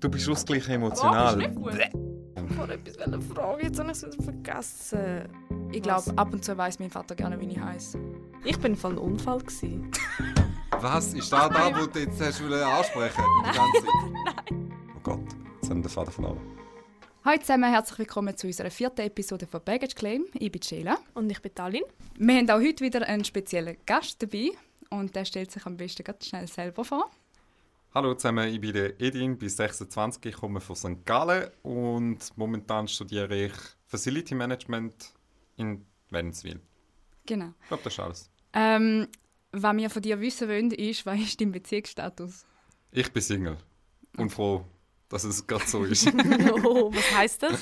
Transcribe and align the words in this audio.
Du 0.00 0.08
bist 0.08 0.28
ausgleich 0.28 0.68
emotional. 0.68 1.36
Oh. 1.36 1.68
Ich 2.50 2.56
wollte 2.56 2.74
etwas 2.74 3.24
fragen, 3.32 3.64
jetzt 3.64 3.78
habe 3.78 3.92
ich 3.92 4.02
es 4.02 4.24
vergessen. 4.24 5.28
Ich 5.72 5.82
glaube, 5.82 6.12
ab 6.16 6.32
und 6.32 6.44
zu 6.44 6.56
weiß 6.56 6.78
mein 6.78 6.90
Vater 6.90 7.14
gerne, 7.14 7.38
wie 7.40 7.46
ich 7.46 7.60
heiße. 7.60 7.98
Ich 8.44 8.58
bin 8.58 8.76
von 8.76 8.92
einem 8.92 9.02
Unfall. 9.02 9.38
Gewesen. 9.38 9.90
Was? 10.80 11.12
Ist 11.12 11.32
da 11.32 11.48
da, 11.48 11.72
wo 11.74 11.86
du 11.86 11.98
jetzt 11.98 12.20
hast 12.20 12.40
ansprechen 12.40 13.24
Die 13.40 13.56
ganze 13.56 13.82
Zeit? 13.82 14.58
Oh 14.96 15.00
Gott, 15.02 15.20
jetzt 15.60 15.70
haben 15.70 15.78
wir 15.78 15.88
den 15.88 15.90
Vater 15.90 16.10
verloren. 16.10 16.40
Hallo 17.24 17.40
zusammen, 17.40 17.70
herzlich 17.70 17.98
willkommen 17.98 18.36
zu 18.36 18.46
unserer 18.46 18.70
vierten 18.70 19.02
Episode 19.02 19.46
von 19.46 19.60
Baggage 19.64 19.94
Claim. 19.94 20.24
Ich 20.34 20.50
bin 20.50 20.62
Sheila. 20.62 20.98
Und 21.14 21.30
ich 21.30 21.40
bin 21.40 21.54
Talin. 21.54 21.82
Wir 22.16 22.36
haben 22.36 22.50
auch 22.50 22.60
heute 22.60 22.84
wieder 22.84 23.06
einen 23.06 23.24
speziellen 23.24 23.76
Gast 23.86 24.22
dabei 24.22 24.50
und 24.90 25.14
der 25.14 25.24
stellt 25.24 25.50
sich 25.50 25.64
am 25.66 25.76
besten 25.76 26.04
ganz 26.04 26.26
schnell 26.26 26.46
selber 26.46 26.84
vor. 26.84 27.10
Hallo 27.98 28.14
zusammen, 28.14 28.54
ich 28.54 28.60
bin 28.60 28.72
der 28.74 29.00
Edin, 29.00 29.36
bin 29.36 29.48
26, 29.48 30.26
ich 30.26 30.36
komme 30.36 30.60
von 30.60 30.76
St. 30.76 31.04
Gallen 31.04 31.50
und 31.62 32.18
momentan 32.36 32.86
studiere 32.86 33.46
ich 33.46 33.52
Facility 33.86 34.36
Management 34.36 35.12
in 35.56 35.84
Wädenswil. 36.08 36.60
Genau. 37.26 37.54
Ich 37.60 37.66
glaube, 37.66 37.82
das 37.82 37.92
ist 37.94 37.98
alles. 37.98 38.30
Ähm, 38.52 39.08
was 39.50 39.76
wir 39.76 39.90
von 39.90 40.00
dir 40.00 40.20
wissen 40.20 40.48
wollen, 40.48 40.70
ist, 40.70 41.06
was 41.06 41.18
ist 41.18 41.40
dein 41.40 41.50
Beziehungsstatus? 41.50 42.46
Ich 42.92 43.12
bin 43.12 43.20
Single 43.20 43.56
und 44.16 44.30
froh, 44.30 44.64
dass 45.08 45.24
es 45.24 45.44
gerade 45.44 45.66
so 45.66 45.82
ist. 45.82 46.06
oh, 46.62 46.94
was 46.94 47.16
heisst 47.16 47.42
das? 47.42 47.60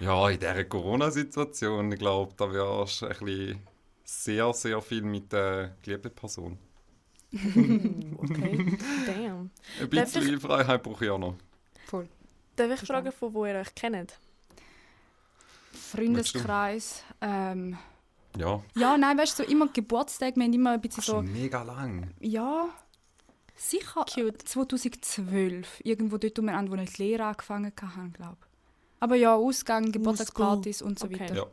ja, 0.00 0.28
in 0.28 0.38
dieser 0.38 0.64
Corona-Situation, 0.66 1.92
ich 1.92 1.98
glaube, 1.98 2.34
da 2.36 2.52
wirst 2.52 3.00
du 3.00 3.06
ein 3.06 3.16
bisschen 3.20 3.60
sehr, 4.04 4.52
sehr 4.52 4.82
viel 4.82 5.00
mit 5.00 5.32
der 5.32 5.78
geliebten 5.80 6.14
Person. 6.14 6.58
Okay, 7.32 8.78
damn. 9.06 9.50
Ein 9.80 9.88
bisschen 9.90 10.40
Freiheit 10.40 10.82
brauche 10.82 11.04
ich 11.04 11.10
auch 11.10 11.18
noch. 11.18 11.34
Voll. 11.86 12.08
Darf 12.56 12.82
ich 12.82 12.86
fragen, 12.88 13.12
von 13.12 13.34
wo 13.34 13.44
ihr 13.46 13.54
euch 13.56 13.74
kennt? 13.74 14.18
Freundeskreis. 15.72 17.02
Ähm, 17.20 17.76
Ja, 18.36 18.62
ja, 18.74 18.96
nein, 18.96 19.16
weißt 19.18 19.38
du, 19.38 19.44
so 19.44 19.50
immer 19.50 19.68
Geburtstag, 19.68 20.36
wir 20.36 20.44
haben 20.44 20.52
immer 20.52 20.72
ein 20.72 20.80
bisschen 20.80 21.02
so. 21.02 21.12
schon 21.14 21.32
mega 21.32 21.62
lang. 21.62 22.10
Ja, 22.20 22.68
sicher 23.56 24.04
Cute. 24.12 24.42
2012. 24.48 25.80
Irgendwo 25.84 26.18
dort 26.18 26.38
um 26.38 26.48
an, 26.48 26.70
wo 26.70 26.74
ich 26.76 26.92
die 26.94 27.02
Lehre 27.04 27.24
angefangen 27.24 27.72
habe, 27.80 28.10
glaube 28.10 28.36
ich. 28.40 28.46
Aber 29.00 29.16
ja, 29.16 29.34
Ausgang, 29.34 29.92
Geburtstagspartys 29.92 30.82
und 30.82 30.98
so 30.98 31.06
Okay. 31.06 31.20
weiter. 31.20 31.34
Ja. 31.36 31.46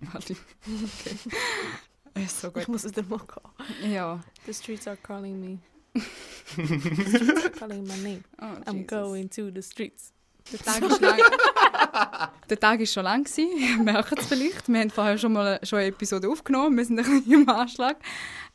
Warte. 0.12 0.34
okay. 0.66 1.16
Ist 2.14 2.40
so 2.40 2.48
Ich 2.48 2.54
gut. 2.54 2.68
muss 2.68 2.84
wieder 2.84 3.02
mal 3.04 3.18
gehen. 3.18 3.92
Ja. 3.92 4.20
The 4.46 4.54
streets 4.54 4.86
are 4.86 4.96
calling 4.96 5.40
me. 5.40 5.58
the 6.56 6.64
streets 6.66 7.44
are 7.44 7.50
calling 7.50 7.86
my 7.86 7.96
name. 7.98 8.24
Oh, 8.40 8.44
I'm 8.66 8.74
Jesus. 8.82 8.86
going 8.88 9.30
to 9.30 9.50
the 9.50 9.62
streets. 9.62 10.12
Der 10.52 10.58
Tag 10.58 10.82
ist 10.82 11.00
lang. 11.00 11.18
Der 12.50 12.58
Tag 12.60 12.80
ist 12.80 12.92
schon 12.92 13.04
lang 13.04 13.24
gewesen. 13.24 13.48
Ihr 13.56 13.76
merkt 13.82 14.18
es 14.18 14.26
vielleicht. 14.26 14.68
Wir 14.68 14.80
haben 14.80 14.90
vorher 14.90 15.16
schon 15.18 15.32
mal 15.32 15.60
schon 15.62 15.78
eine 15.78 15.88
Episode 15.88 16.28
aufgenommen. 16.28 16.76
Wir 16.76 16.84
sind 16.84 16.98
ein 16.98 17.04
bisschen 17.04 17.42
im 17.42 17.48
Anschlag. 17.48 17.96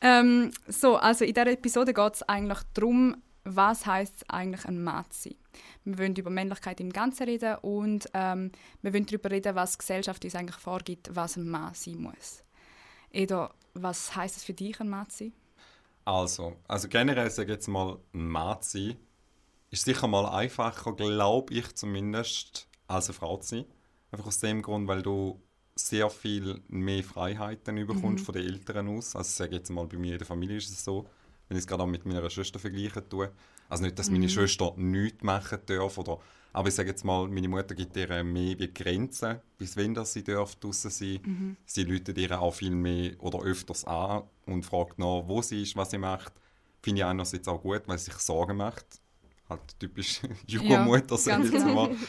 Ähm, 0.00 0.52
so, 0.66 0.96
also 0.96 1.24
in 1.24 1.32
dieser 1.34 1.50
Episode 1.50 1.94
geht 1.94 2.14
es 2.14 2.22
eigentlich 2.24 2.58
darum, 2.74 3.16
was 3.44 3.86
heißt 3.86 4.16
es 4.16 4.28
eigentlich 4.28 4.64
ein 4.66 4.82
Mann 4.82 5.04
zu 5.10 5.30
sein. 5.30 5.34
Wir 5.84 5.98
wollen 5.98 6.14
über 6.14 6.30
Männlichkeit 6.30 6.80
im 6.80 6.92
Ganzen 6.92 7.24
reden 7.24 7.56
und 7.62 8.06
ähm, 8.12 8.52
wir 8.82 8.92
wollen 8.92 9.06
darüber 9.06 9.30
reden, 9.30 9.54
was 9.54 9.72
die 9.72 9.78
Gesellschaft 9.78 10.24
uns 10.24 10.34
eigentlich 10.34 10.58
vorgibt, 10.58 11.08
was 11.14 11.36
ein 11.36 11.48
Mann 11.48 11.72
sein 11.74 11.96
muss. 11.96 12.42
Eda, 13.12 13.54
was 13.74 14.14
heißt 14.14 14.36
es 14.36 14.44
für 14.44 14.54
dich, 14.54 14.80
ein 14.80 15.06
sein? 15.08 15.32
Also, 16.04 16.56
also 16.66 16.88
generell 16.88 17.30
sage 17.30 17.52
ich 17.52 17.56
jetzt 17.56 17.68
mal, 17.68 17.98
ein 18.14 18.56
sein, 18.60 18.96
ist 19.70 19.84
sicher 19.84 20.06
mal 20.08 20.26
einfacher, 20.26 20.94
glaube 20.94 21.52
ich 21.52 21.74
zumindest, 21.74 22.68
als 22.86 23.08
eine 23.08 23.14
Frau 23.14 23.36
zu 23.36 23.56
sein. 23.56 23.64
Einfach 24.10 24.26
aus 24.26 24.38
dem 24.38 24.62
Grund, 24.62 24.88
weil 24.88 25.02
du 25.02 25.40
sehr 25.74 26.08
viel 26.10 26.60
mehr 26.68 27.04
Freiheiten 27.04 27.86
bekommst 27.86 28.24
von 28.24 28.34
den 28.34 28.46
Eltern 28.46 28.88
aus. 28.88 29.14
Also 29.14 29.28
ich 29.28 29.34
sage 29.34 29.56
jetzt 29.56 29.70
mal, 29.70 29.86
bei 29.86 29.96
mir 29.96 30.12
in 30.12 30.18
der 30.18 30.26
Familie 30.26 30.56
ist 30.56 30.70
es 30.70 30.82
so, 30.82 31.06
wenn 31.48 31.56
ich 31.56 31.62
es 31.62 31.66
gerade 31.66 31.82
auch 31.82 31.86
mit 31.86 32.04
meiner 32.04 32.28
Schwester 32.30 32.58
vergleichen 32.58 33.08
tue. 33.08 33.30
Also 33.68 33.84
nicht, 33.84 33.98
dass 33.98 34.10
meine 34.10 34.28
Schwester 34.28 34.72
nichts 34.76 35.22
machen 35.22 35.58
darf, 35.66 35.98
oder, 35.98 36.18
aber 36.52 36.68
ich 36.68 36.74
sage 36.74 36.88
jetzt 36.90 37.04
mal, 37.04 37.28
meine 37.28 37.48
Mutter 37.48 37.74
gibt 37.74 37.96
ihr 37.96 38.24
mehr 38.24 38.58
wie 38.58 38.72
Grenzen, 38.72 39.40
bis 39.58 39.76
wenn 39.76 39.94
das 39.94 40.12
sie 40.12 40.24
darf 40.24 40.56
draussen 40.56 40.90
sein. 40.90 41.56
Sie 41.66 41.84
läutet 41.84 42.18
ihr 42.18 42.40
auch 42.40 42.54
viel 42.54 42.70
mehr 42.74 43.12
oder 43.20 43.42
öfters 43.42 43.84
an 43.84 44.22
und 44.46 44.64
fragt 44.64 44.98
nach, 44.98 45.22
wo 45.26 45.42
sie 45.42 45.62
ist, 45.62 45.76
was 45.76 45.90
sie 45.90 45.98
macht. 45.98 46.32
Finde 46.82 47.00
ich 47.00 47.04
einerseits 47.04 47.48
auch 47.48 47.60
gut, 47.60 47.82
weil 47.86 47.98
sie 47.98 48.06
sich 48.06 48.14
Sorgen 48.14 48.56
macht. 48.56 48.86
Halt 49.48 49.60
typisch 49.78 50.20
Jugendmutter, 50.46 51.16
sage 51.16 51.44
ich 51.44 51.52
jetzt 51.52 51.64
genau. 51.64 51.88
mal. 51.88 51.96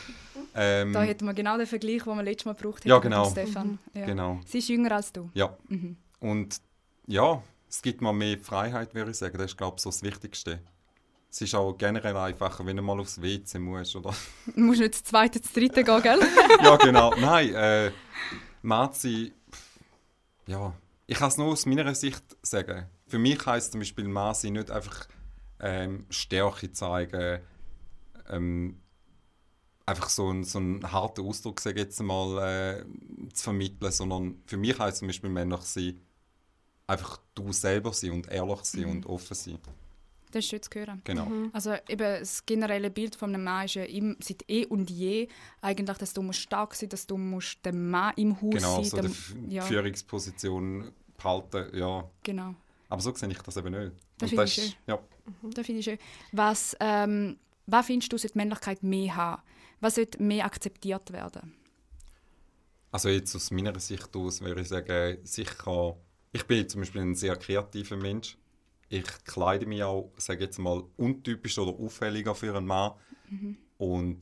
Ähm, 0.56 0.94
Da 0.94 1.04
hätten 1.04 1.26
wir 1.26 1.34
genau 1.36 1.58
den 1.58 1.68
Vergleich, 1.68 2.04
den 2.04 2.16
wir 2.16 2.24
letztes 2.24 2.46
Mal 2.46 2.56
gebraucht 2.56 2.82
haben 2.82 2.90
Ja, 2.90 2.96
mit 2.96 3.04
genau. 3.04 3.30
Stefan. 3.30 3.80
Ja. 3.94 4.06
Genau. 4.08 4.40
Sie 4.48 4.58
ist 4.58 4.68
jünger 4.68 4.92
als 4.94 5.14
du. 5.14 5.30
Ja. 5.36 5.56
Mhm. 5.68 5.96
Und 6.20 6.60
ja, 7.06 7.44
es 7.70 7.82
gibt 7.84 8.02
mir 8.02 8.12
mehr 8.14 8.38
Freiheit, 8.40 8.96
würde 8.96 9.12
ich 9.12 9.18
sagen. 9.18 9.38
Das 9.38 9.52
ist, 9.52 9.58
glaube 9.58 9.76
ich, 9.78 9.84
so 9.84 9.90
das 9.90 10.02
Wichtigste. 10.02 10.60
Es 11.32 11.42
ist 11.42 11.54
auch 11.54 11.74
generell 11.74 12.18
einfacher, 12.18 12.66
wenn 12.66 12.78
du 12.78 12.82
mal 12.82 13.00
aufs 13.00 13.22
WC 13.22 13.60
musst. 13.60 13.96
Oder? 13.96 14.14
Du 14.56 14.62
musst 14.62 14.80
nicht 14.80 14.96
das 14.96 15.04
zweite, 15.04 15.40
das 15.40 15.52
dritte 15.54 15.84
gehen, 15.84 16.02
gell? 16.02 16.20
ja, 16.64 16.76
genau. 16.78 17.14
Nein, 17.20 17.54
äh, 17.54 17.92
Mazi, 18.62 19.34
ja, 20.48 20.74
ich 21.06 21.18
kann 21.18 21.28
es 21.28 21.38
nur 21.38 21.48
aus 21.48 21.66
meiner 21.66 21.94
Sicht 21.94 22.24
sagen. 22.42 22.88
Für 23.08 23.20
mich 23.20 23.46
heisst 23.46 23.72
zum 23.72 23.82
Beispiel 23.82 24.08
Mazi 24.08 24.50
nicht 24.50 24.72
einfach 24.72 25.08
ähm, 25.60 26.06
Stärke 26.10 26.72
zeigen, 26.72 27.42
ähm, 28.30 28.80
einfach 29.86 30.10
so 30.10 30.30
einen, 30.30 30.44
so 30.44 30.58
einen 30.58 30.92
harten 30.92 31.26
Ausdruck, 31.26 31.60
sage 31.60 31.82
jetzt 31.82 32.02
mal, 32.02 32.38
äh, 32.80 32.86
zu 33.34 33.44
vermitteln, 33.44 33.92
sondern 33.92 34.42
für 34.46 34.58
mich 34.58 34.78
heisst 34.80 35.00
zum 35.00 35.08
Beispiel 35.08 35.30
männlich 35.30 35.62
sein, 35.62 36.02
einfach 36.88 37.20
du 37.36 37.54
selber 37.54 37.94
sein 37.94 38.12
und 38.12 38.28
ehrlich 38.28 38.64
sein 38.64 38.86
und 38.86 39.06
offen 39.06 39.36
sein. 39.36 39.60
Das 40.32 40.44
ist 40.46 40.50
schön 40.50 40.62
zu 40.62 40.70
hören. 40.76 41.02
Genau. 41.06 41.28
Also 41.54 41.74
eben 41.88 41.98
das 42.20 42.46
generelle 42.46 42.90
Bild 42.92 43.16
von 43.16 43.34
einem 43.34 43.44
Mann 43.44 43.66
ist 43.66 43.74
ja 43.76 43.84
im, 43.84 44.16
seit 44.20 44.44
eh 44.48 44.66
und 44.66 44.90
je 44.92 45.28
eigentlich, 45.62 45.98
dass 45.98 46.14
du 46.14 46.22
musst 46.22 46.40
stark 46.42 46.76
sein 46.76 46.90
dass 46.90 47.08
du 47.08 47.18
musst 47.18 47.58
der 47.66 47.74
Mann 47.74 48.14
im 48.16 48.40
Haus 48.40 48.54
Genau, 48.54 48.76
sein 48.76 48.86
so 48.86 48.98
der- 48.98 49.10
die 49.48 49.56
ja, 49.56 49.64
Führungsposition 49.64 50.92
behalten, 51.18 51.76
ja. 51.76 52.08
genau. 52.24 52.54
Aber 52.90 53.02
so 53.02 53.14
sehe 53.14 53.30
ich 53.30 53.40
das 53.40 53.58
eben 53.58 53.72
nicht. 53.72 53.92
Das 54.20 54.30
finde 54.30 54.44
ich 54.46 54.54
schön. 54.54 54.74
Ja. 54.88 55.00
Das 55.44 55.66
finde 55.66 55.80
ich 55.80 55.86
schön. 55.86 55.98
Was, 56.32 56.76
ähm, 56.80 57.38
was 57.68 57.86
findest 57.86 58.12
du, 58.12 58.18
sollte 58.18 58.34
die 58.34 58.38
Männlichkeit 58.40 58.82
mehr 58.84 59.16
haben? 59.16 59.42
Was 59.80 59.96
sollte 59.96 60.22
mehr 60.22 60.46
akzeptiert 60.46 61.12
werden? 61.12 61.54
Also 62.92 63.10
jetzt 63.10 63.36
aus 63.36 63.52
meiner 63.52 63.78
Sicht 63.80 64.16
aus 64.16 64.42
würde 64.42 64.62
ich 64.62 64.68
sagen, 64.68 65.18
sicher, 65.24 65.96
ich 66.32 66.44
bin 66.46 66.68
zum 66.68 66.82
Beispiel 66.82 67.02
ein 67.02 67.16
sehr 67.16 67.36
kreativer 67.36 67.96
Mensch. 67.98 68.38
Ich 68.90 69.06
kleide 69.24 69.66
mich 69.68 69.84
auch, 69.84 70.12
sage 70.18 70.44
jetzt 70.46 70.58
mal, 70.58 70.84
untypisch 70.98 71.58
oder 71.60 71.72
auffälliger 71.80 72.34
für 72.36 72.56
einen 72.56 72.66
Mann. 72.66 72.94
Und 73.78 74.18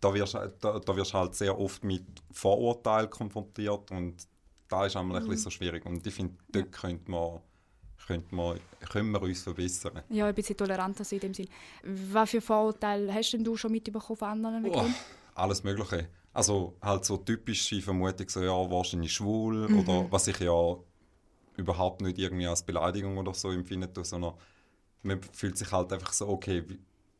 da 0.00 0.12
wirst, 0.12 0.34
du- 0.34 0.52
da, 0.60 0.78
da 0.80 0.96
wirst 0.96 1.14
halt 1.14 1.34
sehr 1.34 1.58
oft 1.58 1.82
mit 1.84 2.04
Vorurteilen 2.32 3.08
konfrontiert 3.08 3.90
und 3.90 4.14
da 4.68 4.86
ist 4.86 4.96
einmal 4.96 5.18
ein 5.18 5.22
bisschen 5.28 5.44
so 5.44 5.50
schwierig. 5.50 5.86
Und 5.86 6.04
ich 6.06 6.12
finde, 6.14 6.34
dort 6.50 6.72
könnte 6.72 7.10
man, 7.10 7.40
könnte 8.06 8.34
man, 8.34 8.58
können 8.90 9.12
wir 9.12 9.22
uns 9.22 9.42
verbessern. 9.42 10.02
Ja, 10.08 10.26
ein 10.26 10.34
bisschen 10.34 10.56
toleranter 10.56 11.04
sein 11.04 11.20
in 11.20 11.32
dem 11.32 11.34
Sinn. 11.34 11.48
Was 12.12 12.30
für 12.30 12.40
Vorurteile 12.40 13.12
hast 13.14 13.30
denn 13.32 13.44
du 13.44 13.56
schon 13.56 13.70
mitbekommen 13.72 14.16
von 14.16 14.28
anderen? 14.28 14.66
Oh, 14.66 14.84
alles 15.36 15.62
Mögliche. 15.62 16.08
Also 16.32 16.74
halt 16.82 17.04
so 17.04 17.16
typische 17.18 17.80
Vermutung, 17.80 18.28
so 18.28 18.42
ja, 18.42 18.50
wahrscheinlich 18.70 19.12
schwul 19.12 19.68
Mhm. 19.68 19.78
oder 19.78 20.06
was 20.12 20.26
ich 20.26 20.38
ja 20.40 20.76
überhaupt 21.56 22.00
nicht 22.02 22.18
irgendwie 22.18 22.46
als 22.46 22.62
Beleidigung 22.62 23.16
oder 23.18 23.34
so 23.34 23.50
empfinde, 23.50 23.88
sondern 24.02 24.34
man 25.02 25.20
fühlt 25.32 25.56
sich 25.56 25.70
halt 25.72 25.92
einfach 25.92 26.12
so, 26.12 26.28
okay, 26.28 26.64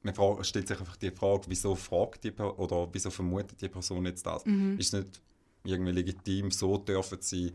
man 0.02 0.44
stellt 0.44 0.68
sich 0.68 0.78
einfach 0.78 0.96
die 0.96 1.10
Frage, 1.10 1.42
wieso 1.48 1.74
fragt 1.74 2.24
die 2.24 2.30
Per- 2.30 2.58
oder 2.58 2.88
wieso 2.92 3.10
vermutet 3.10 3.60
die 3.60 3.68
Person 3.68 4.04
jetzt 4.06 4.24
das? 4.26 4.44
Mhm. 4.44 4.76
Ist 4.78 4.94
es 4.94 5.00
nicht 5.04 5.20
irgendwie 5.64 5.92
legitim, 5.92 6.50
so 6.50 6.76
dürfen 6.78 7.18
sie 7.20 7.52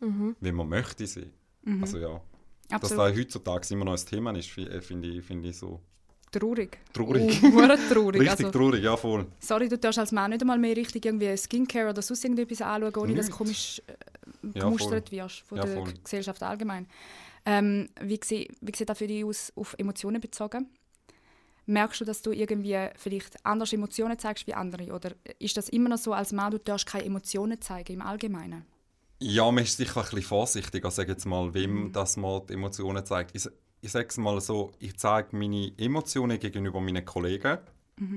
sein, 0.00 0.36
wie 0.40 0.52
man 0.52 0.68
möchte 0.68 1.06
sein? 1.06 1.32
Also 1.80 1.98
ja, 1.98 2.20
dass 2.68 2.82
Absolut. 2.82 3.10
das 3.10 3.16
heutzutage 3.18 3.74
immer 3.74 3.86
noch 3.86 3.92
ein 3.98 4.04
Thema 4.06 4.36
ist, 4.36 4.56
äh, 4.58 4.80
finde 4.82 5.08
ich, 5.08 5.24
finde 5.24 5.48
ich 5.48 5.56
so 5.56 5.80
Traurig. 6.30 6.78
traurig. 6.92 7.40
Oh, 7.44 7.60
traurig. 7.92 8.20
Richtig 8.20 8.46
also, 8.46 8.58
traurig, 8.58 8.82
ja 8.82 8.96
voll. 8.96 9.26
sorry, 9.38 9.68
du 9.68 9.78
darfst 9.78 10.00
als 10.00 10.10
Mann 10.12 10.30
nicht 10.30 10.42
einmal 10.42 10.58
mehr 10.58 10.76
richtig 10.76 11.06
irgendwie 11.06 11.34
Skincare 11.36 11.90
oder 11.90 12.02
sonst 12.02 12.24
irgendetwas 12.24 12.60
anschauen, 12.60 12.92
ohne 12.96 13.14
dass 13.14 13.26
du 13.26 13.30
Nichts. 13.30 13.38
komisch 13.38 13.82
äh, 13.86 13.92
Ja, 14.54 14.64
gemustert 14.64 15.10
wirst 15.12 15.40
von 15.40 15.58
Ja, 15.58 15.64
der 15.64 15.74
voll. 15.74 15.94
Gesellschaft 16.02 16.42
allgemein. 16.42 16.86
Ähm, 17.46 17.88
wie, 18.00 18.20
sie, 18.22 18.50
wie 18.60 18.74
sieht 18.74 18.88
das 18.88 18.98
für 18.98 19.06
dich 19.06 19.24
aus, 19.24 19.52
auf 19.56 19.74
Emotionen 19.78 20.20
bezogen? 20.20 20.68
Merkst 21.66 22.00
du, 22.00 22.04
dass 22.04 22.20
du 22.20 22.32
irgendwie 22.32 22.76
vielleicht 22.96 23.44
anders 23.44 23.72
Emotionen 23.72 24.18
zeigst 24.18 24.46
wie 24.46 24.54
andere? 24.54 24.92
Oder 24.92 25.12
ist 25.38 25.56
das 25.56 25.68
immer 25.70 25.88
noch 25.88 25.98
so, 25.98 26.12
als 26.12 26.32
Mann, 26.32 26.50
du 26.50 26.58
darfst 26.58 26.86
keine 26.86 27.04
Emotionen 27.06 27.60
zeigen 27.60 27.94
im 27.94 28.02
Allgemeinen? 28.02 28.66
Ja, 29.20 29.50
man 29.50 29.64
ist 29.64 29.76
sicher 29.76 30.00
ein 30.00 30.04
bisschen 30.04 30.22
vorsichtiger, 30.22 30.90
sage 30.90 31.12
jetzt 31.12 31.24
mal, 31.24 31.54
wem 31.54 31.92
das 31.92 32.16
mal 32.16 32.42
die 32.46 32.52
Emotionen 32.54 33.06
zeigt. 33.06 33.34
Ich, 33.34 33.48
ich 33.80 33.92
sage 33.92 34.08
es 34.08 34.18
mal 34.18 34.40
so, 34.40 34.72
ich 34.78 34.96
zeige 34.98 35.34
meine 35.36 35.72
Emotionen 35.78 36.38
gegenüber 36.38 36.80
meinen 36.80 37.04
Kollegen, 37.04 37.58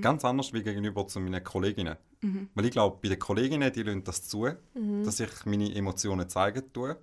Ganz 0.01 0.25
anders 0.25 0.53
wie 0.53 0.63
gegenüber 0.63 1.05
zu 1.07 1.19
meinen 1.19 1.43
Kolleginnen. 1.43 1.97
Mhm. 2.21 2.49
Weil 2.55 2.65
ich 2.65 2.71
glaube, 2.71 2.97
bei 3.01 3.09
den 3.09 3.19
Kolleginnen, 3.19 3.71
die 3.71 3.83
lassen 3.83 4.03
das 4.03 4.27
zu, 4.27 4.47
Mhm. 4.73 5.03
dass 5.03 5.19
ich 5.19 5.45
meine 5.45 5.73
Emotionen 5.75 6.27
zeigen 6.29 6.73
tue. 6.73 6.97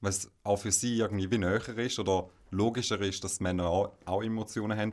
Weil 0.00 0.10
es 0.10 0.30
auch 0.42 0.56
für 0.56 0.72
sie 0.72 0.98
irgendwie 0.98 1.30
wie 1.30 1.38
näher 1.38 1.66
ist 1.78 1.98
oder 1.98 2.28
logischer 2.50 3.00
ist, 3.00 3.24
dass 3.24 3.40
Männer 3.40 3.66
auch, 3.66 3.92
auch 4.04 4.22
Emotionen 4.22 4.78
haben. 4.78 4.92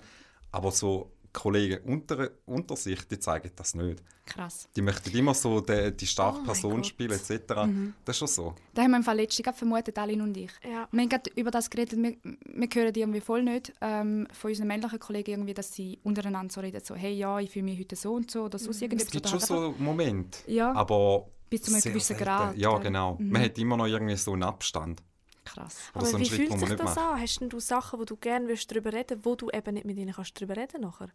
Aber 0.51 0.71
so 0.71 1.11
Kollegen 1.33 1.83
unter, 1.89 2.29
unter 2.45 2.75
sich, 2.75 3.07
die 3.07 3.19
zeigen 3.19 3.51
das 3.55 3.73
nicht. 3.75 4.03
Krass. 4.25 4.69
Die 4.75 4.81
möchten 4.81 5.15
immer 5.17 5.33
so 5.33 5.59
die, 5.61 5.91
die 5.95 6.07
starke 6.07 6.39
Oh 6.41 6.45
Person 6.45 6.83
spielen, 6.83 7.11
etc. 7.11 7.65
Mhm. 7.65 7.93
Das 8.05 8.15
ist 8.15 8.19
schon 8.19 8.27
so. 8.27 8.55
Da 8.73 8.83
haben 8.83 8.91
wir 8.91 8.97
im 8.97 9.03
Fall 9.03 9.17
letztens 9.17 9.43
gerade 9.45 9.57
vermutet, 9.57 9.97
Aline 9.97 10.23
und 10.23 10.37
ich. 10.37 10.51
Ja. 10.63 10.87
Wir 10.91 11.01
haben 11.01 11.09
gerade 11.09 11.29
über 11.35 11.51
das 11.51 11.69
geredet, 11.69 11.97
wir, 12.01 12.15
wir 12.23 12.67
hören 12.73 12.93
irgendwie 12.95 13.21
voll 13.21 13.43
nicht 13.43 13.73
ähm, 13.81 14.27
von 14.31 14.51
unseren 14.51 14.67
männlichen 14.67 14.99
Kollegen, 14.99 15.31
irgendwie, 15.31 15.53
dass 15.53 15.73
sie 15.73 15.99
untereinander 16.03 16.53
so 16.53 16.61
reden, 16.61 16.81
so 16.83 16.95
«Hey, 16.95 17.13
ja, 17.13 17.39
ich 17.39 17.49
fühle 17.49 17.65
mich 17.65 17.79
heute 17.79 17.95
so 17.95 18.13
und 18.13 18.29
so» 18.31 18.43
oder 18.43 18.59
sonst 18.59 18.77
Es 18.77 18.81
irgendetwas. 18.83 19.11
gibt 19.11 19.27
schon 19.29 19.39
so 19.39 19.73
Momente. 19.77 20.39
Ja. 20.47 20.71
Aber 20.73 21.27
Bis 21.49 21.63
zu 21.63 21.71
einem 21.73 21.81
gewissen 21.81 22.15
selten. 22.15 22.23
Grad, 22.23 22.57
Ja, 22.57 22.77
genau. 22.77 23.15
Mhm. 23.19 23.29
Man 23.31 23.41
hat 23.43 23.57
immer 23.57 23.77
noch 23.77 23.87
irgendwie 23.87 24.15
so 24.15 24.33
einen 24.33 24.43
Abstand. 24.43 25.01
Krass. 25.43 25.89
Oder 25.95 26.01
Aber 26.01 26.05
so 26.05 26.19
wie 26.19 26.25
Schritt, 26.25 26.37
fühlt 26.49 26.59
sich 26.59 26.69
das 26.69 26.95
macht. 26.95 26.97
an? 26.97 27.21
Hast 27.21 27.39
denn 27.41 27.49
du 27.49 27.59
Sachen, 27.59 27.99
wo 27.99 28.05
du 28.05 28.15
gerne 28.15 28.47
würdest 28.47 28.69
darüber 28.71 28.93
reden 28.93 29.19
wo 29.25 29.35
du 29.35 29.49
eben 29.49 29.73
nicht 29.73 29.85
mit 29.85 29.97
ihnen 29.97 30.13
kannst 30.13 30.35
darüber 30.39 30.55
reden 30.55 30.81
nachher? 30.81 31.09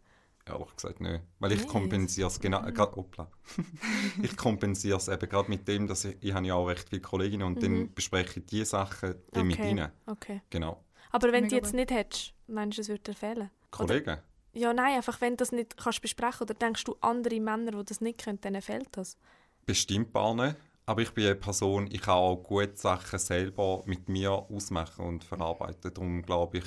Ehrlich 0.45 0.75
gesagt 0.75 1.01
nicht. 1.01 1.21
Weil 1.39 1.51
ich 1.53 1.67
kompensiere 1.67 2.27
es 2.27 2.39
genau, 2.39 2.65
äh, 2.65 2.71
grad, 2.71 2.95
ich 4.21 4.37
kompensiere 4.37 4.97
es 4.97 5.07
eben 5.09 5.27
gerade 5.29 5.49
mit 5.49 5.67
dem, 5.67 5.87
dass 5.87 6.05
ich, 6.05 6.15
ich 6.21 6.33
habe 6.33 6.45
ja 6.45 6.53
auch 6.55 6.67
recht 6.67 6.87
viele 6.89 7.01
Kolleginnen 7.01 7.43
und 7.45 7.61
dann 7.61 7.71
Mhm. 7.79 7.93
bespreche 7.93 8.39
ich 8.39 8.45
die 8.45 8.63
Sachen 8.65 9.15
dann 9.31 9.47
mit 9.47 9.57
Okay. 9.57 9.71
ihnen. 9.71 9.91
Okay. 10.05 10.41
Genau. 10.49 10.83
Aber 11.11 11.31
wenn 11.31 11.47
du 11.47 11.55
Mega 11.55 11.55
jetzt 11.55 11.73
nicht 11.73 11.91
hättest, 11.91 12.33
meinst 12.47 12.77
du, 12.77 12.81
es 12.81 12.89
würde 12.89 13.03
dir 13.03 13.13
fehlen? 13.13 13.49
Kollegen? 13.71 14.19
Ja, 14.53 14.73
nein, 14.73 14.95
einfach 14.95 15.19
wenn 15.21 15.33
du 15.33 15.37
das 15.37 15.51
nicht 15.51 15.77
kannst 15.77 16.01
besprechen 16.01 16.41
oder 16.43 16.53
denkst 16.53 16.83
du 16.85 16.95
andere 17.01 17.39
Männer, 17.39 17.71
die 17.71 17.85
das 17.85 18.01
nicht 18.01 18.23
können, 18.23 18.39
denen 18.41 18.61
fehlt 18.61 18.87
das. 18.93 19.17
Bestimmt 19.65 20.13
nicht. 20.13 20.55
Aber 20.87 21.01
ich 21.01 21.11
bin 21.11 21.25
eine 21.25 21.35
Person, 21.35 21.87
ich 21.91 22.01
kann 22.01 22.15
auch 22.15 22.37
gut 22.37 22.77
Sachen 22.77 23.19
selber 23.19 23.83
mit 23.85 24.07
mir 24.07 24.31
ausmachen 24.31 25.05
und 25.05 25.23
verarbeiten. 25.23 25.93
Darum 25.93 26.21
glaube 26.21 26.59
ich, 26.59 26.65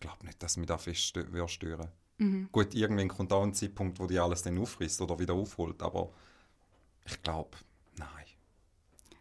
glaube 0.00 0.24
nicht, 0.26 0.42
dass 0.42 0.56
mich 0.56 0.66
das 0.66 0.82
fest 0.82 1.02
stören 1.48 1.88
Mhm. 2.18 2.48
Gut, 2.50 2.74
irgendwann 2.74 3.08
kommt 3.08 3.30
auch 3.34 3.42
ein 3.42 3.52
Zeitpunkt, 3.52 4.00
wo 4.00 4.06
die 4.06 4.18
alles 4.18 4.40
dann 4.42 4.56
auffrisst 4.58 5.02
oder 5.02 5.18
wieder 5.18 5.34
aufholt. 5.34 5.82
Aber 5.82 6.08
ich 7.04 7.22
glaube, 7.22 7.50
nein. 7.98 8.08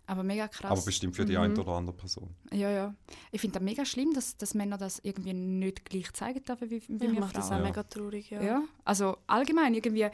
Aber 0.07 0.23
mega 0.23 0.47
krass. 0.47 0.71
Aber 0.71 0.81
bestimmt 0.81 1.13
für 1.13 1.25
die 1.25 1.33
Mhm. 1.33 1.39
eine 1.41 1.59
oder 1.59 1.73
andere 1.73 1.93
Person. 1.97 2.33
Ja, 2.53 2.69
ja. 2.71 2.95
Ich 3.33 3.41
finde 3.41 3.55
das 3.59 3.63
mega 3.65 3.83
schlimm, 3.83 4.13
dass, 4.13 4.37
dass 4.37 4.53
Männer 4.53 4.77
das 4.77 4.99
irgendwie 5.03 5.33
nicht 5.33 5.83
gleich 5.83 6.13
zeigen 6.13 6.41
dürfen 6.41 6.69
wie, 6.69 6.81
wie 6.87 6.93
Ich 7.05 7.11
wir 7.11 7.19
mache 7.19 7.33
das 7.33 7.47
auch. 7.47 7.57
Ja. 7.57 7.63
mega 7.63 7.83
traurig, 7.83 8.29
ja. 8.29 8.41
Ja. 8.41 8.63
also 8.85 9.17
allgemein 9.27 9.73
irgendwie. 9.73 10.07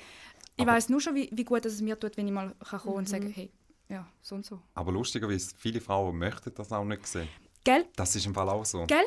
Ich 0.58 0.66
weiß 0.66 0.90
nur 0.90 1.02
schon, 1.02 1.14
wie, 1.14 1.30
wie 1.32 1.44
gut 1.44 1.64
es 1.68 1.82
mir 1.82 2.00
tut, 2.00 2.18
wenn 2.18 2.26
ich 2.28 2.34
mal 2.34 2.56
kann 2.68 2.80
kommen 2.80 2.96
und 2.96 3.04
Mhm. 3.04 3.08
sagen, 3.12 3.32
hey, 3.32 3.52
ja, 3.92 4.08
so 4.22 4.36
und 4.36 4.46
so. 4.46 4.60
Aber 4.74 4.92
lustigerweise, 4.92 5.54
viele 5.58 5.80
Frauen 5.82 6.18
möchten 6.18 6.54
das 6.56 6.72
auch 6.72 6.84
nicht 6.86 7.06
sehen. 7.06 7.28
Gell? 7.64 7.86
Das 7.96 8.16
ist 8.16 8.26
im 8.26 8.34
Fall 8.34 8.50
auch 8.50 8.66
so. 8.66 8.86
Gell? 8.88 8.98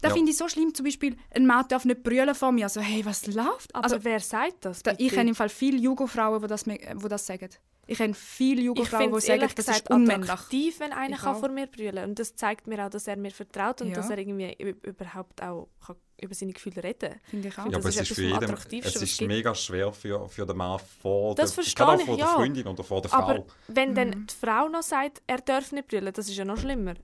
Das 0.00 0.10
Ja. 0.10 0.16
finde 0.16 0.30
ich 0.32 0.36
so 0.36 0.48
schlimm. 0.48 0.74
Zum 0.74 0.84
Beispiel, 0.84 1.16
ein 1.34 1.46
Mann 1.46 1.66
darf 1.68 1.84
nicht 1.86 2.02
brüllen 2.02 2.34
vor 2.34 2.52
mir. 2.52 2.64
Also, 2.66 2.80
hey, 2.80 3.04
was 3.06 3.26
läuft? 3.26 3.74
Aber 3.74 3.84
Also, 3.84 4.04
wer 4.04 4.20
sagt 4.20 4.64
das? 4.66 4.82
da, 4.82 4.92
ich 4.98 5.10
kenne 5.12 5.30
im 5.30 5.34
Fall 5.34 5.48
viele 5.48 5.78
Jugendfrauen, 5.78 6.40
die 6.42 6.46
das, 6.46 6.66
mir- 6.66 6.78
die 6.78 7.08
das 7.08 7.26
sagen. 7.26 7.48
Ich 7.86 7.98
kenne 7.98 8.14
viele 8.14 8.62
Jugendfrauen, 8.62 9.12
die 9.12 9.20
sagen, 9.20 9.40
das 9.40 9.54
gesagt 9.54 9.80
ist 9.80 9.90
unmännlich. 9.90 10.30
attraktiv, 10.30 10.80
wenn 10.80 10.92
einer 10.92 11.16
Ich 11.16 11.22
kann 11.22 11.36
vor 11.36 11.48
mir 11.50 11.66
brüllen 11.66 12.08
Und 12.10 12.18
das 12.18 12.34
zeigt 12.36 12.66
mir 12.66 12.84
auch, 12.84 12.90
dass 12.90 13.06
er 13.06 13.16
mir 13.16 13.30
vertraut 13.30 13.80
und 13.82 13.88
Ja. 13.88 13.94
dass 13.96 14.08
er 14.10 14.18
irgendwie 14.18 14.54
überhaupt 14.82 15.42
auch 15.42 15.68
kann 15.86 15.96
über 16.20 16.34
seine 16.34 16.52
Gefühle 16.52 16.82
reden. 16.82 17.14
Finde 17.24 17.48
ich 17.48 17.58
auch. 17.58 17.66
Ja, 17.70 17.78
aber 17.78 17.88
es 17.88 17.96
ist 17.96 18.12
für 18.14 18.22
jeden, 18.22 18.82
es 18.84 18.96
ist 18.96 19.20
mega 19.22 19.54
schwer 19.54 19.92
für, 19.92 20.28
für 20.28 20.46
den 20.46 20.56
Mann 20.56 20.78
vor 21.02 21.34
Das 21.34 21.54
der, 21.54 21.64
auch 21.64 21.98
ich, 21.98 22.04
vor 22.04 22.16
der 22.16 22.26
ja. 22.26 22.34
Freundin 22.34 22.66
oder 22.66 22.84
vor 22.84 23.02
der 23.02 23.10
Frau. 23.10 23.18
Aber 23.18 23.44
wenn 23.68 23.90
Mhm. 23.90 23.94
dann 23.94 24.26
die 24.26 24.34
Frau 24.34 24.68
noch 24.68 24.82
sagt, 24.82 25.22
er 25.26 25.38
darf 25.38 25.72
nicht 25.72 25.88
brüllen, 25.88 26.12
das 26.12 26.28
ist 26.28 26.36
ja 26.36 26.44
noch 26.44 26.58
schlimmer. 26.58 26.94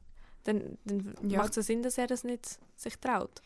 Dann, 0.44 0.78
dann 0.84 1.14
Ja. 1.28 1.38
macht 1.38 1.56
es 1.56 1.66
Sinn, 1.66 1.82
dass 1.82 1.98
er 1.98 2.06
das 2.06 2.24
nicht 2.24 2.58
sich 2.76 2.96
traut. 2.98 3.42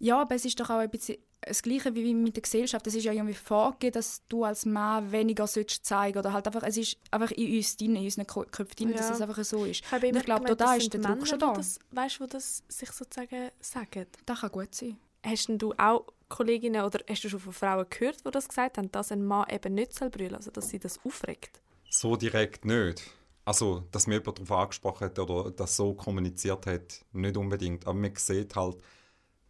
Ja, 0.00 0.22
aber 0.22 0.34
es 0.34 0.44
ist 0.44 0.58
doch 0.58 0.70
auch 0.70 0.78
ein 0.78 0.90
bisschen 0.90 1.18
das 1.40 1.62
Gleiche 1.62 1.94
wie 1.94 2.14
mit 2.14 2.36
der 2.36 2.42
Gesellschaft. 2.42 2.86
Es 2.86 2.94
ist 2.94 3.04
ja 3.04 3.12
irgendwie 3.12 3.34
vorgegeben, 3.34 3.92
dass 3.94 4.22
du 4.28 4.44
als 4.44 4.66
Mann 4.66 5.10
weniger 5.12 5.46
sollst 5.46 5.84
zeigen 5.84 6.18
oder 6.18 6.32
halt 6.32 6.46
einfach, 6.46 6.62
es 6.64 6.76
ist 6.76 6.96
einfach 7.10 7.30
in 7.32 7.56
uns 7.56 7.76
drin, 7.76 7.96
in 7.96 8.04
unseren 8.04 8.26
Köpfen 8.26 8.76
drin, 8.76 8.92
dass 8.92 9.08
Ja. 9.08 9.14
es 9.14 9.20
einfach 9.20 9.44
so 9.44 9.64
ist. 9.64 9.84
Ich 9.84 9.92
habe 9.92 10.08
immer 10.08 10.18
ich 10.18 10.24
glaube, 10.24 10.42
gemeint, 10.44 10.60
da 10.60 10.74
ist 10.74 10.92
der 10.92 11.00
Druck 11.00 11.10
Männer, 11.14 11.26
schon 11.26 11.38
die 11.38 11.44
da. 11.46 11.52
Das, 11.52 11.78
weißt 11.92 12.20
du, 12.20 12.24
die 12.26 12.30
das 12.32 12.62
sich 12.68 12.90
sozusagen 12.90 13.50
sagen? 13.60 14.06
Das 14.26 14.40
kann 14.40 14.50
gut 14.50 14.74
sein. 14.74 14.96
Hast 15.24 15.48
denn 15.48 15.58
du 15.58 15.72
auch 15.76 16.06
Kolleginnen 16.28 16.82
oder 16.84 17.00
hast 17.08 17.24
du 17.24 17.28
schon 17.28 17.40
von 17.40 17.52
Frauen 17.52 17.86
gehört, 17.88 18.24
die 18.26 18.30
das 18.30 18.48
gesagt 18.48 18.78
haben, 18.78 18.90
dass 18.92 19.12
ein 19.12 19.24
Mann 19.24 19.46
eben 19.50 19.74
nicht 19.74 19.94
soll 19.94 20.10
brüllen 20.10 20.34
also 20.34 20.50
dass 20.50 20.68
sie 20.68 20.78
das 20.78 20.98
aufregt? 21.04 21.60
So 21.90 22.16
direkt 22.16 22.64
nicht. 22.64 23.02
Also, 23.44 23.84
dass 23.92 24.06
mir 24.06 24.16
jemand 24.18 24.38
darauf 24.40 24.52
angesprochen 24.52 25.06
hat 25.06 25.18
oder 25.18 25.50
das 25.50 25.74
so 25.74 25.94
kommuniziert 25.94 26.66
hat, 26.66 27.02
nicht 27.12 27.36
unbedingt. 27.36 27.86
Aber 27.86 27.98
man 27.98 28.14
sieht 28.14 28.54
halt, 28.54 28.76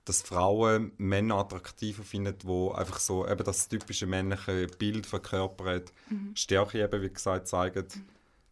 dass 0.08 0.22
Frauen 0.22 0.92
Männer 0.96 1.36
attraktiver 1.36 2.02
finden, 2.02 2.34
die 2.38 2.74
einfach 2.74 2.98
so 2.98 3.26
eben 3.26 3.44
das 3.44 3.68
typische 3.68 4.06
männliche 4.06 4.66
Bild 4.78 5.06
verkörpern, 5.06 5.82
Stärke 6.34 6.82
eben, 6.82 7.02
wie 7.02 7.10
gesagt, 7.10 7.48
zeigen. 7.48 7.86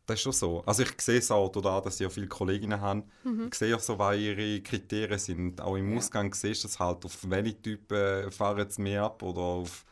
Das 0.07 0.15
ist 0.15 0.23
schon 0.23 0.33
so. 0.33 0.63
Also 0.67 0.85
ich 0.85 1.01
sehe 1.01 1.19
es 1.19 1.31
auch 1.33 1.49
da, 1.51 1.81
dass 1.81 1.95
ich 1.97 2.01
ja 2.03 2.09
viele 2.11 2.29
Kolleginnen 2.29 2.81
habe. 2.81 3.03
Ich 3.49 3.55
sehe 3.57 3.75
auch 3.75 3.81
so, 3.81 3.99
was 3.99 4.17
ihre 4.17 4.61
Kriterien 4.61 5.19
sind. 5.19 5.61
Auch 5.61 5.75
im 5.77 5.91
Ja. 5.91 5.99
Ausgang 5.99 6.33
siehst 6.33 6.63
du 6.63 6.69
es 6.69 6.79
halt, 6.79 7.05
auf 7.05 7.19
welche 7.29 7.61
Typen 7.61 8.31
fahren 8.31 8.71
sie 8.71 8.83
mehr 8.83 9.03
ab 9.03 9.23
oder 9.23 9.41
auf 9.41 9.85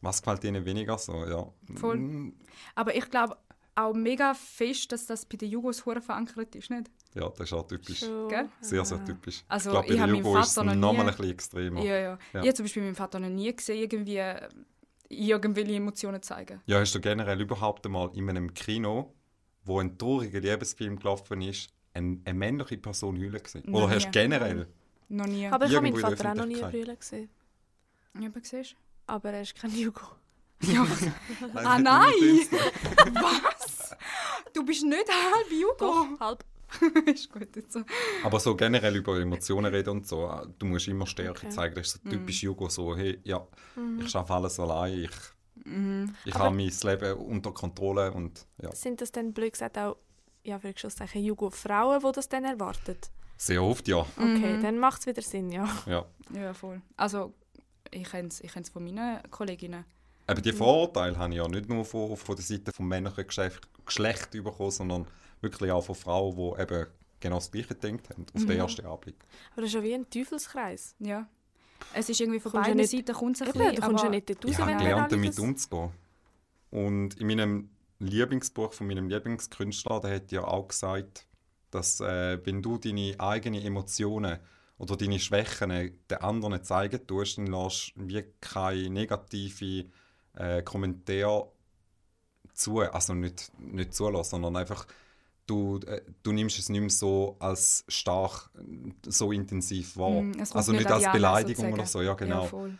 was 0.00 0.22
gefällt 0.22 0.44
ihnen 0.44 0.64
weniger 0.64 0.96
so. 0.96 1.24
Ja. 1.26 1.48
Voll. 1.74 1.96
Mm, 1.96 2.32
Aber 2.76 2.94
ich 2.94 3.10
glaube 3.10 3.36
auch 3.74 3.94
mega 3.94 4.34
fest, 4.34 4.92
dass 4.92 5.06
das 5.06 5.24
bei 5.24 5.36
den 5.36 5.50
Jugos 5.50 5.80
verankert 5.80 6.54
ist, 6.54 6.70
nicht? 6.70 6.90
Ja, 7.14 7.28
das 7.30 7.40
ist 7.40 7.52
auch 7.52 7.66
typisch. 7.66 8.00
Schon. 8.00 8.28
Gell? 8.28 8.48
Sehr, 8.60 8.84
sehr 8.84 8.98
Ah. 8.98 9.04
typisch. 9.04 9.42
Also, 9.48 9.70
ich 9.70 9.86
glaube, 9.86 9.88
bei 10.06 10.06
Jugo 10.16 10.38
ist 10.38 10.48
es 10.48 10.54
Vater 10.54 10.66
noch 10.66 10.74
noch 10.74 10.92
mal 10.92 11.04
nie- 11.04 11.10
ein 11.10 11.16
bisschen 11.16 11.30
extremer. 11.30 11.80
Ja, 11.82 11.86
Ja. 11.94 11.98
ja. 11.98 12.10
Ja. 12.10 12.18
Ich 12.32 12.36
habe 12.48 12.54
zum 12.54 12.64
Beispiel 12.66 12.82
meinen 12.82 12.94
Vater 12.94 13.18
noch 13.18 13.28
nie 13.28 13.54
gesehen, 13.54 13.78
irgendwie 13.82 14.16
äh, 14.18 14.48
irgendwelche 15.08 15.72
Emotionen 15.74 16.22
zeigen. 16.22 16.60
hast 16.68 16.94
du 16.94 17.00
generell 17.00 17.40
überhaupt 17.40 17.86
einmal 17.86 18.10
in 18.14 18.28
einem 18.28 18.52
Kino, 18.52 19.14
wo 19.64 19.80
ein 19.80 19.96
trauriger 19.98 20.40
Liebesfilm 20.40 20.98
gelaufen 20.98 21.40
ist, 21.42 21.70
eine, 21.94 22.20
eine 22.24 22.34
männliche 22.38 22.76
Person 22.78 23.16
heulen 23.18 23.42
gesehen? 23.42 23.62
Noch 23.66 23.84
Oder 23.84 23.94
hast 23.96 24.06
du 24.06 24.10
generell? 24.10 24.68
Noch 25.08 25.26
nie. 25.26 25.46
Aber 25.48 25.64
ich 25.66 25.74
habe 25.74 25.90
meinen 25.90 25.96
Vater 26.00 26.30
auch 26.30 26.34
noch 26.34 26.46
nie 26.46 26.60
brüllen 26.60 26.98
gesehen. 26.98 27.30
Ja, 28.20 28.28
aber 28.28 28.40
siehst 28.42 28.76
Aber 29.06 29.30
er 29.30 29.42
ist 29.42 29.54
kein 29.54 29.70
Jugo. 29.74 30.00
du? 30.60 30.70
Ja. 30.72 30.86
Ah, 31.54 31.78
nein! 31.78 32.12
Was? 33.14 33.96
Du 34.52 34.64
bist 34.64 34.84
nicht 34.84 35.06
halb 35.08 35.50
Jugo. 35.50 36.06
halb. 36.20 36.44
ist 37.06 37.30
gut 37.32 37.54
jetzt 37.56 37.72
so. 37.72 37.82
Aber 38.24 38.38
so 38.40 38.54
generell 38.56 38.96
über 38.96 39.18
Emotionen 39.20 39.72
reden 39.72 39.90
und 39.90 40.06
so, 40.06 40.26
äh, 40.28 40.46
du 40.58 40.66
musst 40.66 40.88
immer 40.88 41.06
Stärke 41.06 41.46
Okay. 41.46 41.48
zeigen. 41.50 41.74
Das 41.74 41.86
ist 41.88 41.92
so 41.94 42.00
Mhm. 42.04 42.10
typisch 42.10 42.42
Jugo, 42.42 42.68
so, 42.68 42.96
hey, 42.96 43.18
ja, 43.24 43.46
ich 43.98 44.08
schaffe 44.10 44.34
alles 44.34 44.58
allein, 44.60 44.98
ich, 45.04 45.10
Mhm. 45.64 46.14
ich 46.24 46.34
habe 46.34 46.54
mein 46.54 46.70
Leben 46.82 47.18
unter 47.18 47.52
Kontrolle 47.52 48.12
und 48.12 48.46
ja. 48.62 48.72
Sind 48.74 49.00
das 49.00 49.10
dann 49.12 49.32
blöd 49.32 49.52
gesagt 49.52 49.76
auch, 49.78 49.96
ja, 50.44 50.56
würde 50.62 50.70
ich 50.74 50.80
schon 50.80 50.90
sagen, 50.90 51.18
Jugo-Frauen, 51.18 52.00
die 52.00 52.12
das 52.12 52.28
dann 52.28 52.44
erwarten? 52.44 52.96
Sehr 53.36 53.62
oft, 53.62 53.86
ja. 53.88 53.98
Okay, 54.16 54.56
Mhm. 54.56 54.62
dann 54.62 54.78
macht 54.78 55.00
es 55.00 55.06
wieder 55.06 55.22
Sinn, 55.22 55.50
ja. 55.50 55.68
ja. 55.86 56.04
Ja, 56.34 56.54
voll. 56.54 56.80
Also, 56.96 57.34
ich 57.90 58.08
kenne 58.10 58.28
es 58.28 58.40
ich 58.40 58.52
kenn's 58.52 58.68
von 58.68 58.84
meinen 58.84 59.20
Kolleginnen. 59.30 59.84
Aber 60.28 60.40
die 60.40 60.52
Vorurteile 60.52 61.16
habe 61.18 61.32
ich 61.32 61.38
ja 61.38 61.48
nicht 61.48 61.68
nur 61.68 61.84
von, 61.84 62.16
von 62.16 62.36
der 62.36 62.44
Seite 62.44 62.64
des 62.64 62.78
männlichen 62.78 63.26
Geschlecht, 63.26 63.66
Geschlecht 63.84 64.30
bekommen, 64.30 64.70
sondern 64.70 65.06
wirklich 65.40 65.70
auch 65.72 65.82
von 65.82 65.94
Frauen, 65.94 66.36
die 66.36 66.62
eben 66.62 66.86
genau 67.18 67.36
das 67.36 67.50
Gleiche 67.50 67.74
gedacht 67.74 68.10
haben, 68.10 68.26
auf 68.34 68.44
den 68.44 68.54
Mhm. 68.54 68.60
ersten 68.60 68.86
Anblick. 68.86 69.16
Aber 69.52 69.62
das 69.62 69.70
ist 69.70 69.74
ja 69.74 69.82
wie 69.82 69.94
ein 69.94 70.08
Teufelskreis. 70.08 70.94
Ja. 71.00 71.26
Es 71.94 72.08
ist 72.08 72.20
irgendwie 72.20 72.40
von 72.40 72.52
Kommst 72.52 72.66
beiden 72.66 72.76
nicht- 72.80 72.90
Seiten 72.90 73.12
kommt 73.14 73.36
es 73.36 73.42
ein 73.42 73.48
Eben, 73.48 73.58
bisschen, 73.58 73.74
du 73.76 73.80
kommst 73.82 74.02
ja 74.02 74.08
aber- 74.08 74.16
nicht 74.16 74.30
raus, 74.30 74.36
Ich 74.50 74.58
habe 74.58 74.76
gelernt, 74.76 75.12
damit 75.12 75.38
umzugehen. 75.38 75.90
Und 76.70 77.14
in 77.18 77.26
meinem 77.26 77.70
Lieblingsbuch 77.98 78.72
von 78.74 78.86
meinem 78.86 79.08
Lieblingskünstler, 79.08 80.00
der 80.00 80.16
hat 80.16 80.30
ja 80.30 80.44
auch 80.44 80.68
gesagt, 80.68 81.26
dass 81.70 82.00
äh, 82.00 82.38
wenn 82.44 82.62
du 82.62 82.76
deine 82.78 83.14
eigenen 83.18 83.62
Emotionen 83.62 84.38
oder 84.76 84.96
deine 84.96 85.18
Schwächen 85.18 85.70
den 85.70 86.18
anderen 86.18 86.62
zeigen 86.62 87.06
tust, 87.06 87.38
dann 87.38 87.46
lässt 87.46 87.92
du 87.96 88.08
wie 88.08 88.24
keine 88.40 88.90
negative 88.90 89.86
äh, 90.38 90.62
Kommentare 90.62 91.50
zu, 92.54 92.80
also 92.80 93.14
nicht, 93.14 93.52
nicht 93.58 93.94
zulassen, 93.94 94.30
sondern 94.30 94.56
einfach 94.56 94.86
du, 95.46 95.80
äh, 95.86 96.02
du 96.22 96.32
nimmst 96.32 96.58
es 96.58 96.68
nicht 96.68 96.80
mehr 96.80 96.90
so 96.90 97.36
als 97.38 97.84
stark, 97.88 98.50
so 99.06 99.32
intensiv 99.32 99.96
wahr. 99.96 100.22
Mm, 100.22 100.34
also 100.52 100.72
nicht 100.72 100.90
als 100.90 101.10
Beleidigung 101.10 101.70
sozusagen. 101.70 101.74
oder 101.74 101.86
so, 101.86 102.02
ja 102.02 102.14
genau. 102.14 102.44
Ja. 102.44 102.74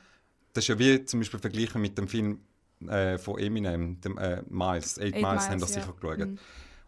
Das 0.53 0.65
ist 0.65 0.69
ja 0.69 0.79
wie 0.79 1.05
zum 1.05 1.21
Beispiel 1.21 1.41
vergleichen 1.41 1.81
mit 1.81 1.97
dem 1.99 2.09
Film 2.09 2.41
äh, 2.87 3.19
von 3.19 3.39
Eminem, 3.39 4.01
dem 4.01 4.19
äh, 4.19 4.43
Miles. 4.49 4.99
Eight, 4.99 5.15
Eight 5.15 5.23
Miles, 5.23 5.49
haben 5.49 5.61
das 5.61 5.75
ja. 5.75 5.81
sicher 5.81 5.93
geschaut. 5.93 6.19
Mhm. 6.19 6.39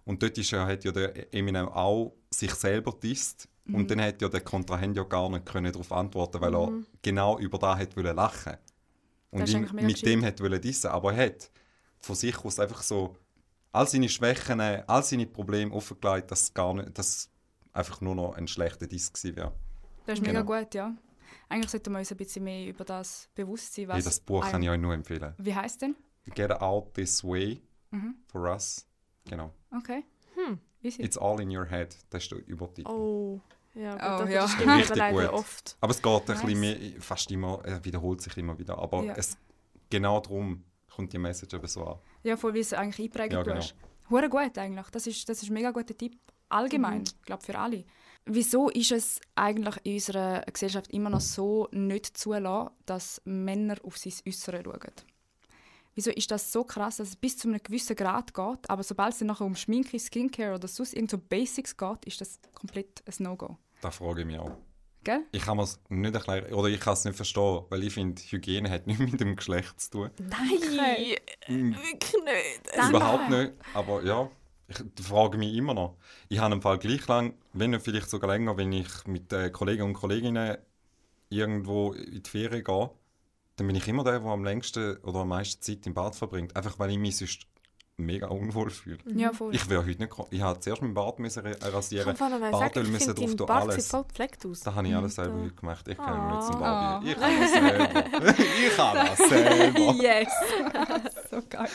Und 0.05 0.23
dort 0.23 0.39
ist 0.39 0.50
ja, 0.50 0.67
hat 0.67 0.85
ja 0.85 0.93
der 0.93 1.35
Eminem 1.35 1.69
auch 1.69 2.15
sich 2.31 2.53
selber 2.55 2.93
disst. 3.03 3.49
Mhm. 3.65 3.75
Und 3.75 3.91
dann 3.91 4.00
hat 4.00 4.21
ja 4.23 4.29
der 4.29 4.41
Kontrahent 4.41 4.97
ja 4.97 5.05
gar 5.05 5.29
nicht 5.31 5.47
können 5.47 5.73
darauf 5.73 5.93
antworten, 5.93 6.41
weil 6.41 6.55
er 6.55 6.71
Mhm. 6.71 6.87
genau 7.03 7.39
über 7.39 7.59
das 7.59 7.79
hat 7.79 7.97
wollen 7.97 8.17
lachen. 8.17 8.57
Und 9.31 9.49
ihn 9.49 9.61
mega 9.61 9.73
mit 9.73 9.89
gescheit. 9.95 10.07
dem 10.09 10.25
hat 10.25 10.41
wollen 10.41 10.61
dissen. 10.61 10.89
Aber 10.89 11.13
er 11.15 11.27
hat 11.27 11.51
von 11.99 12.17
sich 12.17 12.37
aus 12.45 12.59
einfach 12.59 12.83
so 12.83 13.17
all 13.73 13.87
seine 13.87 14.09
Schwächen, 14.09 14.61
all 14.61 15.03
seine 15.05 15.27
Probleme 15.27 15.73
offengelegt, 15.73 16.31
dass 16.31 16.53
gar 16.53 16.75
nicht, 16.75 16.97
dass 16.99 17.07
es 17.09 17.31
einfach 17.73 18.01
nur 18.01 18.15
noch 18.15 18.35
ein 18.35 18.49
schlechter 18.49 18.87
Diss 18.87 19.13
gewesen 19.13 19.37
wäre. 19.37 19.53
Das 20.07 20.19
ist 20.19 20.27
mega 20.27 20.43
Genau. 20.43 20.59
gut, 20.61 20.75
ja. 20.75 20.95
Eigentlich 21.49 21.71
sollten 21.71 21.93
wir 21.93 21.99
uns 22.01 22.11
ein 22.11 22.17
bisschen 22.17 22.43
mehr 22.45 22.67
über 22.69 22.85
das 22.85 23.29
bewusst 23.35 23.75
sein. 23.75 23.87
Was 23.89 23.97
Hey, 23.97 24.03
das 24.03 24.21
Buch 24.21 24.49
kann 24.51 24.63
ich 24.63 24.69
euch 24.71 24.81
nur 24.81 24.95
empfehlen. 24.95 25.35
Wie 25.39 25.55
heißt 25.55 25.83
denn? 25.83 25.95
Get 26.35 26.51
Out 26.53 26.95
This 26.95 27.23
Way 27.25 27.61
Mhm. 27.91 28.15
for 28.27 28.43
Us. 28.51 28.87
Genau. 29.29 29.53
Okay. 29.77 30.05
Hm. 30.35 30.59
Easy. 30.83 31.03
It's 31.03 31.19
all 31.19 31.41
in 31.41 31.55
your 31.57 31.67
head. 31.67 31.97
Das 32.11 32.23
ist 32.23 32.33
der 32.33 32.39
Übertitel. 32.47 32.89
Oh. 32.91 33.41
Ja, 33.75 33.93
gut, 33.93 34.03
Oh, 34.03 34.25
das, 34.25 34.31
ja. 34.33 34.49
stimmt 34.49 34.71
Richtig 34.79 34.97
leider 34.97 35.27
gut. 35.29 35.33
oft. 35.39 35.77
Aber 35.81 35.91
es 35.93 36.03
geht 36.03 36.12
ein 36.12 36.23
Nice. 36.27 36.43
bisschen 36.43 36.61
mehr, 36.61 36.77
fast 37.00 37.31
immer, 37.31 37.61
er 37.65 37.85
wiederholt 37.85 38.21
sich 38.21 38.37
immer 38.37 38.59
wieder. 38.59 38.79
Aber 38.79 39.05
Ja. 39.05 39.15
es, 39.17 39.37
genau 39.89 40.21
darum 40.21 40.65
kommt 40.95 41.12
die 41.12 41.19
Message 41.19 41.55
eben 41.55 41.67
so 41.67 41.85
an. 41.85 41.99
Ja, 42.25 42.37
voll 42.37 42.55
wie 42.55 42.61
es 42.61 42.73
eigentlich 42.73 43.07
einprägt 43.07 43.33
Ja, 43.33 43.43
genau. 43.43 43.57
hast. 43.57 43.75
Hure 44.11 44.29
gut 44.29 44.59
eigentlich. 44.59 44.87
Das 44.91 45.07
ist, 45.07 45.29
das 45.29 45.43
ist 45.43 45.50
ein 45.50 45.55
mega 45.55 45.71
guter 45.71 45.97
Tipp. 45.97 46.19
Allgemein, 46.49 47.05
ich 47.05 47.23
glaube 47.23 47.45
für 47.45 47.57
alle. 47.57 47.85
Wieso 48.27 48.69
ist 48.71 48.91
es 48.91 49.21
eigentlich 49.37 49.77
in 49.85 49.95
unserer 49.95 50.43
Gesellschaft 50.43 50.91
immer 50.91 51.09
noch 51.09 51.21
so 51.21 51.69
nicht 51.71 52.19
zulassen, 52.19 52.75
dass 52.87 53.23
Männer 53.25 53.77
auf 53.85 53.97
sein 53.97 54.12
Äußere 54.27 54.62
schauen? 54.65 54.93
Wieso 56.00 56.12
ist 56.12 56.30
das 56.30 56.50
so 56.50 56.64
krass, 56.64 56.97
dass 56.97 57.09
es 57.09 57.16
bis 57.16 57.37
zu 57.37 57.47
einem 57.47 57.62
gewissen 57.62 57.95
Grad 57.95 58.33
geht, 58.33 58.71
aber 58.71 58.83
sobald 58.83 59.12
es 59.12 59.19
dann 59.19 59.28
nachher 59.28 59.45
um 59.45 59.54
Schminke, 59.54 59.99
Skincare 60.00 60.54
oder 60.54 60.66
sonst 60.66 60.95
irgend 60.95 61.11
so 61.11 61.19
Basics 61.19 61.76
geht, 61.76 62.07
ist 62.07 62.23
das 62.23 62.40
komplett 62.54 63.02
ein 63.07 63.23
No-Go. 63.23 63.59
Das 63.83 63.97
frage 63.97 64.23
ich 64.23 64.26
mich 64.26 64.38
auch. 64.38 64.57
Gell? 65.04 65.26
Ich 65.33 65.42
kann 65.42 65.59
es 65.59 65.78
nicht 65.90 66.14
erklären, 66.14 66.54
oder 66.54 66.69
ich 66.69 66.80
kann 66.80 66.95
es 66.95 67.04
nicht 67.04 67.16
verstehen, 67.16 67.64
weil 67.69 67.83
ich 67.83 67.92
finde, 67.92 68.23
Hygiene 68.23 68.71
hat 68.71 68.87
nichts 68.87 69.12
mit 69.12 69.21
dem 69.21 69.37
Geschlecht 69.37 69.78
zu 69.78 69.90
tun. 69.90 70.11
Nein, 70.19 71.16
Mm, 71.49 71.73
wirklich 71.75 72.25
nicht. 72.25 72.75
Danke. 72.75 72.97
Überhaupt 72.97 73.28
nicht. 73.28 73.52
Aber 73.75 74.02
ja, 74.02 74.30
ich 74.69 75.04
frage 75.04 75.37
mich 75.37 75.54
immer 75.54 75.75
noch. 75.75 75.99
Ich 76.30 76.38
habe 76.38 76.54
im 76.54 76.62
Fall 76.62 76.78
gleich 76.78 77.07
lang, 77.09 77.35
wenn 77.52 77.73
nicht 77.73 77.85
vielleicht 77.85 78.09
sogar 78.09 78.30
länger, 78.30 78.57
wenn 78.57 78.73
ich 78.73 78.88
mit 79.07 79.30
äh, 79.35 79.50
Kollegen 79.50 79.83
und 79.83 79.92
Kolleginnen 79.92 80.57
irgendwo 81.28 81.92
in 81.92 82.23
die 82.23 82.30
Ferien 82.30 82.64
gehe, 82.64 82.90
dann 83.61 83.67
bin 83.67 83.76
ich 83.76 83.87
immer 83.88 84.05
der, 84.05 84.21
der 84.21 84.31
am 84.31 84.43
längsten 84.43 84.97
oder 85.02 85.19
am 85.19 85.29
meisten 85.29 85.61
Zeit 85.61 85.87
im 85.87 85.93
Bad 85.93 86.17
verbringt. 86.17 86.57
Einfach 86.57 86.79
weil 86.79 86.90
ich 86.93 86.99
mich 86.99 87.19
sonst 87.19 87.43
mega 87.99 88.29
unwohl 88.29 88.71
fühle. 88.71 88.97
Ja, 89.14 89.35
voll. 89.35 89.55
Ich 89.55 89.69
wäre 89.69 89.85
heute 89.85 89.99
nicht 90.02 90.14
Ich 90.31 90.40
habe 90.40 90.59
zuerst 90.61 90.81
meinen 90.81 90.95
Bart 90.95 91.19
müssen 91.19 91.45
rasieren. 91.47 92.17
Bartöl 92.17 92.87
müssen 92.88 93.14
drauf 93.14 93.37
tun, 93.37 93.47
Bart 93.47 93.64
alles. 93.64 93.75
sieht 93.75 93.85
voll 93.90 94.05
gepflegt 94.05 94.47
aus. 94.47 94.61
Das 94.61 94.75
habe 94.75 94.88
ich 94.88 94.97
alles 94.97 95.14
selber 95.17 95.43
heute 95.43 95.55
gemacht. 95.55 95.87
Ich 95.88 95.99
kann 95.99 96.26
mich 96.26 96.37
nicht 96.38 96.47
zum 96.47 96.62
Ah. 96.62 97.00
Barbie. 97.00 97.11
Ich 97.11 97.19
kann 97.19 97.40
das 97.40 97.50
selber. 97.52 98.38
ich 98.38 98.76
kann 98.76 99.07
das 99.07 99.29
selber. 99.29 99.93
yes! 100.02 100.33
so 101.31 101.43
geil. 101.50 101.69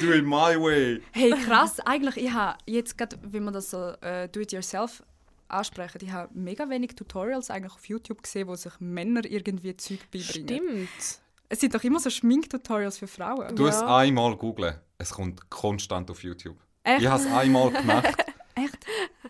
Do 0.00 0.12
it 0.14 0.24
my 0.24 0.58
way. 0.58 1.02
Hey, 1.12 1.32
krass. 1.32 1.80
Eigentlich, 1.80 2.16
ich 2.16 2.32
habe 2.32 2.56
jetzt 2.64 2.96
gerade, 2.96 3.18
wenn 3.22 3.44
man 3.44 3.52
das 3.52 3.68
so 3.70 3.90
äh, 4.00 4.26
do-it-yourself 4.30 5.02
ansprechen, 5.48 5.98
ich 6.02 6.10
habe 6.12 6.30
mega 6.32 6.66
wenig 6.70 6.94
Tutorials 6.96 7.50
eigentlich 7.50 7.74
auf 7.74 7.84
YouTube 7.86 8.22
gesehen, 8.22 8.48
wo 8.48 8.54
sich 8.56 8.72
Männer 8.80 9.26
irgendwie 9.26 9.76
Zeug 9.76 10.00
beibringen. 10.10 10.88
Stimmt. 10.88 11.20
Es 11.48 11.60
sind 11.60 11.74
doch 11.74 11.82
immer 11.84 12.00
so 12.00 12.10
Schminktutorials 12.10 12.98
für 12.98 13.06
Frauen. 13.06 13.54
Du 13.54 13.66
es 13.66 13.80
Ja. 13.80 13.96
einmal 13.98 14.36
googlen. 14.36 14.74
Es 14.98 15.10
kommt 15.10 15.48
konstant 15.50 16.10
auf 16.10 16.22
YouTube. 16.22 16.56
Echt? 16.82 17.02
Ich 17.02 17.08
habe 17.08 17.22
es 17.22 17.30
einmal 17.30 17.70
gemacht. 17.70 18.14
Echt? 18.54 18.78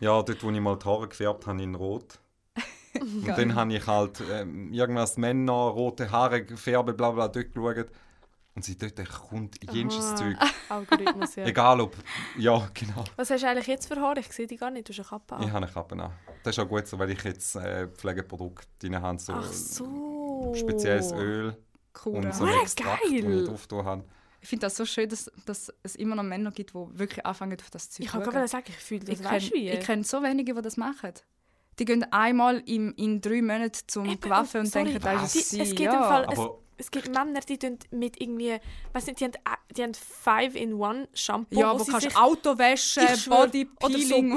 Ja, 0.01 0.23
dort, 0.23 0.43
wo 0.43 0.51
ich 0.51 0.61
mal 0.61 0.77
die 0.79 0.85
Haare 0.85 1.09
gefärbt 1.09 1.47
habe 1.47 1.63
in 1.63 1.75
Rot. 1.75 2.19
Und 3.01 3.27
dann 3.27 3.55
habe 3.55 3.75
ich 3.75 3.87
halt 3.87 4.23
ähm, 4.31 4.73
irgendwas 4.73 5.17
Männer, 5.17 5.53
rote 5.53 6.11
Haare 6.11 6.45
gefärbt, 6.45 6.97
bla 6.97 7.11
bla, 7.11 7.29
dort 7.29 7.53
geschaut. 7.53 7.91
Und 8.55 8.65
seitdem 8.65 9.05
kommt 9.07 9.57
jenes. 9.71 10.15
Zeug. 10.15 10.35
Algorithmus, 10.71 11.35
ja. 11.37 11.45
Egal 11.45 11.79
ob. 11.83 11.95
Ja, 12.39 12.71
genau. 12.73 13.05
Was 13.17 13.29
hast 13.31 13.43
du 13.43 13.49
eigentlich 13.49 13.67
jetzt 13.67 13.87
für 13.87 14.01
Haare? 14.01 14.21
Ich 14.21 14.33
sehe 14.33 14.47
die 14.47 14.57
gar 14.57 14.71
nicht, 14.71 14.89
du 14.89 14.93
hast 14.95 15.01
eine 15.01 15.09
Kappe 15.09 15.35
Ich 15.41 15.47
an. 15.49 15.53
habe 15.53 15.67
eine 15.67 15.75
Kappe 15.75 15.95
an. 16.03 16.13
Das 16.43 16.57
ist 16.57 16.63
auch 16.65 16.69
gut 16.69 16.87
so, 16.87 16.99
weil 16.99 17.11
ich 17.11 17.23
jetzt 17.23 17.57
äh, 17.57 17.87
Pflegeprodukte 17.89 18.67
drin 18.79 18.99
habe. 19.03 19.19
So 19.19 19.33
Ach 19.35 19.43
so. 19.53 20.55
spezielles 20.57 21.13
Öl 21.13 21.55
Cool. 22.05 22.17
und 22.17 22.35
so 22.35 22.45
Ah, 22.45 22.49
ein 22.49 22.61
Extrakt, 22.63 23.03
geil. 23.03 23.41
ich 23.41 23.49
drauf 23.49 23.67
tun 23.67 23.85
habe. 23.85 24.05
Ich 24.41 24.49
finde 24.49 24.67
das 24.67 24.77
so 24.77 24.85
schön, 24.85 25.09
dass, 25.09 25.31
dass 25.45 25.73
es 25.83 25.97
immer 25.97 26.15
noch 26.15 26.23
Männer 26.23 26.51
gibt, 26.53 26.71
die 26.71 26.99
wirklich 26.99 27.25
anfangen, 27.27 27.59
auf 27.61 27.71
das 27.71 27.91
Zeug 27.91 28.05
Ich 28.07 28.11
zu 28.13 28.19
kann 28.19 28.31
gerade 28.31 28.47
sagen, 28.49 28.67
ich 28.69 28.77
fühle 28.77 29.05
das. 29.05 29.19
Ich 29.21 29.25
weißt 29.25 29.53
wie? 29.55 29.67
kenne 29.71 29.79
kenn 29.85 30.05
so 30.05 30.23
wenige, 30.23 30.55
die 30.55 30.63
das 30.63 30.77
machen. 30.77 31.13
Die 31.79 31.85
gehen 31.85 32.05
einmal 32.13 32.63
im, 32.67 32.95
in 32.97 33.21
drei 33.21 33.43
Monaten 33.43 33.81
zum 33.87 34.07
Eben, 34.07 34.21
Gewaffen 34.21 34.61
und 34.61 34.67
sorry, 34.67 34.85
denken, 34.93 35.01
das 35.03 35.23
was? 35.23 35.35
ist 35.37 35.51
sie. 35.51 35.61
es 35.61 35.71
gibt 35.71 35.81
ja. 35.81 35.95
im 35.95 36.03
Fall- 36.03 36.27
es- 36.33 36.39
Aber 36.39 36.59
Es 36.79 36.91
gibt 36.91 37.09
Männer, 37.09 37.41
die 37.41 37.59
tun 37.59 37.79
mit 37.91 38.21
irgendwie, 38.21 38.59
weiß 38.93 39.07
nicht, 39.07 39.19
die 39.21 39.25
haben, 39.25 39.33
äh, 39.35 39.75
die 39.75 39.83
haben 39.83 39.93
5-in-1-Shampoo, 39.95 41.59
ja, 41.59 41.75
wo 41.75 41.81
wo 41.81 41.85
sie 41.85 41.91
kannst 41.91 42.07
sich- 42.09 42.17
Auto 42.17 42.59
waschen, 42.59 43.03
Ich 43.13 43.23
schwör, 43.23 43.47
Body 43.47 43.69
oder 43.83 43.99
so 43.99 44.17
und 44.17 44.33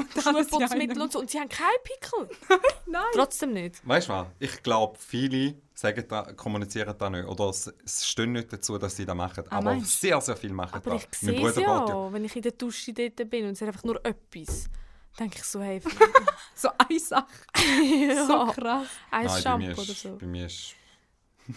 einem. 0.72 1.00
und 1.02 1.12
so. 1.12 1.18
Und 1.20 1.30
sie 1.30 1.38
haben 1.38 1.48
keinen 1.48 1.68
Pickel. 1.84 2.28
Nein. 2.86 3.02
Trotzdem 3.12 3.52
nicht. 3.52 3.86
Weißt 3.86 4.08
du 4.08 4.12
was? 4.12 4.26
Ich 4.38 4.62
glaube, 4.62 4.98
viele 4.98 5.54
sagen 5.80 6.04
da, 6.08 6.32
kommunizieren 6.32 6.94
da 6.98 7.08
nicht. 7.10 7.26
Oder 7.26 7.48
es, 7.48 7.72
es 7.84 8.06
stehen 8.06 8.32
nicht 8.32 8.52
dazu, 8.52 8.78
dass 8.78 8.96
sie 8.96 9.04
das 9.06 9.16
machen. 9.16 9.44
Ah, 9.50 9.56
aber 9.56 9.64
meinst 9.74 10.00
sehr, 10.00 10.20
sehr 10.20 10.36
viel 10.36 10.52
machen 10.52 10.74
Aber 10.76 10.90
das. 10.92 11.02
ich 11.12 11.22
Mein 11.22 11.34
sehe 11.36 11.46
es 11.48 11.54
Bruder 11.54 11.66
ja, 11.66 11.88
ja. 11.88 12.12
wenn 12.12 12.24
ich 12.24 12.36
in 12.36 12.42
der 12.42 12.52
Dusche 12.52 12.92
dort 12.92 13.30
bin 13.30 13.44
und 13.46 13.52
es 13.52 13.60
ist 13.62 13.66
einfach 13.68 13.84
nur 13.84 14.04
etwas. 14.04 14.68
denke 15.18 15.36
ich 15.38 15.44
so, 15.44 15.60
hey, 15.60 15.80
So 16.54 16.68
eine 16.76 17.00
Sache. 17.00 17.26
ja, 18.08 18.26
So 18.26 18.46
krass. 18.52 18.86
ein 19.10 19.26
Nein, 19.26 19.42
Shampoo 19.42 19.80
oder 19.82 19.94
so. 19.94 20.16
bei 20.16 20.26
mir 20.26 20.46
ist. 20.46 20.74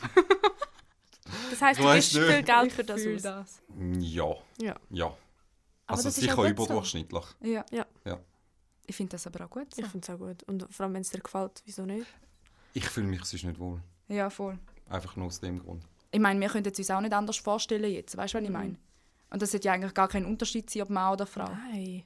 Das 1.49 1.61
heisst, 1.61 1.79
Du 1.79 1.83
gibst 1.91 2.13
nicht. 2.15 2.25
viel 2.25 2.43
Geld 2.43 2.67
Ich 2.67 2.73
für 2.73 2.83
das 2.83 3.01
aus. 3.07 3.21
das. 3.21 3.61
Ja. 3.99 4.35
Ja. 4.59 4.75
Ja. 4.89 5.05
Aber 5.05 5.17
Also 5.87 6.03
das 6.03 6.17
ist 6.17 6.21
sicher 6.21 6.33
auch 6.33 6.37
gut 6.45 6.57
so. 6.57 6.63
überdurchschnittlich. 6.65 7.23
Ja. 7.41 7.65
Ja. 7.71 7.85
Ja. 8.05 8.19
Ich 8.85 8.95
finde 8.95 9.11
das 9.11 9.25
aber 9.27 9.45
auch 9.45 9.49
gut 9.49 9.73
so. 9.73 9.81
Ich 9.81 9.87
finde 9.87 10.05
es 10.05 10.13
auch 10.13 10.17
gut. 10.19 10.43
Und 10.43 10.67
vor 10.73 10.83
allem, 10.85 10.93
wenn 10.95 11.01
es 11.01 11.09
dir 11.09 11.21
gefällt, 11.21 11.61
wieso 11.65 11.85
nicht? 11.85 12.05
Ich 12.73 12.85
fühle 12.87 13.07
mich 13.07 13.23
sonst 13.23 13.43
nicht 13.45 13.59
wohl. 13.59 13.81
Ja, 14.13 14.29
voll. 14.29 14.57
Einfach 14.89 15.15
nur 15.15 15.27
aus 15.27 15.39
dem 15.39 15.59
Grund. 15.59 15.83
Ich 16.11 16.19
meine, 16.19 16.39
wir 16.39 16.47
könnten 16.49 16.71
es 16.71 16.77
uns 16.77 16.91
auch 16.91 17.01
nicht 17.01 17.13
anders 17.13 17.37
vorstellen 17.37 17.91
jetzt. 17.91 18.15
Weißt 18.15 18.33
du, 18.33 18.37
was 18.37 18.43
ich 18.43 18.49
Mhm. 18.49 18.53
meine? 18.55 18.75
Und 19.31 19.41
das 19.41 19.51
sollte 19.51 19.67
ja 19.67 19.73
eigentlich 19.73 19.93
gar 19.93 20.07
kein 20.07 20.25
Unterschied 20.25 20.69
sein, 20.69 20.83
ob 20.83 20.89
Mann 20.91 21.13
oder 21.13 21.25
Frau. 21.25 21.45
Nein. 21.71 22.03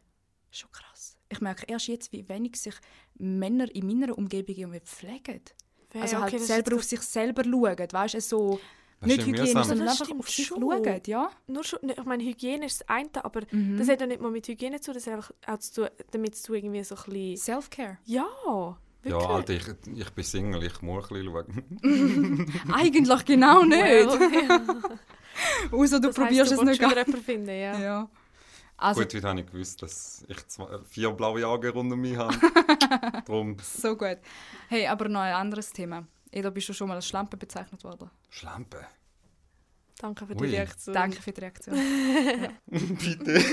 Schon 0.50 0.72
krass. 0.72 1.18
Ich 1.30 1.42
merke 1.42 1.66
erst 1.68 1.88
jetzt, 1.88 2.14
wie 2.14 2.28
wenig 2.30 2.56
sich 2.56 2.76
Männer 3.16 3.74
in 3.76 3.86
meiner 3.86 4.18
Umgebung 4.18 4.56
irgendwie 4.56 4.80
pflegen. 4.80 5.42
Ja, 5.94 6.02
Also 6.02 6.18
halt 6.22 6.34
okay, 6.34 6.42
selber 6.44 6.76
auf 6.78 6.84
sich 6.84 7.02
selber 7.02 7.44
schauen. 7.44 7.76
Weißt 7.92 8.14
du, 8.14 8.20
so 8.22 8.60
Das 9.02 9.08
nicht 9.10 9.26
hygienisch, 9.26 9.66
sondern 9.66 9.90
einfach 9.90 10.10
auf 10.18 10.30
sich 10.30 10.46
schon. 10.48 10.62
schauen. 10.62 11.02
Ja? 11.06 11.30
nur 11.48 11.64
schon, 11.66 11.80
ich 11.90 12.04
meine, 12.06 12.24
Hygiene 12.24 12.66
ist 12.66 12.80
das 12.82 12.88
eine, 12.90 13.10
aber 13.26 13.42
Mhm. 13.52 13.78
das 13.78 13.90
hat 13.90 14.00
ja 14.00 14.08
nicht 14.08 14.22
mal 14.22 14.32
mit 14.32 14.48
Hygiene 14.48 14.80
zu 14.80 14.92
tun, 14.92 14.94
das 14.96 15.08
hat 15.08 15.14
einfach 15.16 15.32
auch 15.48 15.58
zu 15.60 15.82
tun, 15.82 15.90
damit 16.12 16.48
du 16.48 16.54
irgendwie 16.54 16.84
so 16.84 16.96
ein 16.96 17.04
bisschen... 17.04 17.38
Self-Care. 17.38 17.98
Ja, 18.06 18.78
Ja, 19.10 19.20
wirklich. 19.38 19.68
Alter, 19.68 19.84
ich, 19.92 19.98
ich 20.00 20.10
bin 20.12 20.24
Single, 20.24 20.64
ich 20.64 20.82
muss 20.82 21.12
ein 21.12 21.24
bisschen 21.26 21.34
schauen. 21.82 22.74
Eigentlich 22.74 23.26
genau 23.26 23.64
nicht. 23.64 23.80
Ja. 23.80 24.62
Außer 25.72 26.00
du 26.00 26.08
Das 26.08 26.16
probierst 26.16 26.52
du 26.52 26.56
es 26.56 26.62
nicht. 26.64 26.82
jemanden 26.82 27.18
finden, 27.18 27.50
ja. 27.50 27.78
Ja. 27.80 28.10
Also 28.80 29.02
Gut, 29.02 29.14
heute 29.16 29.28
habe 29.28 29.40
ich 29.40 29.46
gewusst, 29.48 29.82
dass 29.82 30.24
ich 30.28 30.48
zwei, 30.48 30.66
vier 30.90 31.10
blaue 31.12 31.46
Augen 31.48 31.70
rund 31.72 31.92
um 31.94 32.00
mich 32.00 32.16
habe. 32.18 32.36
Darum 33.26 33.58
so 33.62 33.96
gut. 33.96 34.18
Hey, 34.70 34.86
aber 34.88 35.10
noch 35.10 35.22
ein 35.22 35.34
anderes 35.34 35.72
Thema. 35.74 36.06
Eda, 36.32 36.50
bist 36.52 36.70
du 36.70 36.74
schon 36.74 36.88
mal 36.88 36.96
als 36.96 37.08
Schlampe 37.08 37.38
bezeichnet 37.38 37.84
worden? 37.84 38.10
Schlampe. 38.30 38.86
Danke 40.00 40.28
für 40.28 40.36
die 40.36 40.44
Ui. 40.44 40.50
Reaktion. 40.52 40.94
Danke 40.94 41.20
für 41.22 41.32
die 41.32 41.42
Reaktion. 41.42 41.76
Bitte. 42.68 43.44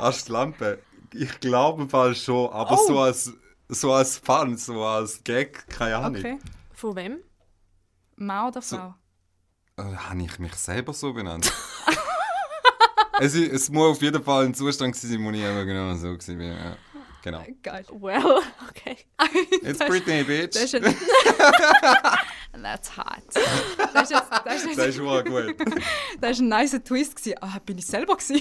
Als 0.00 0.28
Lampe. 0.28 0.80
Ich 1.14 1.40
glaube 1.40 1.82
im 1.82 1.88
Fall 1.88 2.14
schon, 2.14 2.50
aber 2.50 2.72
Oh. 2.78 2.86
so 2.86 2.98
als 2.98 3.32
so 3.68 3.92
als 3.92 4.18
Fun, 4.18 4.56
so 4.56 4.82
als 4.84 5.22
Gag, 5.24 5.66
keine 5.68 5.96
Ahnung. 5.96 6.16
Okay. 6.20 6.38
Von 6.72 6.96
wem? 6.96 7.18
Mann 8.16 8.48
oder 8.48 8.62
So- 8.62 8.76
Frau? 8.76 8.94
Äh, 9.78 9.82
Habe 9.96 10.22
ich 10.22 10.38
mich 10.38 10.54
selber 10.54 10.92
so 10.94 11.12
benannt? 11.12 11.52
es, 13.20 13.34
es 13.34 13.68
muss 13.70 13.96
auf 13.96 14.02
jeden 14.02 14.22
Fall 14.22 14.46
ein 14.46 14.54
Zustand 14.54 14.96
sein, 14.96 15.22
wo 15.24 15.30
ich 15.30 15.40
immer 15.42 15.64
genau 15.64 15.94
so 15.96 16.08
war. 16.08 16.42
Ja. 16.42 16.76
Genau. 17.22 17.44
Geil. 17.62 17.84
Well, 17.90 18.40
okay. 18.70 18.96
It's 19.62 19.78
Das- 19.80 19.88
Britney, 19.88 20.22
bitch. 20.22 20.54
Das 20.54 20.62
ist 20.72 20.74
ein 20.76 20.82
That's 22.62 22.96
hot. 22.96 23.22
Das 23.92 24.04
ist, 24.04 24.10
jetzt, 24.12 24.30
das 24.44 24.64
ist, 24.64 24.78
Das 24.78 24.86
ist 24.88 24.96
schon 24.96 25.24
gut. 25.24 25.56
das 26.20 26.30
ist 26.32 26.40
ein 26.40 26.48
nicer 26.48 26.82
Twist. 26.82 27.16
Gewesen. 27.16 27.36
Ah, 27.42 27.58
bin 27.64 27.76
ich 27.78 27.86
selber 27.86 28.16
gewesen? 28.16 28.40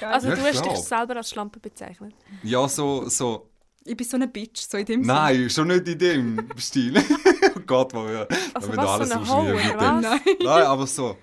Also 0.00 0.28
Ja, 0.28 0.34
du 0.34 0.42
hast 0.42 0.62
klar. 0.62 0.74
dich 0.74 0.84
selber 0.84 1.16
als 1.16 1.30
Schlampe 1.30 1.60
bezeichnet. 1.60 2.14
Ja, 2.42 2.66
so, 2.68 3.08
so. 3.08 3.48
Ich 3.88 3.96
bin 3.96 4.06
so 4.06 4.16
eine 4.16 4.28
Bitch, 4.28 4.60
so 4.68 4.76
in 4.76 4.84
dem 4.84 5.00
Nein, 5.02 5.48
schon 5.50 5.68
nicht 5.68 5.88
in 5.88 5.98
dem 5.98 6.48
Stil. 6.58 6.96
oh 7.56 7.60
Gott, 7.66 7.94
wo 7.94 8.06
wir, 8.06 8.28
Also 8.54 8.68
wenn 8.68 8.76
was, 8.76 9.08
du 9.08 9.14
alles 9.14 9.28
so 9.28 9.36
Hoe, 9.36 9.54
mit 9.54 9.64
dem. 9.64 10.00
Nein. 10.00 10.20
Nein, 10.40 10.62
aber 10.64 10.86
so. 10.86 11.16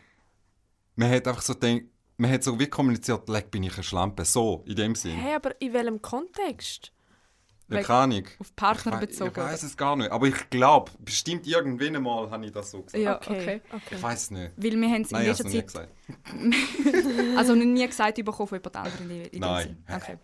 Man 0.95 1.09
hat 1.11 1.27
einfach 1.27 1.41
so 1.41 1.53
gedacht, 1.53 1.83
man 2.17 2.31
hat 2.31 2.43
so 2.43 2.57
wie 2.59 2.67
kommuniziert, 2.67 3.27
leck 3.29 3.51
bin 3.51 3.63
ich 3.63 3.73
eine 3.73 3.83
Schlampe. 3.83 4.25
So, 4.25 4.63
in 4.65 4.75
dem 4.75 4.95
Sinn. 4.95 5.11
Hey, 5.15 5.35
aber 5.35 5.59
in 5.61 5.73
welchem 5.73 6.01
Kontext? 6.01 6.91
Ja, 7.67 7.81
keine 7.81 7.99
Ahnung. 7.99 8.23
Auf 8.39 8.55
Partner 8.55 8.91
ich 8.93 8.97
wei- 8.97 9.05
bezogen. 9.05 9.31
Ich 9.31 9.37
weiß 9.37 9.63
es 9.63 9.75
gar 9.75 9.95
nicht. 9.95 10.11
Aber 10.11 10.27
ich 10.27 10.49
glaube, 10.49 10.91
bestimmt 10.99 11.47
irgendwann 11.47 11.95
einmal 11.95 12.29
habe 12.29 12.45
ich 12.45 12.51
das 12.51 12.71
so 12.71 12.81
gesagt. 12.81 13.03
Ja, 13.03 13.15
okay. 13.17 13.61
Ich 13.89 14.01
weiß 14.01 14.23
es 14.23 14.31
nicht. 14.31 14.51
Weil 14.55 14.79
wir 14.79 14.89
haben 14.89 15.01
es 15.01 15.11
in 15.11 15.17
Nein, 15.17 15.31
ich 15.31 15.39
habe 15.39 15.43
letzter 15.43 15.45
es 15.45 15.45
noch 15.45 15.51
Zeit 15.51 15.53
nie 15.53 15.61
gesagt. 15.63 15.89
Also 17.37 17.55
noch 17.55 17.65
nie 17.65 17.87
gesagt 17.87 18.15
bekommen 18.23 18.47
von 18.47 18.59
jemand 18.59 18.75
anderem 18.75 19.09
in, 19.09 19.21
in 19.25 19.31
dem 19.31 19.39
Nein. 19.41 19.83
Okay. 19.91 20.17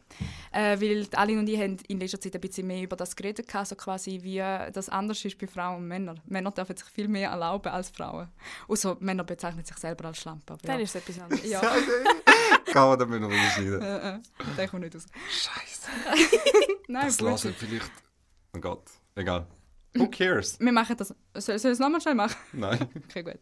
Äh, 0.51 0.79
weil 0.79 1.05
die 1.05 1.17
Aline 1.17 1.39
und 1.39 1.49
ich 1.49 1.59
haben 1.59 1.77
in 1.87 1.99
letzter 1.99 2.19
Zeit 2.21 2.35
ein 2.35 2.41
bisschen 2.41 2.67
mehr 2.67 2.83
über 2.83 2.95
das 2.95 3.15
geredet, 3.15 3.47
gehabt, 3.47 3.67
so 3.67 3.75
quasi 3.75 4.19
wie 4.21 4.37
das 4.37 4.89
anders 4.89 5.23
ist 5.25 5.37
bei 5.39 5.47
Frauen 5.47 5.77
und 5.77 5.87
Männern. 5.87 6.19
Männer 6.25 6.51
dürfen 6.51 6.77
sich 6.77 6.87
viel 6.87 7.07
mehr 7.07 7.31
erlauben 7.31 7.71
als 7.71 7.89
Frauen. 7.89 8.27
Außer 8.67 8.97
Männer 8.99 9.23
bezeichnen 9.23 9.65
sich 9.65 9.77
selber 9.77 10.05
als 10.05 10.19
Schlampe. 10.19 10.57
Dann 10.61 10.77
ja. 10.77 10.83
ist 10.83 10.95
es 10.95 11.01
etwas 11.01 11.19
anderes. 11.19 11.49
Ja, 11.49 11.61
Kann 12.71 12.87
man 12.89 12.99
damit 12.99 13.21
noch 13.21 13.29
rausschneiden? 13.31 13.81
äh, 13.81 14.15
äh, 14.15 14.19
der 14.57 14.67
kommt 14.67 14.83
nicht 14.83 14.95
raus. 14.95 15.05
Scheiße. 15.29 15.89
Nein, 16.87 17.05
Das 17.05 17.19
lassen 17.21 17.53
vielleicht. 17.57 17.91
Oh 18.55 18.59
Gott. 18.59 18.83
Egal. 19.15 19.47
Who 19.93 20.07
cares? 20.09 20.57
Wir 20.59 20.71
machen 20.71 20.95
das. 20.97 21.09
Soll, 21.33 21.59
soll 21.59 21.71
ich 21.71 21.75
es 21.75 21.79
nochmal 21.79 21.99
schnell 22.01 22.15
machen? 22.15 22.37
Nein. 22.53 22.87
Okay, 23.09 23.23
gut. 23.23 23.39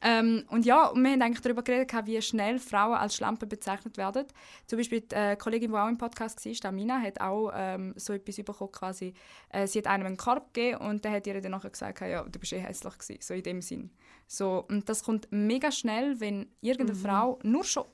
Ähm, 0.00 0.44
und 0.48 0.64
ja, 0.64 0.86
und 0.86 1.02
wir 1.02 1.10
haben 1.10 1.22
eigentlich 1.22 1.40
darüber 1.40 1.62
geredet, 1.62 1.92
wie 2.06 2.20
schnell 2.22 2.58
Frauen 2.58 2.94
als 2.94 3.16
Schlampe 3.16 3.46
bezeichnet 3.46 3.96
werden. 3.96 4.26
Zum 4.66 4.78
Beispiel 4.78 5.00
die 5.00 5.14
äh, 5.14 5.36
Kollegin, 5.36 5.72
die 5.72 5.76
auch 5.76 5.88
im 5.88 5.98
Podcast 5.98 6.44
war, 6.44 6.54
Stamina, 6.54 7.00
hat 7.00 7.20
auch 7.20 7.50
ähm, 7.54 7.94
so 7.96 8.12
etwas 8.12 8.36
bekommen, 8.36 8.72
quasi. 8.72 9.12
Äh, 9.48 9.66
sie 9.66 9.78
hat 9.78 9.86
einem 9.88 10.06
einen 10.06 10.16
Korb 10.16 10.54
gegeben 10.54 10.78
und 10.78 11.04
der 11.04 11.12
hat 11.12 11.26
ihr 11.26 11.40
dann 11.40 11.50
nachher 11.50 11.70
gesagt, 11.70 12.00
ja, 12.00 12.22
du 12.22 12.38
bist 12.38 12.52
eh 12.52 12.60
hässlich 12.60 12.96
gewesen, 12.98 13.20
so 13.22 13.34
in 13.34 13.42
dem 13.42 13.62
Sinn. 13.62 13.90
So, 14.26 14.64
und 14.68 14.88
das 14.88 15.02
kommt 15.02 15.26
mega 15.30 15.72
schnell, 15.72 16.20
wenn 16.20 16.46
irgendeine 16.60 16.98
Frau 16.98 17.38
nur 17.42 17.64
schon, 17.64 17.84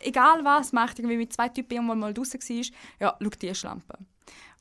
egal 0.00 0.44
was 0.44 0.72
macht, 0.72 0.98
irgendwie 0.98 1.16
mit 1.16 1.32
zwei 1.32 1.48
Typen 1.48 1.74
irgendwann 1.74 1.98
mal 1.98 2.12
draußen 2.12 2.40
war, 2.40 2.56
ja, 3.00 3.16
schau, 3.20 3.30
die 3.40 3.54
Schlampe. 3.54 3.98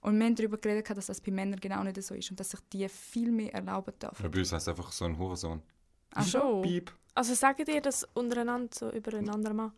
Und 0.02 0.20
wir 0.20 0.26
haben 0.26 0.36
darüber 0.36 0.58
geredet, 0.58 0.90
dass 0.90 1.06
das 1.06 1.22
bei 1.22 1.32
Männern 1.32 1.60
genau 1.60 1.82
nicht 1.82 2.02
so 2.04 2.14
ist 2.14 2.30
und 2.30 2.40
dass 2.40 2.52
sich 2.52 2.60
die 2.72 2.88
viel 2.90 3.32
mehr 3.32 3.54
erlauben 3.54 3.94
dürfen. 3.98 4.22
Ja, 4.22 4.30
Bei 4.30 4.40
uns 4.40 4.52
heißt 4.52 4.68
es 4.68 4.70
einfach 4.70 4.92
so 4.92 5.06
ein 5.06 5.18
Hurensohn. 5.18 5.62
Ach 6.14 6.26
Schon. 6.28 6.62
Piep. 6.62 6.92
Also 7.16 7.34
sagen 7.36 7.66
dir 7.66 7.82
das 7.82 8.08
untereinander 8.14 8.70
so 8.74 8.90
über 8.92 9.16
einen 9.18 9.30
anderen 9.30 9.58
Mann? 9.58 9.72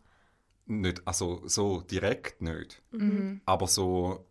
Nicht, 0.66 1.06
also 1.06 1.42
so 1.46 1.80
direkt 1.82 2.40
nicht. 2.40 2.82
Mhm. 2.90 3.40
Aber 3.44 3.66
so, 3.68 4.24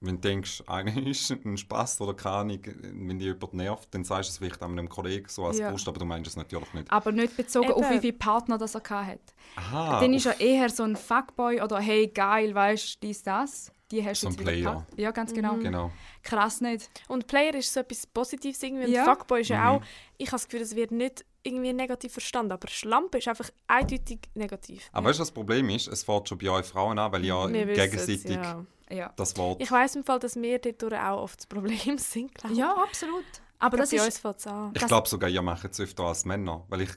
wenn 0.00 0.16
du 0.16 0.20
denkst, 0.20 0.62
eigentlich 0.66 1.30
ist 1.30 1.44
ein 1.44 1.56
Spaß 1.56 2.00
oder 2.00 2.14
keine 2.14 2.36
Ahnung, 2.36 2.60
wenn 2.64 3.18
dich 3.18 3.26
jemand 3.26 3.54
nervt, 3.54 3.88
dann 3.92 4.04
sagst 4.04 4.30
du 4.30 4.32
es 4.32 4.38
vielleicht 4.38 4.62
einem 4.62 4.88
Kollegen 4.88 5.28
so 5.28 5.46
als 5.46 5.58
Ja. 5.58 5.70
Brust, 5.70 5.86
aber 5.88 5.98
du 5.98 6.04
meinst 6.04 6.30
es 6.30 6.36
natürlich 6.36 6.72
nicht. 6.74 6.90
Aber 6.90 7.12
nicht 7.12 7.36
bezogen 7.36 7.72
auf 7.72 7.84
Eben. 7.84 7.96
wie 7.96 8.00
viele 8.00 8.12
Partner 8.14 8.56
das 8.56 8.74
er 8.74 8.82
hatte. 9.06 9.20
Aha. 9.56 10.00
Dann 10.00 10.14
ist 10.14 10.26
er 10.26 10.40
eher 10.40 10.70
so 10.70 10.84
ein 10.84 10.96
Fuckboy 10.96 11.60
oder 11.60 11.80
hey, 11.80 12.06
geil, 12.08 12.54
weißt 12.54 12.94
du, 12.94 13.06
dies, 13.06 13.22
das. 13.22 13.72
Die 13.92 14.04
hast 14.04 14.22
du 14.22 14.26
So 14.26 14.28
ein 14.28 14.32
jetzt 14.34 14.42
Player. 14.44 14.70
gepackt. 14.72 14.98
Ja, 14.98 15.10
ganz 15.12 15.32
genau. 15.32 15.54
Genau. 15.58 15.92
Krass 16.24 16.60
nicht. 16.60 16.90
Und 17.08 17.26
Player 17.28 17.54
ist 17.54 17.72
so 17.72 17.80
etwas 17.80 18.06
Positives 18.06 18.60
irgendwie. 18.62 18.86
Und 18.86 18.92
Ja. 18.92 19.04
Fuckboy 19.04 19.42
ist 19.42 19.48
ja 19.50 19.58
Mhm. 19.60 19.66
auch, 19.68 19.82
ich 20.18 20.26
habe 20.28 20.36
das 20.36 20.48
Gefühl, 20.48 20.62
es 20.62 20.74
wird 20.74 20.90
nicht 20.90 21.24
irgendwie 21.44 21.72
negativ 21.72 22.12
verstanden, 22.12 22.52
aber 22.52 22.66
Schlampe 22.68 23.18
ist 23.18 23.28
einfach 23.28 23.50
eindeutig 23.66 24.20
negativ. 24.34 24.88
Aber 24.92 25.08
weißt 25.08 25.18
du, 25.18 25.22
was 25.22 25.28
das 25.28 25.34
Problem 25.34 25.68
ist? 25.70 25.86
Es 25.88 26.02
fährt 26.04 26.28
schon 26.28 26.38
bei 26.38 26.50
euch 26.50 26.66
Frauen 26.66 26.98
an, 26.98 27.12
weil 27.12 27.24
ja 27.24 27.48
Wir 27.52 27.66
gegenseitig 27.66 28.24
Ja. 28.36 28.64
Ja, 28.90 29.12
das 29.16 29.36
Wort. 29.38 29.62
Ich 29.62 29.70
weiss 29.70 29.94
im 29.96 30.04
Fall, 30.04 30.18
dass 30.18 30.36
wir 30.36 30.58
dort 30.58 30.92
auch 30.94 31.22
oft 31.22 31.38
das 31.38 31.46
Problem 31.46 31.78
sind, 31.98 32.34
glaube 32.34 32.52
ich. 32.52 32.58
ja 32.58 32.74
absolut. 32.74 33.24
Aber 33.58 33.76
das 33.76 33.90
bei 33.90 33.96
ist... 33.96 34.04
uns 34.04 34.18
fängt 34.18 34.36
es 34.38 34.46
an. 34.46 34.72
Ich 34.76 34.86
glaube 34.86 35.08
sogar, 35.08 35.30
ihr 35.30 35.40
macht 35.42 35.64
es 35.70 35.80
öfter 35.80 36.04
als 36.04 36.24
Männer, 36.24 36.64
weil 36.68 36.82
ich 36.82 36.90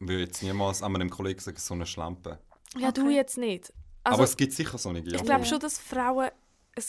würde 0.00 0.22
jetzt 0.24 0.42
niemals 0.42 0.82
an 0.82 0.94
einem 0.94 1.10
Kollegen 1.10 1.40
sagen, 1.40 1.56
so 1.58 1.74
eine 1.74 1.86
Schlampe. 1.86 2.38
Ja, 2.76 2.92
du 2.92 3.02
Okay. 3.02 3.14
jetzt 3.16 3.36
nicht. 3.38 3.72
Aber 4.08 4.22
Also, 4.22 4.32
es 4.32 4.36
gibt 4.36 4.52
sicher 4.52 4.78
so 4.78 4.88
eine. 4.88 5.00
ich 5.00 5.22
glaube 5.22 5.44
schon, 5.44 5.60
dass 5.60 5.78
Frauen... 5.78 6.30
Es, 6.74 6.88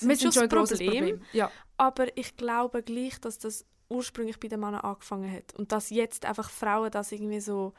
wir 0.00 0.16
sind 0.16 0.32
schon 0.34 0.44
ein 0.44 0.48
Problem, 0.48 0.78
Problem. 0.78 1.22
Ja. 1.32 1.50
aber 1.76 2.16
ich 2.16 2.36
glaube 2.36 2.82
gleich, 2.82 3.20
dass 3.20 3.38
das 3.38 3.66
ursprünglich 3.88 4.38
bei 4.40 4.48
den 4.48 4.60
Männern 4.60 4.80
angefangen 4.80 5.30
hat. 5.30 5.54
Und 5.54 5.72
dass 5.72 5.90
jetzt 5.90 6.24
einfach 6.24 6.48
Frauen 6.48 6.90
das 6.90 7.12
irgendwie 7.12 7.40
so, 7.40 7.74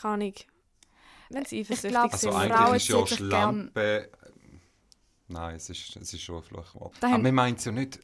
keine 0.00 0.14
Ahnung, 0.14 0.34
wenn 1.30 1.44
sie 1.44 1.60
eifersüchtig 1.60 1.90
glaub, 1.90 2.12
Also 2.12 2.30
sind. 2.30 2.40
eigentlich 2.40 2.58
Frauen 2.58 2.76
ist 2.76 2.88
ja 2.88 3.06
Schlampe. 3.06 4.10
Nein, 5.26 5.56
es 5.56 5.70
ist, 5.70 5.96
es 5.96 6.12
ist 6.12 6.20
schon 6.22 6.36
ein 6.36 6.42
Fluchwort. 6.42 6.92
Aber 7.02 7.18
man 7.18 7.34
meint 7.34 7.58
es 7.58 7.64
ja 7.64 7.72
nicht 7.72 7.98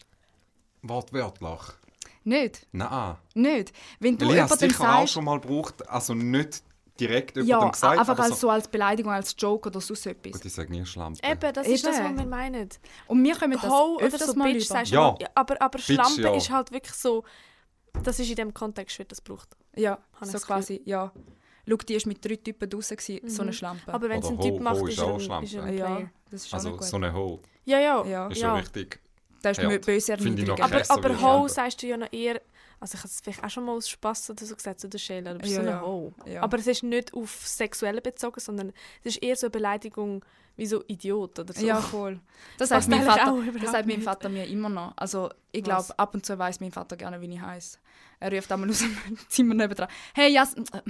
wortwörtlich. 0.82 1.60
Nicht. 2.24 2.66
Nein. 2.72 3.16
Nicht. 3.34 3.72
Wenn 3.98 4.16
du 4.18 4.26
Weil 4.26 4.36
ich 4.36 4.50
es 4.50 4.58
sicher 4.58 4.80
auch 4.80 4.98
sagst... 5.00 5.12
schon 5.14 5.24
mal 5.24 5.40
gebraucht, 5.40 5.88
also 5.88 6.14
nicht 6.14 6.62
direkt 7.00 7.36
Ja, 7.36 7.42
jemandem 7.42 7.72
gesagt, 7.72 7.98
einfach 7.98 8.12
aber 8.14 8.22
als, 8.24 8.40
so... 8.40 8.50
als 8.50 8.68
Beleidigung, 8.68 9.12
als 9.12 9.34
Joke 9.38 9.68
oder 9.68 9.80
sonst 9.80 10.06
etwas. 10.06 10.32
Gut, 10.32 10.44
ich 10.44 10.52
sage 10.52 10.70
nie 10.70 10.84
Schlampe. 10.86 11.20
Eben, 11.26 11.52
das 11.52 11.66
ist 11.66 11.84
das, 11.86 11.98
was 11.98 12.06
Eben. 12.06 12.18
wir 12.18 12.26
meinen. 12.26 12.68
Und 13.06 13.24
wir 13.24 13.34
kommen 13.36 13.52
das 13.60 13.64
öfters 14.00 14.26
so 14.28 14.34
mal 14.34 14.52
Bitch 14.52 14.66
über. 14.66 14.74
sagst 14.74 14.92
Ja. 14.92 15.00
mal. 15.00 15.16
Ja, 15.20 15.28
aber, 15.34 15.60
aber 15.60 15.78
Schlampe 15.78 16.22
ja. 16.22 16.34
ist 16.34 16.50
halt 16.50 16.70
wirklich 16.72 16.94
so, 16.94 17.24
das 18.04 18.18
ist 18.20 18.28
in 18.30 18.36
dem 18.36 18.54
Kontext, 18.54 18.98
wird 18.98 19.10
das 19.10 19.22
gebraucht. 19.24 19.48
Ja, 19.76 19.98
so 20.22 20.38
quasi, 20.38 20.80
ja. 20.84 21.12
Schau, 21.68 21.76
die 21.76 21.94
war 21.94 22.02
mit 22.08 22.24
drei 22.24 22.36
Typen 22.36 22.68
draußen, 22.68 22.96
gewesen, 22.96 23.28
so 23.28 23.42
eine 23.42 23.50
Mhm. 23.50 23.54
Schlampe. 23.54 23.94
Aber 23.94 24.08
wenn 24.08 24.20
es 24.20 24.28
ein 24.28 24.40
Typ 24.40 24.54
Ho- 24.54 24.58
macht, 24.60 24.80
Ho 24.80 24.86
ist 24.86 24.92
ist 24.94 25.00
auch 25.00 25.14
ein, 25.14 25.20
Schlampe. 25.20 25.44
ist 25.46 25.56
ein 25.56 25.76
ja, 25.78 25.86
Player. 25.86 26.10
das 26.30 26.44
ist 26.46 26.54
Also 26.54 26.80
so 26.80 26.96
eine 26.96 27.12
Ho 27.14 27.40
Ja, 27.64 27.78
ja. 27.78 28.04
Ja. 28.04 28.26
ist 28.28 28.38
ja. 28.40 28.48
schon 28.48 28.58
richtig. 28.58 29.00
das 29.42 29.56
ist 29.58 29.62
Ja. 29.62 29.70
ja. 29.70 29.78
böse 29.78 30.16
krass. 30.16 30.90
Aber, 30.90 31.10
wie 31.10 31.14
aber 31.14 31.22
Ho 31.22 31.48
sagst 31.48 31.82
du 31.82 31.86
ja 31.86 31.96
noch 31.96 32.12
eher, 32.12 32.40
also 32.80 32.94
ich 32.94 33.00
habe 33.00 33.08
es 33.08 33.20
vielleicht 33.20 33.44
auch 33.44 33.50
schon 33.50 33.64
mal 33.64 33.72
aus 33.72 33.88
Spass 33.88 34.30
oder 34.30 34.44
so 34.44 34.56
gesagt 34.56 34.80
zu 34.80 34.88
der 34.88 34.98
Sheila, 34.98 35.34
du 35.34 35.38
bist 35.40 35.52
Ja, 35.52 35.56
so 35.56 35.60
eine 35.60 35.70
ja. 35.70 35.82
Ho. 35.82 36.12
Ja. 36.24 36.42
Aber 36.42 36.58
es 36.58 36.66
ist 36.66 36.82
nicht 36.82 37.12
auf 37.14 37.46
Sexuelle 37.46 38.00
bezogen, 38.00 38.40
sondern 38.40 38.72
es 39.04 39.16
ist 39.16 39.22
eher 39.22 39.36
so 39.36 39.46
eine 39.46 39.50
Beleidigung 39.50 40.24
wie 40.60 40.66
so 40.66 40.84
Idiot 40.86 41.38
oder 41.38 41.54
so. 41.54 41.66
Ja, 41.66 41.80
voll. 41.80 42.20
Das 42.58 42.68
sagt, 42.68 42.86
mein 42.88 43.02
Vater, 43.02 43.34
das 43.58 43.72
sagt 43.72 43.86
mein. 43.88 44.02
Vater 44.02 44.28
mir 44.28 44.46
immer 44.46 44.68
noch. 44.68 44.92
Also 44.94 45.30
ich 45.52 45.64
glaube, 45.64 45.86
ab 45.98 46.12
und 46.12 46.26
zu 46.26 46.38
weiß 46.38 46.60
mein 46.60 46.70
Vater 46.70 46.98
gerne, 46.98 47.18
wie 47.22 47.32
ich 47.32 47.40
heiße. 47.40 47.78
Er 48.20 48.30
ruft 48.30 48.52
einmal 48.52 48.68
aus 48.68 48.80
dem 48.80 48.94
Zimmer 49.28 49.54
nebenan. 49.54 49.88
Hey, 50.12 50.30
Jas 50.34 50.52
äh, 50.52 50.82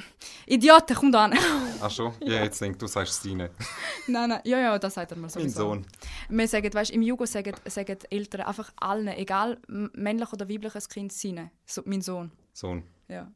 Idioten, 0.47 0.97
komm 0.97 1.13
da 1.13 1.27
an. 1.27 1.35
Ach 1.81 1.89
schon? 1.91 2.13
Ja, 2.21 2.43
jetzt 2.43 2.61
denk 2.61 2.81
du 2.81 2.89
sagst 2.89 3.23
Sine. 3.23 3.51
nein, 4.09 4.31
nein, 4.31 4.41
ja, 4.45 4.59
ja, 4.59 4.77
das 4.77 4.95
sagt 4.95 5.13
er 5.13 5.17
mir 5.17 5.23
Mein 5.23 5.31
sowieso. 5.31 5.61
Sohn. 5.61 5.87
Wir 6.29 6.49
sagen, 6.49 6.75
weißt, 6.75 6.91
im 6.91 7.03
Jugo 7.03 7.25
sagen, 7.27 7.55
sagen 7.67 7.99
Eltern 8.11 8.41
einfach 8.41 8.73
allen, 8.81 9.07
egal 9.07 9.59
männlich 9.69 10.33
oder 10.33 10.49
weibliches 10.49 10.89
Kind, 10.89 11.13
seine. 11.13 11.53
So, 11.65 11.83
mein 11.85 12.03
Sohn. 12.03 12.33
Sohn. 12.53 12.83
Ja. 13.07 13.31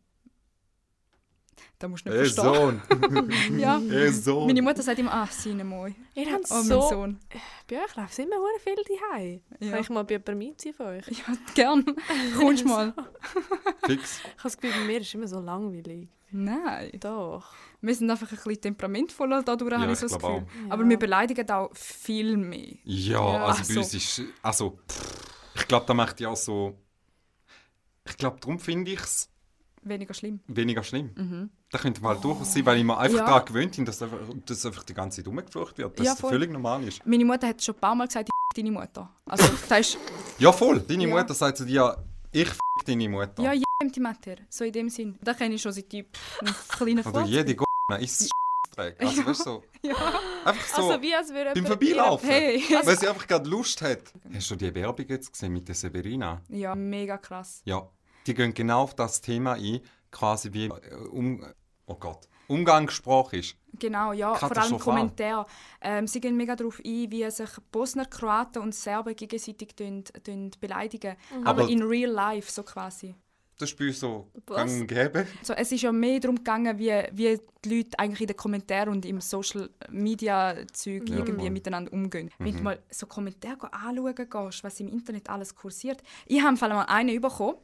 Da 1.78 1.88
musst 1.88 2.06
du 2.06 2.10
nicht 2.10 2.34
verstehen. 2.34 2.82
Sohn. 2.88 3.58
Ja. 3.58 3.78
Hey 3.78 4.10
Sohn. 4.12 4.46
Meine 4.46 4.62
Mutter 4.62 4.82
sagt 4.82 4.98
immer, 4.98 5.12
ah, 5.12 5.28
seine 5.30 5.64
Moi. 5.64 5.92
Ihr 6.14 6.32
habt 6.32 6.44
Oh, 6.50 6.62
so... 6.62 6.80
Sohn. 6.88 7.18
Bei 7.68 7.76
euch 7.84 7.96
läuft 7.96 8.18
immer 8.18 8.36
hure 8.36 8.58
viel 8.62 8.76
daheim. 8.98 9.40
Ja. 9.60 9.70
Kann 9.72 9.80
ich 9.80 9.90
mal 9.90 10.04
bei 10.04 10.14
jemandem 10.14 10.48
einziehen 10.50 10.74
von 10.74 10.86
euch? 10.86 11.06
Ja, 11.08 11.24
gern. 11.54 11.84
Kommst 12.38 12.64
mal. 12.64 12.92
Fix. 13.86 14.18
Ich 14.18 14.24
habe 14.24 14.34
das 14.44 14.56
Gefühl, 14.58 14.78
bei 14.80 14.86
mir 14.86 15.00
ist 15.00 15.08
es 15.08 15.14
immer 15.14 15.28
so 15.28 15.40
langweilig. 15.40 16.08
Nein. 16.30 16.90
Doch. 17.00 17.52
Wir 17.80 17.94
sind 17.94 18.10
einfach 18.10 18.30
ein 18.30 18.36
bisschen 18.36 18.60
temperamentvoller 18.62 19.42
dadurch, 19.42 19.70
Ja, 19.72 19.80
habe 19.80 19.92
ich 19.92 19.98
so 19.98 20.08
das 20.08 20.18
glaube 20.18 20.40
Gefühl. 20.46 20.66
auch. 20.68 20.72
Aber 20.72 20.82
Ja. 20.84 20.88
wir 20.88 20.98
beleidigen 20.98 21.50
auch 21.50 21.70
viel 21.76 22.36
mehr. 22.36 22.74
Ja, 22.84 23.34
Ja, 23.34 23.44
also 23.46 23.58
bei 23.60 23.74
so. 23.74 23.80
uns 23.80 23.94
ist. 23.94 24.22
Also, 24.42 24.78
pff, 24.88 25.28
ich 25.56 25.68
glaube, 25.68 25.86
da 25.86 25.94
macht 25.94 26.18
ja 26.20 26.30
auch 26.30 26.36
so. 26.36 26.76
Ich 28.06 28.16
glaube, 28.16 28.38
darum 28.40 28.58
finde 28.58 28.90
ich 28.90 29.00
es 29.00 29.30
Weniger 29.84 30.14
schlimm. 30.14 30.40
weniger 30.46 30.82
schlimm. 30.82 31.50
Da 31.70 31.78
könnte 31.78 32.00
mal 32.00 32.16
durchaus 32.16 32.52
sein, 32.54 32.64
weil 32.66 32.78
ich 32.78 32.84
mir 32.84 32.96
einfach 32.96 33.12
Mhm. 33.14 33.18
Ja. 33.18 33.26
daran 33.26 33.44
gewöhnt 33.46 33.76
bin, 33.76 33.84
dass 33.84 34.02
einfach, 34.02 34.18
dass 34.46 34.64
einfach 34.66 34.84
die 34.84 34.94
ganze 34.94 35.18
Zeit 35.22 35.28
umgeflucht 35.28 35.78
wird. 35.78 35.98
Dass 35.98 36.06
Ja, 36.06 36.14
voll. 36.16 36.30
völlig 36.30 36.50
normal 36.50 36.82
ist. 36.84 37.04
Meine 37.06 37.24
Mutter 37.24 37.48
hat 37.48 37.62
schon 37.62 37.74
ein 37.74 37.80
paar 37.80 37.94
Mal 37.94 38.06
gesagt, 38.06 38.28
ich 38.28 38.62
deine 38.62 38.70
Mutter. 38.70 39.10
Also, 39.26 39.44
das 39.68 39.80
ist, 39.80 39.98
Ja, 40.38 40.52
voll. 40.52 40.80
Deine 40.80 41.06
Ja. 41.08 41.14
Mutter 41.16 41.34
sagt 41.34 41.58
zu 41.58 41.64
dir, 41.64 41.96
ich 42.32 42.48
f 42.48 42.58
deine 42.86 43.08
Mutter. 43.08 43.42
ja, 43.42 43.52
jedem 43.52 43.92
die 43.92 44.00
Mutter. 44.00 44.36
So 44.48 44.64
in 44.64 44.72
dem 44.72 44.88
Sinn. 44.88 45.18
Da 45.22 45.34
kenne 45.34 45.54
ich 45.56 45.62
schon 45.62 45.72
seit 45.72 45.92
ich 45.92 46.04
einem 46.40 46.54
kleinen 46.68 46.98
Oder 47.00 47.10
Furz. 47.10 47.28
jede 47.28 47.54
G 47.54 47.64
ist 48.00 48.30
trägt. 48.74 49.00
Also, 49.00 49.20
Ja. 49.20 49.26
weißt 49.26 49.40
du, 49.40 49.44
so. 49.44 49.62
Ja. 49.82 49.94
Einfach 50.44 50.66
so. 50.76 50.90
Also 50.90 51.02
wie 51.02 51.14
als 51.14 51.28
würde 51.32 51.52
beim 51.54 51.66
Vorbeilaufen. 51.66 52.28
Hey. 52.28 52.62
Weil 52.82 52.98
sie 52.98 53.06
einfach 53.08 53.26
gerade 53.26 53.48
Lust 53.48 53.80
hat. 53.82 54.00
Hast 54.34 54.50
du 54.50 54.56
die 54.56 54.74
Werbung 54.74 55.06
jetzt 55.08 55.32
gesehen 55.32 55.52
mit 55.52 55.68
der 55.68 55.74
Severina? 55.74 56.40
Ja, 56.48 56.74
mega 56.74 57.18
krass. 57.18 57.60
Ja. 57.66 57.86
Die 58.26 58.34
gehen 58.34 58.54
genau 58.54 58.82
auf 58.82 58.94
das 58.94 59.20
Thema 59.20 59.54
ein, 59.54 59.80
quasi 60.10 60.52
wie 60.52 60.66
äh, 60.66 60.94
um, 61.10 61.44
oh 61.86 61.96
Gott, 61.96 62.28
Umgangssprache 62.46 63.38
ist. 63.38 63.56
Genau, 63.78 64.12
ja. 64.12 64.34
Vor 64.34 64.56
allem. 64.56 64.78
Kommentare. 64.78 65.46
Ähm, 65.80 66.06
sie 66.06 66.20
gehen 66.20 66.36
mega 66.36 66.54
darauf 66.56 66.78
ein, 66.84 67.10
wie 67.10 67.28
sich 67.30 67.50
Bosner, 67.72 68.04
Kroaten 68.06 68.62
und 68.62 68.74
Serben 68.74 69.16
gegenseitig 69.16 69.74
tun, 69.74 70.04
tun 70.22 70.50
beleidigen. 70.60 71.16
Aber, 71.44 71.62
Aber- 71.62 71.68
in 71.70 71.82
real 71.82 72.10
life, 72.10 72.50
so 72.50 72.62
quasi. 72.62 73.14
Das 73.58 73.70
ist 73.70 73.80
uns 73.80 74.00
so 74.00 74.26
Was? 74.46 74.56
gang 74.56 74.80
und 74.80 74.86
gäbe. 74.88 75.26
So, 75.42 75.52
es 75.52 75.70
ist 75.70 75.82
ja 75.82 75.92
mehr 75.92 76.18
darum 76.18 76.36
gegangen, 76.36 76.76
wie, 76.78 76.90
wie 77.12 77.38
die 77.64 77.76
Leute 77.76 77.98
eigentlich 77.98 78.20
in 78.22 78.26
den 78.26 78.36
Kommentaren 78.36 78.88
und 78.88 79.06
im 79.06 79.20
Social 79.20 79.70
Media 79.90 80.56
Zeug 80.72 81.08
Ja, 81.08 81.18
irgendwie 81.18 81.42
voll. 81.44 81.50
miteinander 81.50 81.92
umgehen. 81.92 82.30
Wenn 82.38 82.52
Mhm. 82.52 82.56
du 82.58 82.62
mal 82.64 82.82
so 82.90 83.06
Kommentare 83.06 83.72
anschauen 83.72 84.14
gehst, 84.14 84.64
was 84.64 84.80
im 84.80 84.88
Internet 84.88 85.30
alles 85.30 85.54
kursiert. 85.54 86.02
Ich 86.26 86.42
habe 86.42 86.56
Fall 86.56 86.70
mal 86.70 86.82
einen 86.86 87.20
bekommen. 87.20 87.56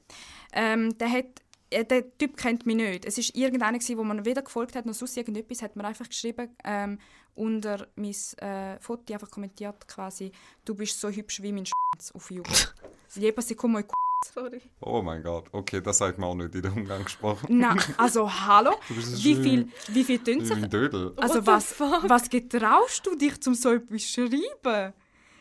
Ähm, 0.53 0.97
der 0.99 1.11
hat 1.11 1.27
äh, 1.71 1.85
der 1.85 2.17
Typ 2.19 2.37
kennt 2.37 2.67
mich 2.67 2.77
nicht. 2.77 3.05
Es 3.05 3.17
war 3.19 3.25
irgendeiner, 3.37 3.79
gewesen, 3.79 3.97
wo 3.99 4.03
man 4.05 4.25
weder 4.25 4.43
gefolgt 4.43 4.75
hat, 4.75 4.87
noch 4.87 4.95
sonst 4.95 5.17
irgendetwas, 5.17 5.63
hat 5.63 5.77
man 5.77 5.87
einfach 5.87 6.09
geschrieben, 6.09 6.49
ähm, 6.65 6.99
unter 7.37 7.87
mein 7.95 8.15
äh, 8.39 8.79
Foto 8.81 9.13
einfach 9.13 9.31
kommentiert 9.31 9.87
quasi, 9.87 10.33
du 10.65 10.75
bist 10.75 11.01
so 11.01 11.09
hübsch 11.09 11.41
wie 11.43 11.53
mein 11.53 11.67
Schwanz 11.67 12.11
auf. 12.13 12.29
Jemand 12.31 13.47
sie 13.47 13.55
komm 13.55 13.73
mal 13.73 13.85
Sorry. 14.25 14.61
Oh 14.81 15.01
mein 15.03 15.23
Gott, 15.23 15.49
okay, 15.53 15.81
das 15.81 15.99
sagt 15.99 16.19
man 16.19 16.29
auch 16.31 16.35
nicht 16.35 16.55
in 16.55 16.63
der 16.63 16.73
Umgangssprache. 16.73 17.47
Nein, 17.49 17.81
also 17.97 18.31
hallo, 18.31 18.75
wie 18.89 19.35
viel, 19.35 19.69
wie 19.89 20.05
viel 20.05 20.19
tun 20.19 20.41
Wie 20.41 20.45
sich... 20.45 20.57
ein 20.57 20.69
Dödel. 20.69 21.15
Also 21.17 21.47
was, 21.47 21.81
was 21.81 22.29
getraust 22.29 23.07
du 23.07 23.15
dich, 23.17 23.35
um 23.47 23.55
so 23.55 23.73
etwas 23.73 24.03
zu 24.03 24.29
schreiben? 24.29 24.93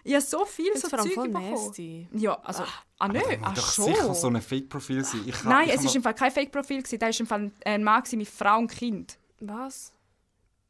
Ich 0.06 0.14
habe 0.14 0.24
so 0.26 0.46
viel 0.46 0.72
Das 0.74 0.84
so 0.84 0.88
Zeug 0.90 1.10
bekommen. 1.10 1.34
nasty. 1.52 2.08
Ja, 2.14 2.36
also, 2.42 2.64
ah, 3.00 3.08
nö, 3.10 3.20
Das 3.20 3.38
ach 3.42 3.50
muss 3.50 3.56
doch 3.60 3.72
schon. 3.74 3.86
sicher 3.86 4.16
so 4.16 4.28
ein 4.28 4.42
Fake-Profil 4.42 5.04
sein. 5.04 5.22
Ich 5.28 5.34
kann- 5.36 5.50
Nein, 5.52 5.68
ich 5.68 5.76
es 5.76 5.84
war 5.86 5.96
im 5.96 6.04
Fall 6.04 6.14
kein 6.16 6.32
Fake-Profil, 6.32 6.78
gewesen, 6.82 7.00
da 7.00 7.08
war 7.08 7.20
im 7.20 7.28
Fall 7.28 7.52
ein 7.66 7.84
Mann 7.84 8.02
gewesen 8.02 8.18
mit 8.20 8.30
Frau 8.30 8.58
und 8.60 8.72
Kind. 8.72 9.18
Was? 9.42 9.92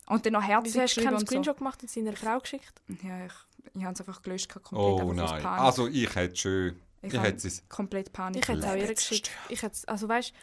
Und 0.07 0.25
dann 0.25 0.33
noch 0.33 0.41
herzlich 0.41 0.73
Wieso 0.73 0.81
hast 0.81 0.91
du 0.93 0.95
geschrieben 0.95 1.05
keinen 1.05 1.13
und 1.13 1.19
so. 1.19 1.25
Screenshot 1.27 1.57
gemacht 1.57 1.81
und 1.83 1.91
seiner 1.91 2.13
Frau 2.13 2.39
geschickt? 2.39 2.81
Ja, 3.03 3.25
ich, 3.27 3.33
ich 3.75 3.83
habe 3.83 3.93
es 3.93 3.99
einfach 3.99 4.21
gelöscht, 4.23 4.49
komplett 4.51 4.73
Oh 4.73 5.13
nein. 5.13 5.45
Also 5.45 5.87
ich 5.87 6.13
hätte 6.15 6.35
schön. 6.35 6.81
Ich, 7.01 7.13
habe 7.15 7.27
hätte 7.27 7.47
es. 7.47 7.67
komplett 7.69 8.11
Panik. 8.11 8.41
Ich 8.43 8.47
hätte 8.47 8.59
es 8.59 8.65
auch 8.65 8.75
ihr 8.75 8.93
geschickt. 8.93 9.31
Ich 9.49 9.61
hätte, 9.61 9.87
also 9.87 10.07
weißt, 10.07 10.33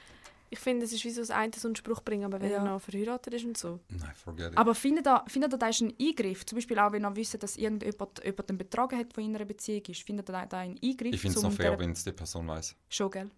ich 0.49 0.59
finde, 0.59 0.87
es 0.87 0.93
ist 0.93 1.05
wie 1.05 1.11
so 1.11 1.21
das 1.21 1.31
eine 1.31 1.53
einen 1.65 1.77
Spruch 1.77 2.01
bringen, 2.03 2.25
aber 2.25 2.41
wenn 2.41 2.51
Ja. 2.51 2.59
er 2.59 2.65
noch 2.65 2.81
verheiratet 2.81 3.35
ist 3.35 3.45
und 3.45 3.59
so. 3.59 3.81
Nein, 3.89 4.13
forget 4.15 4.53
it. 4.53 4.59
Aber 4.59 4.75
findet 4.75 5.07
ihr, 5.07 5.25
findet 5.27 5.53
ihr, 5.53 5.59
das 5.59 5.71
ist 5.77 5.83
ein 5.83 5.95
Eingriff? 6.01 6.47
Zum 6.47 6.57
Beispiel 6.57 6.79
auch, 6.79 6.93
wenn 6.93 7.05
ihr 7.05 7.17
wisst, 7.17 7.43
dass 7.43 7.57
irgendjemand 7.57 8.25
jemanden 8.25 8.57
betrogen 8.59 8.99
hat, 8.99 9.17
der 9.17 9.25
in 9.25 9.35
einer 9.35 9.45
Beziehung 9.45 9.83
ist. 9.89 10.03
Findet 10.03 10.29
ihr 10.31 10.33
da 10.33 10.47
da 10.47 10.59
einen 10.59 10.79
Eingriff? 10.83 11.15
ich 11.15 11.21
finde 11.21 11.37
es 11.37 11.43
noch 11.43 11.53
fair, 11.53 11.79
wenn 11.79 11.91
es 11.91 12.05
die 12.05 12.13
Person 12.13 12.47
weiß. 12.49 12.77
Schon, 12.89 13.11
gell? 13.11 13.31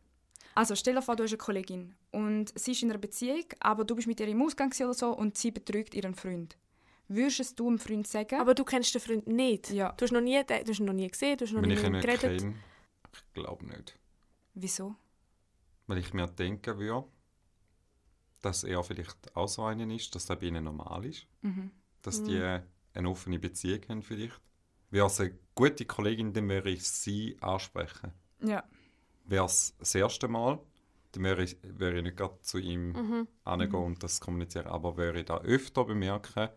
Also 0.54 0.74
stell 0.74 0.94
dir 0.94 1.02
vor, 1.02 1.14
du 1.16 1.22
hast 1.22 1.30
eine 1.30 1.38
Kollegin 1.38 1.94
und 2.10 2.52
sie 2.58 2.72
ist 2.72 2.82
in 2.82 2.90
einer 2.90 2.98
Beziehung, 2.98 3.44
aber 3.60 3.84
du 3.84 3.94
bist 3.94 4.08
mit 4.08 4.18
ihr 4.20 4.26
im 4.28 4.42
Ausgang 4.42 4.72
oder 4.80 4.92
so 4.94 5.10
und 5.12 5.38
sie 5.38 5.50
betrügt 5.52 5.94
ihren 5.94 6.14
Freund. 6.14 6.56
Würdest 7.06 7.40
es 7.40 7.54
du 7.54 7.68
einem 7.68 7.78
Freund 7.78 8.06
sagen? 8.06 8.38
Aber 8.40 8.54
du 8.54 8.64
kennst 8.64 8.92
den 8.94 9.00
Freund 9.00 9.26
nicht. 9.28 9.70
Ja. 9.70 9.92
Du 9.96 10.02
hast, 10.04 10.10
noch 10.12 10.20
nie, 10.20 10.42
du 10.44 10.54
hast 10.54 10.78
ihn 10.80 10.84
noch 10.86 10.92
nie 10.92 11.08
gesehen, 11.08 11.36
du 11.38 11.44
hast 11.46 11.52
noch 11.52 11.62
Wenn 11.62 11.68
nie 11.70 11.74
ich 11.76 11.80
geredet. 11.82 12.20
kenne, 12.20 12.54
ich 13.26 13.32
glaube 13.34 13.66
nicht. 13.66 13.98
Wieso? 14.54 14.96
Weil 15.86 15.98
ich 15.98 16.12
mir 16.12 16.26
denken 16.26 16.78
würde, 16.78 17.08
dass 18.42 18.64
er 18.64 18.82
vielleicht 18.84 19.34
auch 19.36 19.48
so 19.48 19.64
einen 19.64 19.90
ist, 19.90 20.14
dass 20.14 20.26
das 20.26 20.38
bei 20.38 20.46
ihnen 20.46 20.64
normal 20.64 21.04
ist. 21.04 21.26
Mhm. 21.42 21.70
Dass 22.02 22.22
die 22.22 22.40
eine 22.40 23.08
offene 23.10 23.38
Beziehung 23.38 23.80
haben 23.88 24.02
vielleicht. 24.02 24.40
Wäre 24.90 25.06
es 25.06 25.20
eine 25.20 25.38
gute 25.54 25.84
Kollegin, 25.84 26.32
dann 26.32 26.48
würde 26.48 26.70
ich 26.70 26.88
sie 26.88 27.36
ansprechen. 27.40 28.12
Ja. 28.40 28.64
Wäre 29.24 29.44
es 29.46 29.74
das 29.78 29.94
erste 29.94 30.28
Mal, 30.28 30.58
dann 31.12 31.24
würde 31.24 31.44
ich, 31.44 31.56
würde 31.62 31.98
ich 31.98 32.02
nicht 32.04 32.16
gerade 32.16 32.40
zu 32.40 32.58
ihm 32.58 32.92
Mhm. 32.92 33.28
hingehen 33.44 33.74
und 33.74 34.02
das 34.02 34.20
kommunizieren. 34.20 34.66
Aber 34.66 34.96
würde 34.96 35.20
ich 35.20 35.26
da 35.26 35.38
öfter 35.38 35.84
bemerken 35.84 36.48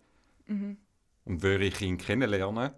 Mhm. 0.48 0.78
und 1.26 1.42
würde 1.42 1.66
ich 1.66 1.82
ihn 1.82 1.98
kennenlernen, 1.98 2.74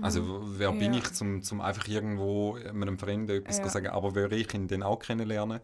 also 0.00 0.40
wer 0.58 0.72
bin 0.72 0.92
Ja. 0.92 0.98
ich, 1.00 1.12
zum, 1.12 1.42
zum 1.42 1.60
einfach 1.60 1.88
irgendwo 1.88 2.54
einem 2.56 2.98
Fremden 2.98 3.36
etwas 3.38 3.58
Ja. 3.58 3.64
zu 3.64 3.68
sagen, 3.70 3.88
aber 3.88 4.14
würde 4.14 4.36
ich 4.36 4.52
ihn 4.54 4.68
dann 4.68 4.82
auch 4.82 4.98
kennenlernen 4.98 5.60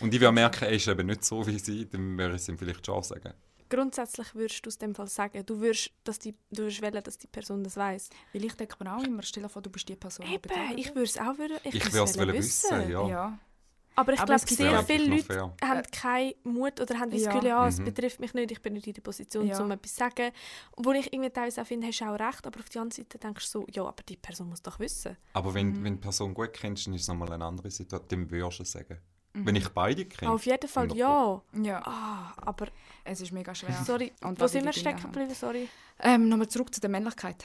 und 0.00 0.12
ich 0.14 0.20
würde 0.20 0.32
merken, 0.32 0.64
er 0.64 0.72
ist 0.72 0.88
eben 0.88 1.06
nicht 1.06 1.24
so 1.24 1.46
wie 1.46 1.58
sie, 1.58 1.88
dann 1.88 2.16
würde 2.18 2.34
ich 2.34 2.42
es 2.42 2.48
ihm 2.48 2.58
vielleicht 2.58 2.84
schon 2.86 3.02
sagen. 3.02 3.32
Grundsätzlich 3.68 4.32
würdest 4.34 4.64
du 4.64 4.68
aus 4.68 4.78
dem 4.78 4.94
Fall 4.94 5.08
sagen, 5.08 5.44
du 5.44 5.60
würdest, 5.60 5.90
dass 6.04 6.20
die, 6.20 6.32
du 6.50 6.62
würdest 6.62 6.82
wollen, 6.82 7.02
dass 7.02 7.18
die 7.18 7.26
Person 7.26 7.64
das 7.64 7.76
weiß. 7.76 8.10
Weil 8.32 8.44
ich 8.44 8.54
denke 8.54 8.76
mir 8.82 8.96
auch 8.96 9.02
immer, 9.02 9.22
stell 9.22 9.42
dir 9.42 9.48
vor, 9.48 9.60
du 9.60 9.70
bist 9.70 9.88
die 9.88 9.96
Person, 9.96 10.24
Eben, 10.26 10.78
ich 10.78 10.88
würde 10.90 11.02
es 11.02 11.18
auch 11.18 11.36
würden, 11.36 11.58
ich, 11.64 11.74
Ich 11.74 11.92
würde 11.92 12.04
es 12.04 12.16
wollen 12.16 12.28
wollen 12.28 12.38
wissen, 12.38 12.90
ja. 12.90 13.08
Ja. 13.08 13.38
Aber 13.98 14.12
ich 14.12 14.24
glaube, 14.24 14.38
sehr 14.46 14.70
ja- 14.72 14.82
viele 14.82 15.06
Leute 15.06 15.24
fair. 15.24 15.54
haben 15.64 15.82
keinen 15.90 16.34
Mut 16.44 16.80
oder 16.80 16.98
haben 17.00 17.10
das 17.10 17.22
Ja. 17.22 17.32
Gefühl, 17.32 17.48
ja, 17.48 17.66
es 17.66 17.78
Mhm. 17.78 17.84
betrifft 17.86 18.20
mich 18.20 18.34
nicht, 18.34 18.50
ich 18.52 18.60
bin 18.60 18.74
nicht 18.74 18.86
in 18.86 18.92
der 18.92 19.00
Position, 19.02 19.46
Ja. 19.46 19.58
um 19.60 19.70
etwas 19.70 19.92
zu 19.92 19.98
sagen. 19.98 20.32
Wo 20.76 20.92
ich 20.92 21.12
irgendwie 21.12 21.30
teilweise 21.30 21.62
auch 21.62 21.66
finde, 21.66 21.86
hast 21.88 22.00
du 22.00 22.04
auch 22.04 22.18
recht, 22.20 22.46
aber 22.46 22.60
auf 22.60 22.68
der 22.68 22.82
anderen 22.82 23.04
Seite 23.04 23.18
denkst 23.18 23.50
du 23.52 23.60
so, 23.60 23.66
ja, 23.72 23.82
aber 23.84 24.02
die 24.08 24.16
Person 24.16 24.50
muss 24.50 24.62
doch 24.62 24.78
wissen. 24.78 25.16
Aber 25.32 25.52
wenn, 25.54 25.68
Mhm. 25.70 25.84
wenn 25.84 25.94
die 25.94 26.00
Person 26.00 26.34
gut 26.34 26.52
kennst, 26.52 26.86
dann 26.86 26.94
ist 26.94 27.02
es 27.02 27.08
nochmal 27.08 27.32
eine 27.32 27.44
andere 27.44 27.70
Situation, 27.70 28.06
dann 28.08 28.30
würdest 28.30 28.58
du 28.58 28.62
es 28.64 28.72
sagen. 28.72 28.98
Mhm. 29.32 29.46
Wenn 29.46 29.56
ich 29.56 29.68
beide 29.70 30.04
kenne. 30.04 30.30
Auf 30.30 30.44
jeden 30.46 30.68
Fall 30.68 30.84
100 30.90 30.98
ja. 30.98 31.42
Ja, 31.62 31.82
Ah, 31.86 32.32
aber 32.36 32.68
es 33.04 33.20
ist 33.22 33.32
mega 33.32 33.54
schwer. 33.54 33.72
sorry, 33.84 34.12
Und 34.22 34.38
wo 34.38 34.44
was 34.44 34.52
sind 34.52 34.64
wir 34.66 34.72
stecken 34.72 35.02
geblieben, 35.02 35.34
sorry? 35.34 35.68
Ähm, 36.00 36.28
Nochmal 36.28 36.48
zurück 36.48 36.72
zu 36.74 36.80
der 36.80 36.90
Männlichkeit. 36.90 37.42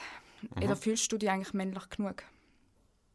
Mhm. 0.56 0.64
Oder 0.64 0.76
fühlst 0.76 1.10
du 1.12 1.16
dich 1.16 1.30
eigentlich 1.30 1.54
männlich 1.54 1.88
genug? 1.88 2.22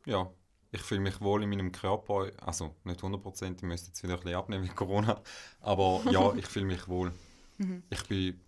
Ja, 0.05 0.29
ich 0.71 0.81
fühle 0.81 1.01
mich 1.01 1.19
wohl 1.21 1.43
in 1.43 1.49
meinem 1.49 1.71
Körper, 1.71 2.31
also 2.41 2.75
nicht 2.83 2.99
100%, 3.01 3.55
ich 3.55 3.61
müsste 3.61 3.87
jetzt 3.87 4.03
wieder 4.03 4.15
ein 4.15 4.19
bisschen 4.19 4.35
abnehmen 4.37 4.63
mit 4.63 4.75
Corona, 4.75 5.21
aber 5.61 6.01
ja, 6.11 6.33
ich 6.35 6.45
fühle 6.45 6.65
mich 6.65 6.87
wohl. 6.87 7.11
Mhm. 7.57 7.83
Ich 7.89 8.03
bin 8.07 8.39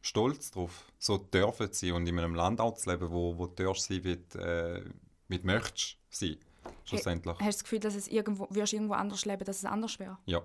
stolz 0.00 0.50
darauf, 0.52 0.84
so 0.98 1.18
dürfen 1.18 1.72
zu 1.72 1.86
sein 1.86 1.94
und 1.94 2.06
in 2.06 2.18
einem 2.18 2.34
Land 2.34 2.60
auch 2.60 2.74
zu 2.74 2.90
leben, 2.90 3.10
wo, 3.10 3.36
wo 3.36 3.46
du 3.46 3.64
wie 3.64 4.16
du, 4.16 4.38
äh, 4.38 4.82
du 5.28 5.38
möchtest 5.42 5.96
sein, 6.10 6.36
schlussendlich. 6.84 7.34
Hast 7.34 7.42
du 7.42 7.46
das 7.46 7.64
Gefühl, 7.64 7.80
dass 7.80 7.94
es 7.94 8.08
irgendwo, 8.08 8.46
du 8.46 8.60
irgendwo 8.60 8.94
anders 8.94 9.24
leben, 9.24 9.44
dass 9.44 9.58
es 9.58 9.64
anders 9.64 9.98
wäre? 9.98 10.18
Ja, 10.26 10.42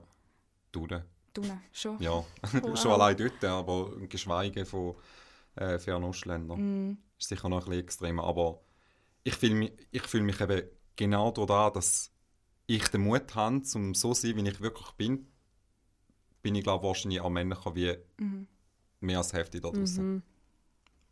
du 0.72 0.88
ne? 0.88 1.06
Du 1.34 1.42
ne? 1.42 1.62
schon? 1.72 2.02
Ja, 2.02 2.12
Wow. 2.12 2.78
schon 2.82 2.92
allein 2.92 3.16
dort, 3.16 3.44
aber 3.46 3.92
geschweige 4.10 4.66
von 4.66 4.96
äh, 5.56 5.80
Fernostländern. 5.80 6.90
Mm, 6.90 6.98
ist 7.18 7.30
sicher 7.30 7.48
noch 7.48 7.60
ein 7.60 7.66
bisschen 7.66 7.84
extremer, 7.84 8.24
aber 8.24 8.60
ich 9.24 9.36
fühle 9.36 9.56
mich, 9.56 9.72
ich 9.92 10.04
fühle 10.04 10.24
mich 10.24 10.40
eben 10.42 10.64
genau 10.96 11.32
dadurch, 11.32 11.74
dass 11.74 12.12
ich 12.68 12.88
den 12.88 13.02
Mut 13.02 13.36
habe, 13.36 13.62
um 13.76 13.94
so 13.94 14.14
zu 14.14 14.28
sein, 14.28 14.36
wie 14.38 14.50
ich 14.50 14.62
wirklich 14.62 14.92
bin, 14.92 15.28
bin 16.42 16.56
ich 16.56 16.64
glaube 16.64 16.88
wahrscheinlich 16.88 17.22
auch 17.22 17.30
männlicher 17.30 17.76
wie 17.76 17.98
mhm. 18.18 18.48
mehr 19.00 19.20
als 19.20 19.30
die 19.30 19.38
Hälfte 19.38 19.60
da 19.60 19.70
draußen. 19.70 20.14
Mhm. 20.16 20.24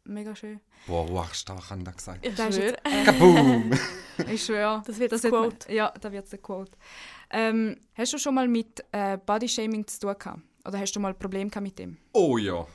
Mega 0.05 0.35
schön. 0.35 0.59
Boah, 0.87 1.07
wow, 1.07 1.33
stark 1.33 1.69
haben 1.69 1.83
die 1.83 1.91
gesagt. 1.91 2.25
Ich 2.25 2.35
Das 2.35 2.49
ist 2.49 2.55
schwöre. 2.55 2.77
Kaboom! 3.05 3.71
Ich 4.31 4.43
schwöre. 4.43 4.81
Das 4.85 4.97
wird 4.99 5.11
das 5.11 5.23
man- 5.23 5.31
Quote. 5.31 5.71
Ja, 5.71 5.93
da 6.01 6.11
wird 6.11 6.31
der 6.31 6.39
Quote. 6.39 6.71
Ähm, 7.29 7.77
hast 7.93 8.13
du 8.13 8.17
schon 8.17 8.33
mal 8.33 8.47
mit 8.47 8.83
äh, 8.91 9.17
Bodyshaming 9.17 9.85
zu 9.85 9.99
tun 9.99 10.15
gehabt? 10.17 10.41
Oder 10.65 10.79
hast 10.79 10.93
du 10.93 10.99
mal 10.99 11.09
ein 11.09 11.19
Problem 11.19 11.49
gehabt 11.49 11.63
mit 11.63 11.77
dem? 11.77 11.97
Oh 12.13 12.37
ja. 12.37 12.65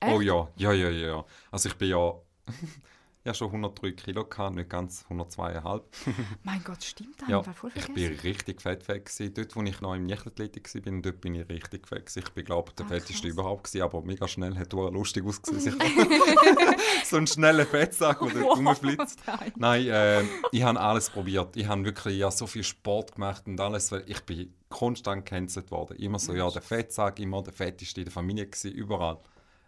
Oh 0.00 0.20
Echt? 0.20 0.22
ja, 0.22 0.48
ja, 0.56 0.72
ja, 0.72 0.90
ja. 0.90 1.24
Also 1.50 1.68
ich 1.68 1.74
bin 1.74 1.90
ja, 1.90 2.14
ja 3.24 3.34
schon 3.34 3.48
103 3.48 3.92
Kilo 3.92 4.24
gehabt, 4.24 4.56
nicht 4.56 4.70
ganz 4.70 5.04
102,5. 5.10 5.82
Mein 6.44 6.62
Gott, 6.64 6.82
stimmt 6.82 7.20
das? 7.20 7.28
Ja, 7.28 7.40
Ich 7.40 7.46
voll 7.56 7.70
ich 7.74 7.82
vergessen. 7.84 7.94
bin 8.16 8.20
richtig 8.20 8.62
fettfett 8.62 9.04
gewesen. 9.04 9.34
Dort, 9.34 9.56
wo 9.56 9.62
ich 9.62 9.80
noch 9.80 9.94
im 9.94 10.06
Leichtathletik 10.08 10.74
war, 10.74 11.00
dort 11.02 11.20
bin 11.20 11.34
ich 11.34 11.48
richtig 11.48 11.86
fett 11.88 12.06
gewesen. 12.06 12.22
Ich 12.26 12.30
bin, 12.32 12.44
glaube 12.44 12.72
der 12.78 12.86
Ah, 12.86 12.88
fetteste 12.88 13.28
überhaupt 13.28 13.64
gewesen, 13.64 13.82
aber 13.82 14.00
mega 14.02 14.26
schnell, 14.28 14.56
hat 14.56 14.72
auch 14.72 14.90
lustig 14.90 15.24
ausgesehen. 15.26 15.78
so 17.04 17.16
ein 17.16 17.26
schneller 17.26 17.66
Fettsack, 17.66 18.20
der 18.20 18.30
dort 18.42 18.58
rumflitzt. 18.58 19.20
nein. 19.26 19.52
Nein, 19.56 19.88
äh, 19.88 20.22
ich 20.52 20.62
habe 20.62 20.80
alles 20.80 21.10
probiert. 21.10 21.56
Ich 21.56 21.66
habe 21.66 21.84
wirklich 21.84 22.18
ja, 22.18 22.30
so 22.30 22.46
viel 22.46 22.64
Sport 22.64 23.14
gemacht 23.14 23.46
und 23.46 23.60
alles, 23.60 23.92
weil 23.92 24.04
ich 24.06 24.20
bin 24.24 24.54
konstant 24.68 25.24
gecancelt 25.26 25.70
worden. 25.70 25.96
Immer 25.98 26.18
so, 26.18 26.34
ja, 26.34 26.48
der 26.50 26.62
Fettsack, 26.62 27.18
immer 27.20 27.42
der 27.42 27.52
Fetteste 27.52 28.00
in 28.00 28.04
der 28.06 28.12
Familie 28.12 28.46
gewesen, 28.46 28.72
überall. 28.72 29.18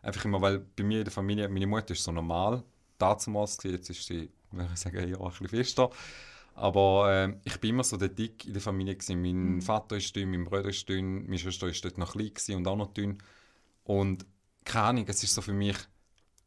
Einfach 0.02 0.24
immer, 0.24 0.40
weil 0.40 0.60
bei 0.60 0.82
mir 0.84 0.98
in 1.00 1.04
der 1.04 1.12
Familie, 1.12 1.48
meine 1.48 1.66
Mutter 1.66 1.92
ist 1.92 2.04
so 2.04 2.12
normal, 2.12 2.62
damals 3.00 3.58
jetzt 3.62 3.90
ist 3.90 4.06
sie, 4.06 4.30
würde 4.52 4.70
ich 4.72 4.80
sagen, 4.80 5.08
ja, 5.08 5.18
ein 5.20 5.28
bisschen 5.28 5.48
fester. 5.48 5.90
Aber 6.54 7.10
ähm, 7.10 7.40
ich 7.44 7.58
bin 7.60 7.70
immer 7.70 7.84
so 7.84 7.96
der 7.96 8.08
Dick 8.08 8.44
in 8.46 8.52
der 8.52 8.62
Familie 8.62 8.94
gewesen. 8.96 9.22
Mein 9.22 9.62
Vater 9.62 9.96
ist 9.96 10.14
dünn, 10.14 10.30
mein 10.30 10.44
Bruder 10.44 10.68
ist 10.68 10.88
dünn, 10.88 11.24
meine 11.24 11.38
Schwester 11.38 11.68
ist 11.68 11.84
dort 11.84 11.96
noch 11.96 12.12
klein 12.12 12.56
und 12.56 12.66
auch 12.68 12.76
noch 12.76 12.92
dünn. 12.92 13.18
Und 13.84 14.26
keine 14.64 14.84
Ahnung, 14.86 15.04
es 15.08 15.22
ist 15.22 15.34
so 15.34 15.40
für 15.42 15.52
mich, 15.54 15.76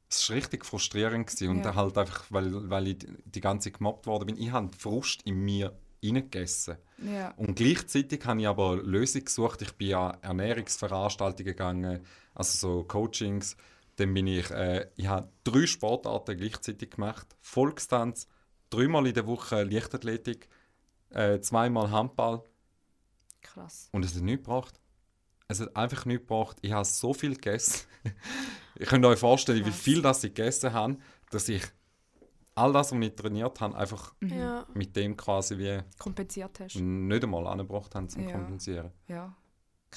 es 0.10 0.30
war 0.30 0.36
richtig 0.36 0.66
frustrierend 0.66 1.28
gewesen. 1.28 1.50
und 1.50 1.66
Ja. 1.66 1.74
halt 1.74 1.98
einfach, 1.98 2.26
weil, 2.30 2.70
weil 2.70 2.88
ich 2.90 2.98
die 3.26 3.42
ganze 3.42 3.72
Zeit 3.72 3.80
gemobbt 3.80 4.06
worden 4.06 4.28
bin, 4.28 4.38
ich 4.38 4.52
habe 4.52 4.70
Frust 4.78 5.22
in 5.24 5.40
mir 5.40 5.74
reingegessen. 6.04 6.78
Ja. 7.04 7.32
Und 7.38 7.56
gleichzeitig 7.56 8.24
habe 8.26 8.42
ich 8.42 8.48
aber 8.48 8.74
eine 8.74 8.82
Lösung 8.82 9.24
gesucht. 9.24 9.62
Ich 9.62 9.72
bin 9.74 9.96
an 9.96 10.18
Ernährungsveranstaltungen 10.22 11.46
gegangen, 11.46 12.06
also 12.36 12.58
so 12.58 12.84
Coachings. 12.84 13.58
Dann 13.98 14.14
bin 14.14 14.28
ich, 14.28 14.50
äh, 14.52 14.90
ich 14.96 15.08
habe 15.08 15.30
drei 15.44 15.66
Sportarten 15.68 16.36
gleichzeitig 16.38 16.92
gemacht. 16.92 17.36
Volkstanz, 17.42 18.28
dreimal 18.70 19.06
in 19.08 19.14
der 19.14 19.28
Woche 19.28 19.64
Leichtathletik, 19.64 20.50
äh, 21.10 21.40
zweimal 21.42 21.92
Handball 21.92 22.44
Krass. 23.42 23.90
und 23.92 24.04
es 24.04 24.16
hat 24.16 24.24
nichts 24.24 24.46
gebracht. 24.46 24.80
Es 25.48 25.60
hat 25.60 25.76
einfach 25.76 26.06
nichts 26.06 26.22
gebracht. 26.28 26.58
Ich 26.62 26.72
habe 26.72 26.86
so 26.86 27.14
viel 27.14 27.36
gegessen. 27.36 27.86
Ihr 28.80 28.86
könnt 28.88 29.06
euch 29.06 29.20
vorstellen, 29.20 29.60
wie 29.66 29.70
Krass. 29.70 29.80
viel 29.80 30.02
das 30.02 30.24
ich 30.24 30.34
gegessen 30.34 30.74
habe, 30.74 30.98
dass 31.30 31.48
ich 31.50 31.64
all 32.56 32.72
das, 32.74 32.92
was 32.92 33.00
ich 33.00 33.16
trainiert 33.16 33.60
habe, 33.62 33.76
einfach 33.78 34.14
Mhm. 34.22 34.34
Ja. 34.40 34.66
mit 34.74 34.96
dem 34.96 35.16
quasi 35.18 35.58
wie 35.58 35.80
Kompensiert 36.00 36.60
hast. 36.60 36.76
nicht 36.76 37.24
einmal 37.24 37.46
angebracht 37.48 37.94
haben, 37.94 38.10
zum 38.10 38.24
Ja. 38.28 38.32
Kompensieren. 38.32 38.92
Ja. 39.08 39.36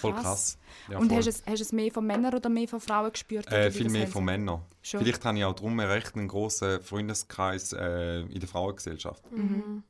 Voll 0.01 0.13
krass. 0.15 0.59
Ja, 0.91 0.99
Und 0.99 1.09
voll. 1.09 1.19
hast 1.19 1.27
du, 1.27 1.31
es, 1.31 1.43
hast 1.47 1.61
es 1.61 1.73
mehr 1.73 1.91
von 1.91 2.07
Männern 2.07 2.35
oder 2.35 2.49
mehr 2.49 2.69
von 2.69 2.81
Frauen 2.81 3.11
gespürt? 3.13 3.51
äh, 3.53 3.71
viel 3.71 3.89
mehr 3.91 4.07
von 4.09 4.25
Männern. 4.25 4.63
Schon. 4.83 5.01
Vielleicht 5.01 5.25
habe 5.25 5.39
ich 5.39 5.45
auch 5.45 5.55
darum 5.55 5.79
einen 5.81 5.91
recht 5.91 6.15
einen 6.15 6.29
grossen 6.29 6.81
Freundeskreis 6.83 7.73
äh, 7.73 8.21
in 8.21 8.41
der 8.41 8.49
Frauengesellschaft. 8.49 9.31
Mhm. 9.33 9.83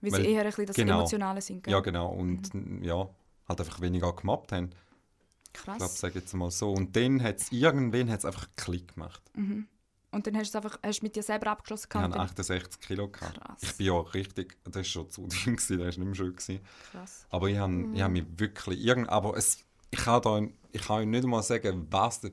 Weil, 0.00 0.12
Weil- 0.12 0.20
sie 0.22 0.28
eher 0.32 0.40
ein 0.42 0.46
bisschen 0.48 0.66
das 0.66 0.76
genau. 0.76 0.98
Emotionale 0.98 1.40
sind. 1.40 1.62
Gell? 1.64 1.72
Ja, 1.72 1.80
genau. 1.80 2.08
Und 2.12 2.50
ja, 2.82 3.08
halt 3.48 3.60
einfach 3.60 3.80
weniger 3.80 4.12
gemobbt 4.14 4.52
haben. 4.52 4.70
Ich 5.56 5.62
glaube, 5.62 5.78
Krass. 5.78 6.00
sage 6.00 6.18
jetzt 6.18 6.34
mal 6.34 6.50
so. 6.50 6.72
Und 6.72 6.96
dann 6.96 7.22
hat 7.22 7.36
es 7.38 7.52
irgendwann 7.52 8.10
hat's 8.10 8.24
einfach 8.24 8.48
Klick 8.56 8.94
gemacht. 8.94 9.22
Und 10.14 10.26
dann 10.26 10.36
hast 10.36 10.54
du 10.54 10.58
es 10.58 10.64
einfach 10.64 10.78
hast 10.82 11.02
mit 11.02 11.16
dir 11.16 11.22
selber 11.22 11.48
abgeschlossen. 11.48 11.88
Ich 11.90 11.94
hatte 11.94 12.14
und 12.14 12.20
68 12.20 12.80
Kilo. 12.80 13.08
Gehabt. 13.08 13.40
Krass. 13.40 13.58
Ich 13.62 13.76
bin 13.76 13.86
ja 13.86 13.98
richtig, 13.98 14.56
das 14.64 14.74
war 14.74 14.84
schon 14.84 15.10
zu 15.10 15.26
dünn, 15.26 15.56
das 15.56 15.70
war 15.70 15.76
nicht 15.76 15.98
mehr 15.98 16.14
schön. 16.14 16.36
Gewesen. 16.36 16.60
Krass. 16.92 17.26
Aber 17.30 17.48
ich 17.48 17.58
habe 17.58 17.88
ich 17.92 18.00
hab 18.00 18.12
mich 18.12 18.24
wirklich 18.36 18.80
irgend, 18.84 19.08
aber 19.08 19.36
es, 19.36 19.64
ich 19.90 19.98
kann 19.98 20.22
da 20.22 20.40
ich 20.72 20.82
kann 20.82 21.10
nicht 21.10 21.26
mal 21.26 21.42
sagen, 21.42 21.86
was 21.90 22.20
der 22.20 22.32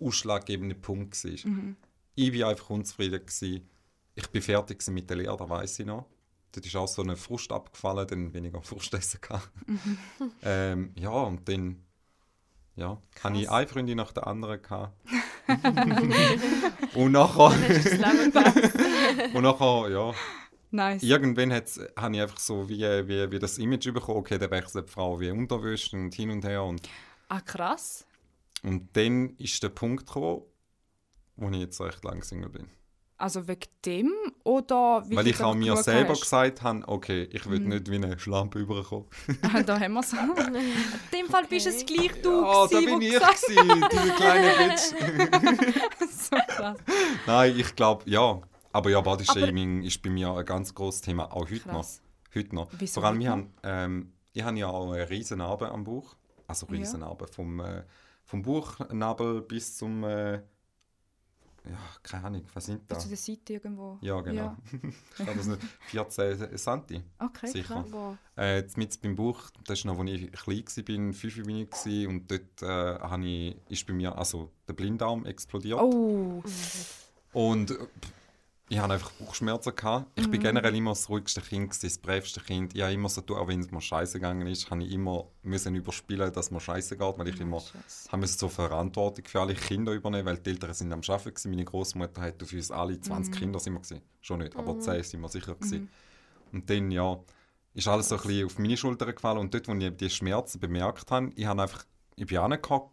ausschlaggebende 0.00 0.74
Punkt 0.74 1.22
war. 1.24 1.74
Ich 2.14 2.40
war 2.40 2.50
einfach 2.50 2.70
unzufrieden. 2.70 3.20
Gewesen. 3.20 3.68
Ich 4.14 4.28
bin 4.28 4.42
fertig 4.42 4.86
mit 4.88 5.08
der 5.10 5.16
Lehre, 5.18 5.36
das 5.36 5.48
weiß 5.48 5.80
ich 5.80 5.86
noch. 5.86 6.06
Dort 6.52 6.64
ist 6.64 6.76
auch 6.76 6.88
so 6.88 7.02
eine 7.02 7.16
Frust 7.16 7.52
abgefallen, 7.52 8.06
dann 8.06 8.32
weniger 8.32 8.62
Frust 8.62 8.94
essen 8.94 9.20
gehabt. 9.20 9.50
ähm, 10.42 10.94
ja, 10.98 11.10
und 11.10 11.46
dann 11.48 11.84
ja, 12.76 13.00
hatte 13.22 13.38
ich 13.38 13.50
eine 13.50 13.66
Freundin 13.66 13.96
nach 13.98 14.12
der 14.12 14.26
anderen. 14.26 14.62
Gehabt. 14.62 14.94
und 16.94 17.12
nachher, 17.12 17.50
Das 17.68 17.84
Leben 17.84 18.32
gelassen. 18.32 18.62
und 19.34 19.42
nachher, 19.42 19.88
ja, 19.90 20.12
Nice. 20.70 21.02
irgendwann 21.02 21.52
habe 21.52 21.64
ich 22.16 22.20
einfach 22.22 22.38
so 22.38 22.68
wie, 22.68 22.80
wie, 22.82 23.30
wie 23.30 23.38
das 23.38 23.58
Image 23.58 23.92
bekommen, 23.92 24.18
okay, 24.18 24.38
der 24.38 24.50
wechselt 24.50 24.88
die 24.88 24.92
Frau 24.92 25.18
wie 25.20 25.30
Unterwäsche 25.30 25.96
und 25.96 26.14
hin 26.14 26.30
und 26.30 26.44
her. 26.44 26.62
Und, 26.64 26.82
Ah, 27.28 27.40
krass. 27.40 28.04
und 28.62 28.88
dann 28.96 29.30
ist 29.38 29.62
der 29.62 29.68
Punkt 29.70 30.06
gekommen, 30.06 30.42
wo 31.36 31.48
ich 31.50 31.58
jetzt 31.58 31.80
recht 31.80 32.02
lang 32.04 32.22
Single 32.22 32.50
bin. 32.50 32.68
Also 33.18 33.48
wegen 33.48 33.60
dem 33.86 34.12
oder 34.44 35.02
wie 35.08 35.16
Weil 35.16 35.26
ich 35.28 35.40
auch 35.40 35.52
einfach 35.54 35.54
mir 35.54 35.76
selber 35.82 36.10
hast? 36.10 36.20
gesagt 36.20 36.62
habe, 36.62 36.86
okay, 36.86 37.22
ich 37.32 37.48
will 37.48 37.60
nicht 37.60 37.90
wie 37.90 37.94
eine 37.94 38.18
Schlampe 38.18 38.58
überkommen. 38.58 39.06
Ah, 39.42 39.62
da 39.62 39.80
haben 39.80 39.94
wir 39.94 40.00
es. 40.00 40.12
In 40.12 40.20
dem 41.12 41.26
Fall 41.28 41.46
bist 41.46 41.66
es 41.66 41.86
gleich 41.86 42.20
du, 42.20 42.42
Ja, 42.42 42.66
da 42.66 42.78
bin 42.80 43.00
ich, 43.00 43.12
gesagt 43.12 43.42
gewesen, 43.46 43.84
diese 43.90 44.12
kleine 44.14 44.50
Bitch. 44.68 46.10
so 46.10 46.36
krass. 46.46 46.76
Nein, 47.26 47.54
ich 47.58 47.74
glaube, 47.74 48.02
ja. 48.10 48.38
Aber 48.72 48.90
ja, 48.90 49.00
Bodyshaming 49.00 49.82
ist 49.84 50.02
bei 50.02 50.10
mir 50.10 50.30
ein 50.34 50.44
ganz 50.44 50.74
großes 50.74 51.00
Thema, 51.00 51.32
auch 51.32 51.48
heute 51.48 51.60
Krass. 51.60 52.02
noch. 52.02 52.34
Heute 52.38 52.54
noch. 52.54 52.68
Wieso 52.78 53.00
Vor 53.00 53.08
allem, 53.08 53.16
heute 53.16 53.24
ich 53.24 53.28
habe 53.30 53.46
ähm, 53.62 54.12
ich 54.34 54.42
habe 54.42 54.58
ja 54.58 54.68
auch 54.68 54.92
eine 54.92 55.08
riesen 55.08 55.38
Narbe 55.38 55.70
am 55.70 55.84
Bauch. 55.84 56.14
Also 56.46 56.66
Ja. 56.66 56.72
riesen 56.74 57.00
Narbe. 57.00 57.26
Vom, 57.28 57.60
äh, 57.60 57.84
vom 58.24 58.42
Bauchnabel 58.42 59.40
bis 59.40 59.74
zum... 59.78 60.04
Äh, 60.04 60.42
ja, 61.70 61.78
keine 62.02 62.24
Ahnung, 62.24 62.42
was 62.54 62.66
sind 62.66 62.82
da? 62.90 62.98
zu 62.98 63.08
der 63.08 63.16
Seite 63.16 63.54
irgendwo. 63.54 63.98
Ja, 64.00 64.20
genau. 64.20 64.42
Ja. 64.42 64.56
ich 65.18 65.34
das 65.34 65.44
sind 65.44 65.58
14 65.88 66.56
Santi. 66.56 67.02
Okay, 67.18 67.46
Sicher. 67.48 67.84
klar. 67.84 68.18
Äh, 68.36 68.58
jetzt 68.58 68.76
mit 68.76 69.00
beim 69.00 69.16
Bauch, 69.16 69.50
das 69.64 69.80
ist 69.80 69.84
noch, 69.84 69.98
als 69.98 70.10
ich 70.10 70.32
klein 70.32 70.64
war, 70.64 71.12
fünf 71.12 71.42
bin 71.44 71.56
ich 71.56 71.70
gewesen, 71.70 72.08
und 72.08 72.30
dort 72.30 72.62
äh, 72.62 72.98
ich, 73.24 73.56
ist 73.68 73.86
bei 73.86 73.92
mir 73.92 74.16
also 74.16 74.50
der 74.68 74.74
Blinddarm 74.74 75.26
explodiert. 75.26 75.80
Oh, 75.80 76.42
Und 77.32 77.70
äh, 77.70 77.76
ich 78.68 78.78
hatte 78.78 78.94
einfach 78.94 79.10
Bauchschmerzen. 79.12 79.74
Gehabt. 79.76 80.10
Ich 80.18 80.26
Mhm. 80.26 80.30
bin 80.32 80.40
generell 80.42 80.74
immer 80.74 80.90
das 80.90 81.08
ruhigste 81.08 81.40
Kind, 81.40 81.70
gewesen, 81.70 81.86
das 81.86 81.98
bravste 81.98 82.40
Kind. 82.40 82.74
Ich 82.74 82.82
habe 82.82 82.92
immer 82.92 83.08
so 83.08 83.20
tun, 83.20 83.36
auch 83.36 83.46
wenn 83.48 83.60
es 83.60 83.70
mir 83.70 83.80
scheiße 83.80 84.14
gegangen 84.14 84.46
ist, 84.46 84.70
habe 84.70 84.82
ich 84.82 84.90
immer 84.92 85.28
müssen 85.42 85.74
überspielen, 85.74 86.32
dass 86.32 86.50
mir 86.50 86.60
scheiße 86.60 86.96
geht, 86.96 87.18
weil 87.18 87.28
ich 87.28 87.40
immer 87.40 87.60
Scheiße. 87.60 88.08
habe 88.10 88.18
müssen 88.20 88.38
so 88.38 88.48
Verantwortung 88.48 89.24
für 89.24 89.40
alle 89.40 89.54
Kinder 89.54 89.92
übernehmen, 89.92 90.26
weil 90.26 90.38
die 90.38 90.50
Eltern 90.50 90.74
sind 90.74 90.92
am 90.92 91.00
Arbeiten 91.06 91.30
gewesen. 91.30 91.50
Meine 91.50 91.64
Großmutter 91.64 92.20
hat 92.20 92.42
für 92.42 92.56
uns 92.56 92.70
alle 92.70 93.00
20 93.00 93.34
Mhm. 93.34 93.38
Kinder 93.38 93.60
sind 93.60 93.72
wir 93.74 93.80
gewesen. 93.80 94.02
Schon 94.20 94.38
nicht, 94.40 94.56
aber 94.56 94.78
10 94.80 95.02
sind 95.04 95.20
wir 95.20 95.28
sicher 95.28 95.54
gewesen. 95.54 95.88
Und 96.52 96.68
dann 96.68 96.90
ja, 96.90 97.18
ist 97.74 97.86
alles 97.88 98.08
so 98.08 98.16
ein 98.16 98.22
bisschen 98.22 98.46
auf 98.46 98.58
meine 98.58 98.76
Schultern 98.76 99.14
gefallen 99.14 99.38
und 99.38 99.52
dort, 99.54 99.68
wo 99.68 99.74
ich 99.74 99.96
die 99.96 100.10
Schmerzen 100.10 100.58
bemerkt 100.58 101.10
habe, 101.10 101.30
ich 101.36 101.46
habe 101.46 101.62
einfach, 101.62 101.84
ich 102.16 102.26
bin 102.26 102.40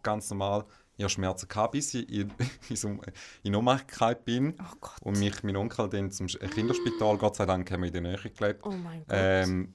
ganz 0.02 0.30
normal, 0.30 0.66
ich 0.96 1.02
habe 1.02 1.10
Schmerzen 1.10 1.48
gehabt, 1.48 1.72
bis 1.72 1.94
ich 1.94 2.08
in, 2.08 2.30
in, 3.42 3.52
gefallen 3.86 4.16
bin 4.24 4.54
Oh 4.60 4.88
und 5.02 5.18
mich 5.18 5.42
mein 5.42 5.56
Onkel 5.56 5.88
dann 5.88 6.10
zum 6.10 6.26
Kinderspital, 6.26 7.16
Gott 7.18 7.36
sei 7.36 7.46
Dank 7.46 7.70
haben 7.70 7.82
wir 7.82 7.88
in 7.88 7.92
der 7.92 8.02
Nähe 8.02 8.30
gelebt, 8.30 8.60
Oh 8.64 8.70
mein 8.70 9.00
Gott. 9.00 9.08
ähm, 9.10 9.74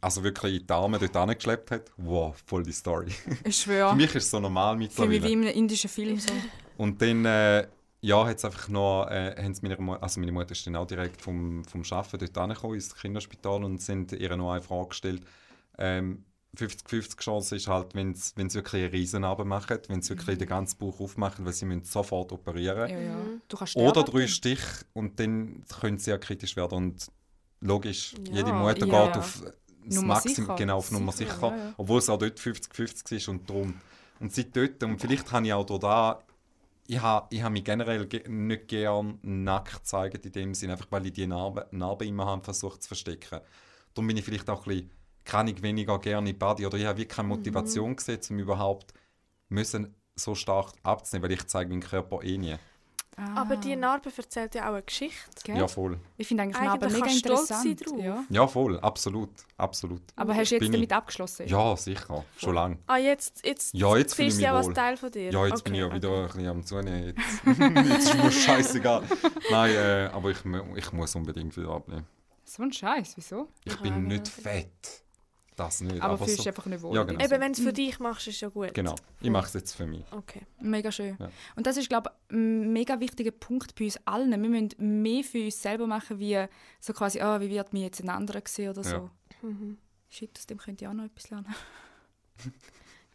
also 0.00 0.22
wirklich 0.22 0.60
in 0.60 0.66
die 0.66 0.72
Arme 0.72 0.98
dort 0.98 1.16
angeschleppt 1.16 1.70
hat. 1.70 1.92
Wow, 1.96 2.36
voll 2.46 2.62
die 2.62 2.72
Story. 2.72 3.12
Ich 3.44 3.56
schwöre. 3.56 3.90
Für 3.90 3.96
mich 3.96 4.14
ist 4.14 4.24
es 4.24 4.30
so 4.30 4.38
normal 4.38 4.74
Für 4.74 4.78
mich 4.78 4.88
mittlerweile. 4.90 5.22
wie 5.22 5.32
in 5.32 5.40
einem 5.42 5.56
indischen 5.56 5.90
Film. 5.90 6.18
So. 6.18 6.32
Und 6.76 7.00
dann, 7.00 7.24
äh, 7.24 7.66
ja, 8.00 8.26
hat 8.26 8.36
es 8.36 8.44
einfach 8.44 8.68
noch, 8.68 9.06
äh, 9.08 9.50
Mu 9.78 9.94
also 9.94 10.20
meine 10.20 10.32
Mutter 10.32 10.52
ist 10.52 10.66
dann 10.66 10.76
auch 10.76 10.86
direkt 10.86 11.22
vom, 11.22 11.64
vom 11.64 11.82
Arbeiten 11.90 12.18
dort 12.18 12.38
angekommen, 12.38 12.74
ins 12.74 12.94
Kinderspital 12.94 13.64
und 13.64 13.80
sind 13.80 14.12
ihr 14.12 14.36
noch 14.36 14.52
eine 14.52 14.62
Frage 14.62 14.88
gestellt. 14.88 15.24
Ähm, 15.78 16.24
50-50 16.56 17.18
Chance 17.18 17.56
ist 17.56 17.66
halt, 17.66 17.94
wenn 17.94 18.14
sie 18.14 18.34
wirklich 18.36 18.82
eine 18.84 18.92
Riesennarbe 18.92 19.44
machen, 19.44 19.78
wenn 19.88 20.02
sie 20.02 20.10
wirklich 20.10 20.36
den 20.36 20.48
ganzen 20.48 20.78
Bauch 20.78 21.00
aufmachen, 21.00 21.46
weil 21.46 21.52
sie 21.54 21.64
müssen 21.64 21.84
sofort 21.84 22.30
operieren 22.30 22.90
Ja, 22.90 23.00
ja. 23.00 23.16
Du 23.48 23.56
kannst 23.56 23.74
Oder 23.76 24.02
drei. 24.02 24.26
Stiche 24.26 24.84
und 24.92 25.18
dann 25.18 25.64
können 25.80 25.98
sie 25.98 26.10
ja 26.10 26.18
kritisch 26.18 26.56
werden. 26.56 26.76
Und 26.76 27.06
logisch, 27.60 28.14
Ja, 28.26 28.34
jede 28.36 28.52
Mutter 28.52 28.86
ja, 28.86 29.06
geht 29.06 29.16
auf 29.16 29.42
das 29.84 29.96
Nummer 29.96 30.14
Maximum, 30.14 30.34
sicher. 30.34 30.54
genau, 30.56 30.76
auf 30.76 30.90
Nummer 30.90 31.12
Sicher, 31.12 31.34
sicher, 31.34 31.48
ja, 31.48 31.56
ja. 31.56 31.74
obwohl 31.76 31.98
es 31.98 32.08
auch 32.08 32.18
dort 32.18 32.38
50-50 32.38 33.26
war 33.26 33.34
und 33.34 33.48
darum. 33.50 33.74
Und 34.20 34.32
seit 34.32 34.54
dort, 34.54 34.82
und 34.84 35.00
vielleicht 35.00 35.32
habe 35.32 35.46
ich 35.46 35.52
auch 35.52 35.78
da, 35.78 36.22
ich 36.86 37.00
habe, 37.00 37.26
ich 37.34 37.42
habe 37.42 37.52
mich 37.52 37.64
generell 37.64 38.06
ge 38.06 38.28
nicht 38.28 38.68
gern 38.68 39.18
nackt 39.22 39.72
gezeigt 39.74 40.24
in 40.26 40.32
dem 40.32 40.54
Sinne, 40.54 40.74
einfach 40.74 40.86
weil 40.90 41.06
ich 41.06 41.12
die 41.14 41.26
Narbe, 41.26 41.66
Narbe 41.70 42.04
immer 42.06 42.26
habe 42.26 42.44
versucht 42.44 42.82
zu 42.82 42.88
verstecken. 42.88 43.40
Darum 43.94 44.06
bin 44.06 44.16
ich 44.16 44.24
vielleicht 44.24 44.48
auch 44.50 44.66
ein 44.66 44.68
bisschen, 44.68 44.90
kann 45.24 45.46
ich 45.48 45.62
weniger 45.62 45.98
gerne 45.98 46.30
in 46.30 46.38
Body 46.38 46.66
oder 46.66 46.76
ich 46.78 46.84
habe 46.86 46.98
wirklich 46.98 47.16
keine 47.16 47.28
Mhm. 47.28 47.34
Motivation 47.36 47.96
gesehen, 47.96 48.20
um 48.30 48.38
überhaupt 48.38 48.92
müssen 49.48 49.94
so 50.14 50.34
stark 50.34 50.72
abzunehmen, 50.82 51.28
weil 51.28 51.36
ich 51.36 51.46
zeige 51.46 51.70
meinen 51.70 51.80
Körper 51.82 52.22
eh 52.22 52.38
nie. 52.38 52.56
Ah, 53.14 53.42
Aber 53.42 53.56
die 53.56 53.76
Narbe 53.76 54.10
erzählt 54.16 54.54
ja 54.54 54.64
auch 54.70 54.72
eine 54.72 54.82
Geschichte. 54.82 55.18
gell? 55.44 55.58
Ja, 55.58 55.68
voll. 55.68 55.98
Ich 56.16 56.26
finde 56.26 56.44
eigentlich, 56.44 56.58
Narben 56.62 56.90
mega 56.90 57.04
kannst 57.04 57.24
du 57.26 57.28
stolz 57.36 57.48
sein 57.48 57.66
interessant. 57.66 57.98
drauf. 57.98 58.04
Ja. 58.06 58.24
Ja, 58.30 58.46
voll, 58.46 58.80
absolut, 58.80 59.28
absolut. 59.58 60.00
Aber 60.16 60.34
hast 60.34 60.50
du 60.50 60.54
jetzt 60.54 60.62
Bin 60.62 60.72
damit 60.72 60.90
ich- 60.90 60.96
abgeschlossen? 60.96 61.46
Ja, 61.46 61.76
sicher, 61.76 62.24
schon 62.38 62.54
lange. 62.54 62.78
Ah, 62.86 62.96
jetzt, 62.96 63.44
jetzt 63.44 63.74
Ja, 63.74 63.94
jetzt 63.98 64.12
ich 64.12 64.16
siehst 64.16 64.38
du 64.38 64.44
ja 64.44 64.54
was 64.54 64.66
wohl. 64.66 64.72
Teil 64.74 64.96
von 64.96 65.10
dir. 65.10 65.30
Ja, 65.30 65.44
jetzt 65.46 65.60
okay, 65.60 65.62
bin 65.64 65.74
ich 65.74 65.80
ja 65.80 65.86
okay. 65.88 65.96
wieder 65.96 66.16
ein 66.22 66.26
bisschen 66.26 66.46
am 66.48 66.64
Zunehmen. 66.64 67.04
Jetzt, 67.04 67.44
jetzt 67.90 68.14
ist 68.14 68.14
mir 68.24 68.30
scheißegal. 68.32 69.02
Nein, 69.50 69.74
äh, 69.74 70.10
aber 70.10 70.30
ich, 70.30 70.38
ich 70.76 70.92
muss 70.92 71.14
unbedingt 71.14 71.54
wieder 71.54 71.68
abnehmen. 71.68 72.06
So 72.44 72.62
ein 72.62 72.72
Scheiß, 72.72 73.12
wieso? 73.16 73.48
Ich 73.64 73.74
Ja, 73.74 73.80
bin 73.82 74.04
nicht 74.08 74.26
fett. 74.26 75.02
Das 75.64 75.80
nicht. 75.80 76.00
Aber 76.00 76.14
aber 76.14 76.24
fühlst 76.24 76.38
so, 76.38 76.42
dich 76.42 76.48
einfach 76.48 76.66
nicht 76.66 76.82
wohl. 76.82 76.96
Ja, 76.96 77.04
genau. 77.04 77.24
Eben, 77.24 77.40
wenn 77.40 77.52
du 77.52 77.58
es 77.58 77.64
für 77.64 77.72
dich 77.72 77.98
machst, 77.98 78.26
ist 78.28 78.40
ja 78.40 78.48
gut. 78.48 78.74
Genau, 78.74 78.94
ich 79.20 79.30
mache 79.30 79.46
es 79.46 79.54
jetzt 79.54 79.74
für 79.74 79.86
mich. 79.86 80.04
Okay. 80.10 80.42
Mega 80.60 80.90
schön. 80.90 81.16
Ja. 81.18 81.30
Und 81.56 81.66
das 81.66 81.76
ist, 81.76 81.88
glaube 81.88 82.10
ich, 82.28 82.34
ein 82.34 82.72
mega 82.72 83.00
wichtiger 83.00 83.30
Punkt 83.30 83.74
bei 83.74 83.84
uns 83.84 83.98
allen. 84.06 84.30
Wir 84.30 84.38
müssen 84.38 85.02
mehr 85.02 85.24
für 85.24 85.44
uns 85.44 85.60
selber 85.60 85.86
machen, 85.86 86.18
wie 86.18 86.44
so 86.80 86.92
quasi, 86.92 87.20
ah, 87.20 87.40
wie 87.40 87.50
wird 87.50 87.72
mich 87.72 87.82
jetzt 87.82 88.02
ein 88.02 88.08
anderer 88.08 88.42
sehen 88.46 88.70
oder 88.70 88.84
so. 88.84 88.90
Ja. 88.90 89.10
Mhm. 89.42 89.78
Shit, 90.08 90.36
aus 90.38 90.46
dem 90.46 90.58
könnt 90.58 90.82
ihr 90.82 90.90
auch 90.90 90.94
noch 90.94 91.04
etwas 91.04 91.30
lernen. 91.30 91.54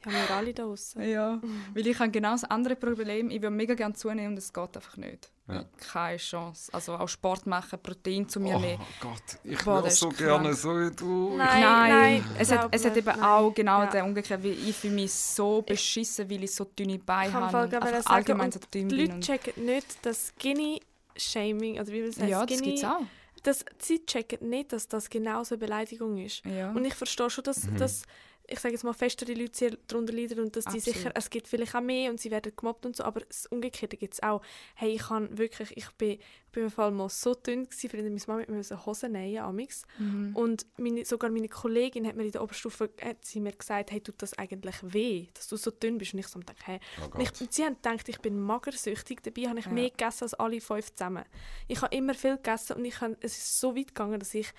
Ja, 0.05 0.11
wir 0.11 0.35
alle 0.35 0.53
da 0.53 0.63
draußen. 0.63 1.01
Ja, 1.09 1.41
weil 1.73 1.87
ich 1.87 1.99
habe 1.99 2.11
genau 2.11 2.31
das 2.31 2.43
andere 2.45 2.75
Problem. 2.75 3.29
Ich 3.29 3.41
würde 3.41 3.55
mega 3.55 3.73
gerne 3.73 3.93
zunehmen 3.95 4.29
und 4.33 4.37
es 4.37 4.53
geht 4.53 4.75
einfach 4.75 4.95
nicht. 4.97 5.29
Ja. 5.49 5.63
Keine 5.91 6.17
Chance. 6.17 6.73
Also 6.73 6.93
auch 6.95 7.07
Sport 7.07 7.47
machen, 7.47 7.79
Protein 7.81 8.27
zu 8.27 8.39
mir 8.41 8.55
Oh 8.55 8.59
nehmen. 8.59 8.81
Gott, 8.99 9.21
ich 9.45 9.57
Boah, 9.63 9.77
will 9.77 9.83
das 9.83 9.97
so 9.99 10.09
krank. 10.09 10.19
gerne 10.19 10.53
so 10.53 10.69
wie 10.77 10.91
du. 10.93 11.35
Nein, 11.37 11.61
nein, 11.61 12.23
es, 12.37 12.49
glaub 12.49 12.63
hat, 12.63 12.75
es 12.75 12.85
hat 12.85 12.97
eben 12.97 13.05
nein. 13.07 13.21
auch 13.23 13.53
genau 13.53 13.79
Ja. 13.83 13.87
den 13.87 14.03
umgekehrt, 14.05 14.43
weil 14.43 14.51
ich 14.51 14.75
fühle 14.75 14.93
mich 14.95 15.13
so 15.13 15.61
beschissen, 15.61 16.29
weil 16.29 16.43
ich 16.43 16.53
so 16.53 16.65
dünne 16.65 16.99
Beine 16.99 17.27
Ich 17.27 17.33
kann 17.33 17.43
habe 17.51 17.63
und 17.63 17.73
einfach 17.73 17.89
sagen, 18.03 18.07
allgemein 18.07 18.51
so 18.51 18.59
und 18.59 18.73
dünn 18.73 18.89
die 18.89 18.95
bin. 18.95 19.05
Leute 19.05 19.15
Und, 19.15 19.23
checken 19.23 19.65
nicht, 19.65 20.05
dass 20.05 20.33
Skinny-Shaming, 20.37 21.75
oder 21.79 21.87
wie 21.87 22.01
man 22.01 22.09
es 22.09 22.19
heißt, 22.19 22.29
ja, 22.29 22.45
das 22.45 22.61
gibt 22.61 22.77
es 22.79 22.83
auch. 22.83 23.01
dass 23.43 23.65
sie 23.79 24.05
checken 24.05 24.49
nicht, 24.49 24.73
dass 24.73 24.87
das 24.89 25.09
genauso 25.09 25.55
eine 25.55 25.59
Beleidigung 25.59 26.17
ist. 26.17 26.43
Ja. 26.45 26.71
Und 26.71 26.83
ich 26.83 26.93
verstehe 26.93 27.29
schon, 27.29 27.45
dass, 27.45 27.63
Mhm. 27.65 27.77
dass 27.77 28.03
ich 28.49 28.59
sage 28.59 28.73
jetzt 28.73 28.83
mal, 28.83 28.93
festere 28.93 29.33
Leute 29.33 29.57
sehr 29.57 29.77
darunter 29.87 30.13
leiden 30.13 30.39
und 30.39 30.55
dass 30.55 30.63
die 30.65 30.77
Absolut. 30.77 30.97
sicher, 30.97 31.11
es 31.15 31.29
gibt 31.29 31.47
vielleicht 31.47 31.75
auch 31.75 31.81
mehr 31.81 32.09
und 32.09 32.19
sie 32.19 32.31
werden 32.31 32.53
gemobbt 32.55 32.85
und 32.85 32.95
so, 32.95 33.03
aber 33.03 33.19
das 33.19 33.45
Umgekehrte 33.47 33.97
gibt 33.97 34.13
es 34.13 34.23
auch. 34.23 34.41
Hey, 34.75 34.91
ich 34.95 35.03
kann 35.03 35.37
wirklich, 35.37 35.75
ich 35.75 35.89
bin, 35.91 36.11
ich 36.11 36.51
bin 36.53 36.63
im 36.63 36.71
Fall 36.71 36.91
mal 36.91 37.09
so 37.09 37.33
dünn 37.35 37.65
gewesen, 37.65 37.91
weil 37.93 38.03
meine 38.03 38.21
Mama 38.25 38.43
mir 38.47 38.85
Hosen 38.85 39.11
nähen, 39.11 39.43
amix. 39.43 39.83
Mhm. 39.99 40.33
Und 40.33 40.65
meine, 40.77 41.03
sogar 41.03 41.29
meine 41.29 41.49
Kollegin 41.49 42.07
hat 42.07 42.15
mir 42.15 42.23
in 42.23 42.31
der 42.31 42.41
Oberstufe 42.41 42.89
hat 43.01 43.25
sie 43.25 43.41
mir 43.41 43.51
gesagt, 43.51 43.91
hey, 43.91 43.99
tut 43.99 44.21
das 44.21 44.33
eigentlich 44.37 44.75
weh, 44.81 45.27
dass 45.33 45.47
du 45.49 45.57
so 45.57 45.69
dünn 45.69 45.97
bist? 45.97 46.13
Und 46.13 46.21
ich 46.21 46.27
so 46.27 46.39
dachte, 46.39 46.63
hey. 46.65 46.79
Oh 47.01 47.19
ich, 47.19 47.41
und 47.41 47.51
sie 47.51 47.65
haben 47.65 47.75
gedacht, 47.75 48.07
ich 48.07 48.19
bin 48.19 48.39
magersüchtig, 48.39 49.21
dabei 49.23 49.49
habe 49.49 49.59
ich 49.59 49.65
Ja. 49.65 49.71
mehr 49.71 49.89
gegessen 49.89 50.23
als 50.23 50.33
alle 50.35 50.61
fünf 50.61 50.93
zusammen. 50.93 51.25
Ich 51.67 51.81
habe 51.81 51.93
immer 51.93 52.13
viel 52.13 52.37
gegessen 52.37 52.77
und 52.77 52.85
ich 52.85 53.01
habe, 53.01 53.17
es 53.19 53.37
ist 53.37 53.59
so 53.59 53.75
weit 53.75 53.87
gegangen, 53.87 54.19
dass 54.19 54.33
ich 54.33 54.53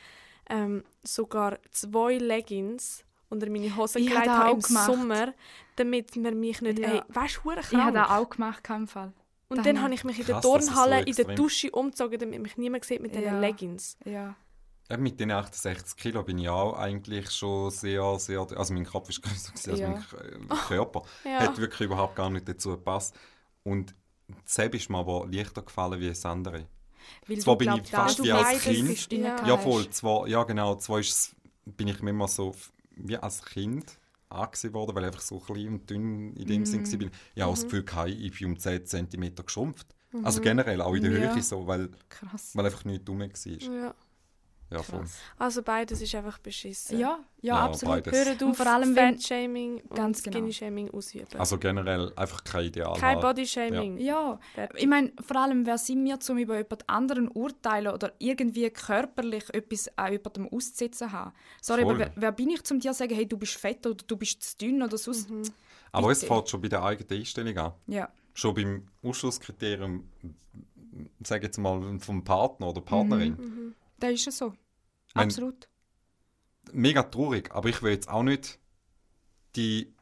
ähm, 0.51 0.85
sogar 1.03 1.59
zwei 1.71 2.19
Leggings 2.19 3.05
unter 3.31 3.51
meine 3.51 3.75
Hose 3.77 3.99
Ich 3.99 4.09
gelegt 4.09 4.29
habe 4.29 4.49
auch 4.49 4.55
im 4.55 4.61
gemacht. 4.61 4.87
Sommer, 4.87 5.35
damit 5.77 6.17
man 6.17 6.39
mich 6.39 6.61
nicht, 6.61 6.79
Ja. 6.79 6.89
ey, 6.95 7.03
weißt 7.09 7.41
du, 7.45 7.51
Ich 7.53 7.73
habe 7.75 7.93
das 7.93 8.11
auch 8.11 8.29
gemacht, 8.29 8.65
kein 8.65 8.87
Fall. 8.87 9.13
Und 9.49 9.59
das 9.59 9.67
dann 9.67 9.81
habe 9.83 9.95
ich 9.95 10.05
mich 10.05 10.19
in 10.19 10.27
der 10.27 10.37
ist 10.37 10.43
so 10.43 10.59
Turnhalle 10.59 11.03
in 11.03 11.15
der. 11.15 11.25
Dusche 11.35 11.71
umgezogen, 11.71 12.19
damit 12.19 12.43
mich 12.43 12.57
niemand 12.59 12.85
sieht 12.85 13.01
mit 13.01 13.15
Ja. 13.15 13.21
diesen 13.23 13.41
Leggings. 13.41 13.97
Ja. 14.05 14.37
Eben 14.91 15.03
mit 15.03 15.21
den 15.21 15.31
68 15.31 15.97
Kilo 15.97 16.23
bin 16.23 16.39
ich 16.39 16.49
auch 16.49 16.75
eigentlich 16.79 17.31
schon 17.31 17.71
sehr, 17.71 18.19
sehr... 18.19 18.41
Also 18.57 18.73
mein 18.73 18.87
Kopf 18.87 19.09
ist 19.11 19.21
größer 19.23 19.53
gewesen 19.53 19.71
als 19.71 19.81
Ja. 19.81 19.89
mein 19.89 19.99
äh, 19.99 20.61
Körper. 20.67 21.03
Ja. 21.25 21.41
Hat 21.41 21.59
wirklich 21.59 21.87
überhaupt 21.87 22.17
gar 22.17 22.31
nicht 22.31 22.49
dazu 22.49 22.71
gepasst. 22.71 23.15
Und 23.65 23.95
Seb 24.45 24.75
ist 24.75 24.89
mir 24.91 24.99
aber 24.99 25.27
leichter 25.31 25.63
gefallen 25.63 26.01
wie 26.01 26.09
das 26.09 26.25
andere. 26.25 26.67
Weil 27.27 27.39
Zwar 27.39 27.57
bin 27.57 27.69
glaub, 27.69 27.81
ich 27.81 27.91
fast 27.91 28.23
wie 28.23 28.33
als 28.33 28.63
Kind. 28.63 29.13
Ja. 29.13 29.57
voll. 29.59 29.89
Zwar, 29.91 30.27
ja, 30.27 30.43
genau. 30.45 30.75
Zwar 30.77 31.01
ist, 31.01 31.35
bin 31.65 31.89
ich 31.89 32.01
mir 32.03 32.11
immer 32.11 32.29
so 32.29 32.55
wie 32.99 33.17
als 33.17 33.45
Kind 33.45 33.99
angesehen 34.29 34.75
worden, 34.75 34.95
weil 34.95 35.05
ich 35.05 35.07
einfach 35.09 35.21
so 35.23 35.39
klein 35.39 35.69
und 35.69 35.89
dünn 35.91 36.35
in 36.35 36.47
dem 36.47 36.61
Mhm. 36.63 36.67
Sinn 36.67 36.85
war. 36.85 37.11
Ich 37.35 37.43
habe 37.43 37.53
das 37.53 37.65
Gefühl, 37.65 37.83
gehabt, 37.85 38.11
ich 38.11 38.39
bin 38.39 38.49
um 38.49 38.59
10 38.59 38.87
cm 38.87 39.35
geschrumpft. 39.45 39.95
Also 40.23 40.41
generell, 40.41 40.81
auch 40.81 40.95
in 40.95 41.03
der 41.03 41.11
Mhm. 41.13 41.23
Ja. 41.23 41.35
Höhe 41.35 41.43
so, 41.43 41.67
weil, 41.67 41.91
Krass. 42.09 42.55
weil 42.57 42.65
einfach 42.67 42.85
nichts 42.85 43.05
dumm 43.05 43.21
war. 43.21 43.29
Ja. 43.29 43.95
Ja, 44.71 44.83
voll. 44.83 45.05
Also 45.39 45.63
beides 45.63 46.03
ist 46.03 46.15
einfach 46.15 46.39
beschissen. 46.39 46.99
Ja, 46.99 47.19
ja, 47.41 47.55
Ja, 47.57 47.65
absolut. 47.65 48.05
beides. 48.05 48.29
Und 48.43 48.51
auf, 48.51 48.57
vor 48.59 48.67
allem, 48.67 48.95
wenn- 48.95 49.15
Fat-Shaming 49.15 49.81
und 49.81 49.95
Ganz 49.97 50.23
genau. 50.23 50.37
Skinny-Shaming 50.37 50.91
ausüben. 50.91 51.39
Also 51.39 51.57
generell 51.59 52.13
einfach 52.17 52.45
kein 52.45 52.67
Ideal. 52.67 52.95
Kein. 52.99 53.19
Body-Shaming. 53.21 53.97
Ja, 53.99 54.39
Fertig. 54.55 54.83
ich 54.83 54.87
meine, 54.87 55.13
vor 55.27 55.37
allem, 55.39 55.65
wer 55.65 55.79
sind 55.79 56.05
wir, 56.05 56.19
um 56.29 56.37
über 56.39 56.59
jemand 56.59 56.89
anderen 56.89 57.29
urteilen 57.29 57.93
oder 57.95 58.13
irgendwie 58.19 58.69
körperlich 58.69 59.45
etwas 59.55 59.89
an 59.97 60.13
jemandem 60.13 60.49
auszusetzen 60.49 61.13
haben? 61.13 61.33
Sorry, 61.63 61.83
Voll. 61.83 61.95
aber 61.95 61.99
wer, 62.01 62.13
wer 62.17 62.33
bin 62.33 62.51
ich, 62.51 62.61
um 62.71 62.79
dir 62.79 62.93
zu 62.93 62.99
sagen, 62.99 63.15
hey, 63.15 63.27
du 63.27 63.39
bist 63.39 63.55
fett 63.55 63.87
oder 63.87 64.05
du 64.07 64.17
bist 64.19 64.43
zu 64.43 64.59
dünn 64.59 64.83
oder 64.83 64.99
sonst? 64.99 65.31
Aber 65.93 66.11
es 66.11 66.25
fängt 66.25 66.49
schon 66.51 66.61
bei 66.61 66.69
der 66.69 66.83
eigenen 66.83 67.21
Einstellung 67.21 67.57
an. 67.57 67.73
Ja, 67.87 68.11
Schon 68.35 68.55
beim 68.55 68.87
Ausschlusskriterium, 69.03 70.05
sage 71.25 71.47
jetzt 71.47 71.59
mal, 71.59 71.99
vom 71.99 72.23
Partner 72.23 72.69
oder 72.69 72.81
Partnerin. 72.81 73.33
Mhm. 73.37 73.75
Da 73.99 74.09
ist 74.09 74.27
es 74.27 74.39
so. 74.39 74.55
Mein- 75.15 75.25
Absolut. 75.27 75.69
Mega 76.73 77.03
traurig, 77.03 77.51
aber 77.53 77.69
ich 77.69 77.83
will 77.83 77.93
jetzt 77.93 78.09
auch 78.09 78.23
nicht 78.23 78.59
die 79.57 79.95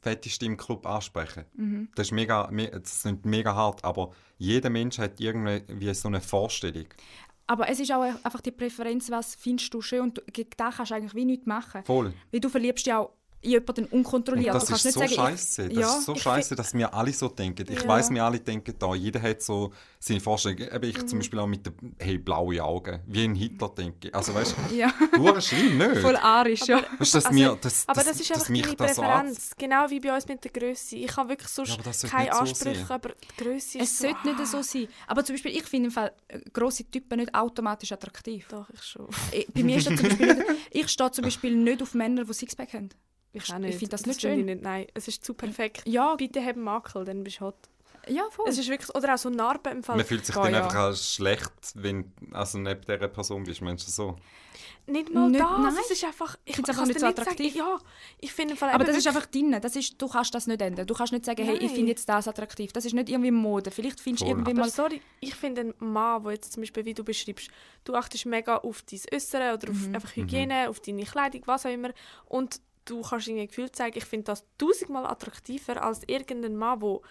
fetteste 0.00 0.46
im 0.46 0.56
Club 0.56 0.86
ansprechen. 0.86 1.44
Mhm. 1.54 1.88
Das 1.94 2.08
ist 2.08 2.12
mega, 2.12 2.48
me- 2.50 2.70
das 2.70 3.04
ist 3.04 3.24
mega 3.26 3.54
hart, 3.54 3.84
aber 3.84 4.12
jeder 4.38 4.70
Mensch 4.70 4.98
hat 4.98 5.20
irgendwie 5.20 5.92
so 5.94 6.08
eine 6.08 6.20
Vorstellung. 6.20 6.86
Aber 7.46 7.68
es 7.68 7.80
ist 7.80 7.90
auch 7.92 8.02
einfach 8.02 8.40
die 8.40 8.50
Präferenz, 8.50 9.10
was 9.10 9.34
findest 9.34 9.72
du 9.74 9.80
schön 9.80 10.00
und 10.02 10.22
gegen 10.32 10.50
das 10.56 10.76
kannst 10.76 10.90
du 10.92 10.94
eigentlich 10.96 11.14
wie 11.14 11.24
nichts 11.24 11.46
machen. 11.46 11.82
Voll. 11.84 12.12
Weil 12.30 12.40
du 12.40 12.48
verliebst 12.48 12.86
dich 12.86 12.92
auch 12.94 13.12
in 13.40 13.50
jemanden 13.50 13.84
Und 13.84 13.92
unkontrolliert. 13.92 14.54
das 14.54 14.64
du 14.64 14.68
kannst 14.70 14.86
ist 14.86 14.94
so 14.94 15.00
sagen, 15.00 15.12
scheiße. 15.12 15.62
ich, 15.66 15.74
Das 15.74 15.78
ja, 15.78 15.96
ist 15.98 16.04
so 16.06 16.14
scheiße, 16.16 16.56
dass 16.56 16.74
wir 16.74 16.92
alle 16.92 17.12
so 17.12 17.28
denken. 17.28 17.66
Ich 17.70 17.82
Ja. 17.82 17.88
weiß, 17.88 18.10
wir 18.10 18.24
alle 18.24 18.40
denken 18.40 18.74
da. 18.78 18.94
Jeder 18.94 19.22
hat 19.22 19.42
so 19.42 19.72
seine 20.00 20.20
Vorstellung. 20.20 20.58
Eben 20.58 20.84
ich 20.90 20.96
Mhm. 20.98 21.06
zum 21.08 21.18
Beispiel 21.20 21.38
auch 21.38 21.46
mit 21.46 21.64
den 21.66 21.94
hey, 21.98 22.18
blauen 22.18 22.58
Augen. 22.60 23.00
Wie 23.06 23.24
ein 23.24 23.34
Hitler 23.36 23.68
denke. 23.68 24.12
Also 24.12 24.34
weißt 24.34 24.56
ja, 24.74 24.92
du, 25.12 25.18
hure 25.20 25.40
schlimm, 25.40 25.78
nicht? 25.78 25.98
voll 25.98 26.16
arisch, 26.16 26.62
ja. 26.66 26.82
Weißt 26.98 27.14
dass 27.14 27.26
Also, 27.26 27.38
mir, 27.38 27.56
das, 27.60 27.84
Aber 27.86 28.02
das, 28.02 28.12
das 28.12 28.20
ist 28.20 28.30
einfach 28.32 28.76
das 28.76 28.96
so 28.96 29.02
Präferenz. 29.02 29.50
genau 29.56 29.88
wie 29.88 30.00
bei 30.00 30.14
uns 30.14 30.26
mit 30.26 30.42
der 30.42 30.50
Größe. 30.50 30.96
Ich 30.96 31.16
habe 31.16 31.28
wirklich 31.28 31.48
sonst 31.48 31.76
Ja, 31.76 31.82
das 31.84 32.02
keine 32.02 32.32
so 32.32 32.38
Ansprüche, 32.40 32.74
sein. 32.80 32.90
aber 32.90 33.10
die 33.10 33.42
Größe 33.44 33.78
ist 33.78 33.84
Es 33.84 33.98
so... 33.98 34.04
sollte 34.08 34.26
nicht 34.34 34.46
so 34.48 34.62
sein. 34.62 34.88
Aber 35.06 35.24
zum 35.24 35.34
Beispiel, 35.36 35.52
ich 35.56 35.64
finde 35.64 35.86
im 35.86 35.92
Fall 35.92 36.12
äh, 36.26 36.40
grosse 36.52 36.84
Typen 36.90 37.18
nicht 37.20 37.32
automatisch 37.34 37.92
attraktiv. 37.92 38.46
Doch, 38.48 38.68
ich 38.70 38.82
schon. 38.82 39.08
Ich, 39.30 39.46
bei 39.52 39.62
mir 39.62 39.76
ist 39.76 39.86
das 39.88 39.96
zum 39.96 40.08
Beispiel 40.08 40.34
nicht, 40.34 40.46
ich 40.72 40.88
stehe 40.88 41.10
zum 41.12 41.24
Beispiel 41.24 41.54
nicht 41.56 41.82
auf 41.82 41.94
Männer, 41.94 42.24
die 42.24 42.32
Sixpack 42.32 42.72
haben. 42.72 42.88
Ich, 43.32 43.42
Ich 43.48 43.54
finde 43.76 43.88
das 43.88 44.06
nicht 44.06 44.20
finde 44.20 44.36
ich 44.36 44.40
schön. 44.40 44.46
Nicht. 44.46 44.62
Nein, 44.62 44.86
es 44.94 45.06
ist 45.08 45.24
zu 45.24 45.34
perfekt. 45.34 45.82
Ja, 45.86 46.14
Bitte 46.16 46.40
hab 46.40 46.54
einen 46.54 46.62
Makel, 46.64 47.04
dann 47.04 47.22
bist 47.24 47.40
du 47.40 47.46
hot. 47.46 47.56
ja 48.08 48.24
voll. 48.30 48.46
Es 48.48 48.56
ist 48.58 48.68
wirklich... 48.68 48.94
Oder 48.94 49.14
auch 49.14 49.18
so 49.18 49.28
Narben 49.28 49.72
im 49.72 49.82
Fall. 49.82 49.96
Man 49.96 50.06
fühlt 50.06 50.24
sich 50.24 50.36
Oh, 50.36 50.42
dann 50.42 50.54
ja. 50.54 50.64
einfach 50.64 50.90
auch 50.92 50.96
schlecht, 50.96 51.52
wenn 51.74 52.12
du 52.20 52.34
also 52.34 52.58
neben 52.58 52.80
dieser 52.80 53.08
Person 53.08 53.44
bist. 53.44 53.60
Meinst 53.60 53.86
du 53.86 53.92
so? 53.92 54.16
Nicht 54.86 55.12
mal 55.12 55.28
Nicht- 55.28 55.42
das. 55.42 55.50
nein. 55.60 55.74
Es 55.84 55.90
ist 55.90 56.04
einfach... 56.04 56.36
Ich, 56.46 56.54
find's 56.56 56.70
ich 56.70 56.74
einfach 56.74 56.86
nicht 56.86 56.98
so 56.98 57.06
sagen. 57.06 57.20
attraktiv. 57.20 57.54
Ja, 57.54 57.78
ich 58.20 58.32
finde 58.32 58.54
aber 58.58 58.74
eben 58.74 58.86
das 58.86 58.96
ist 58.96 59.06
einfach 59.06 59.26
drin. 59.26 59.54
Das 59.60 59.76
ist, 59.76 60.00
du 60.00 60.08
kannst 60.08 60.34
das 60.34 60.46
nicht 60.46 60.62
ändern. 60.62 60.86
Du 60.86 60.94
kannst 60.94 61.12
nicht 61.12 61.26
sagen, 61.26 61.44
hey, 61.44 61.56
ich 61.56 61.60
Nein. 61.66 61.70
finde 61.74 61.90
jetzt 61.90 62.08
das 62.08 62.26
attraktiv. 62.26 62.72
Das 62.72 62.86
ist 62.86 62.94
nicht 62.94 63.10
irgendwie 63.10 63.30
Mode. 63.30 63.70
Vielleicht 63.70 64.00
findest 64.00 64.22
du 64.24 64.28
irgendwie 64.30 64.52
Aber 64.52 64.60
mal... 64.60 64.70
sorry, 64.70 65.02
ich 65.20 65.34
finde 65.34 65.60
einen 65.60 65.74
Mann, 65.78 66.22
der 66.24 66.32
jetzt 66.32 66.54
zum 66.54 66.62
Beispiel, 66.62 66.86
wie 66.86 66.94
du 66.94 67.04
beschreibst, 67.04 67.50
du 67.84 67.94
achtest 67.94 68.24
mega 68.24 68.56
auf 68.56 68.82
dein 68.90 69.00
Äußere 69.14 69.52
oder 69.54 69.70
Mhm. 69.70 69.88
auf 69.90 69.94
einfach 69.94 70.16
Hygiene, 70.16 70.70
auf 70.70 70.80
deine 70.80 71.04
Kleidung, 71.04 71.42
was 71.44 71.66
auch 71.66 71.70
immer. 71.70 71.90
Und 72.24 72.60
du 72.88 73.02
kannst 73.02 73.28
irgendwie 73.28 73.46
Gefühl 73.46 73.70
zeigen, 73.72 73.98
ich 73.98 74.04
finde 74.04 74.24
das 74.24 74.44
tausendmal 74.58 75.06
attraktiver 75.06 75.82
als 75.82 76.00
irgendein 76.06 76.56
Mann, 76.56 76.80
wo 76.80 77.02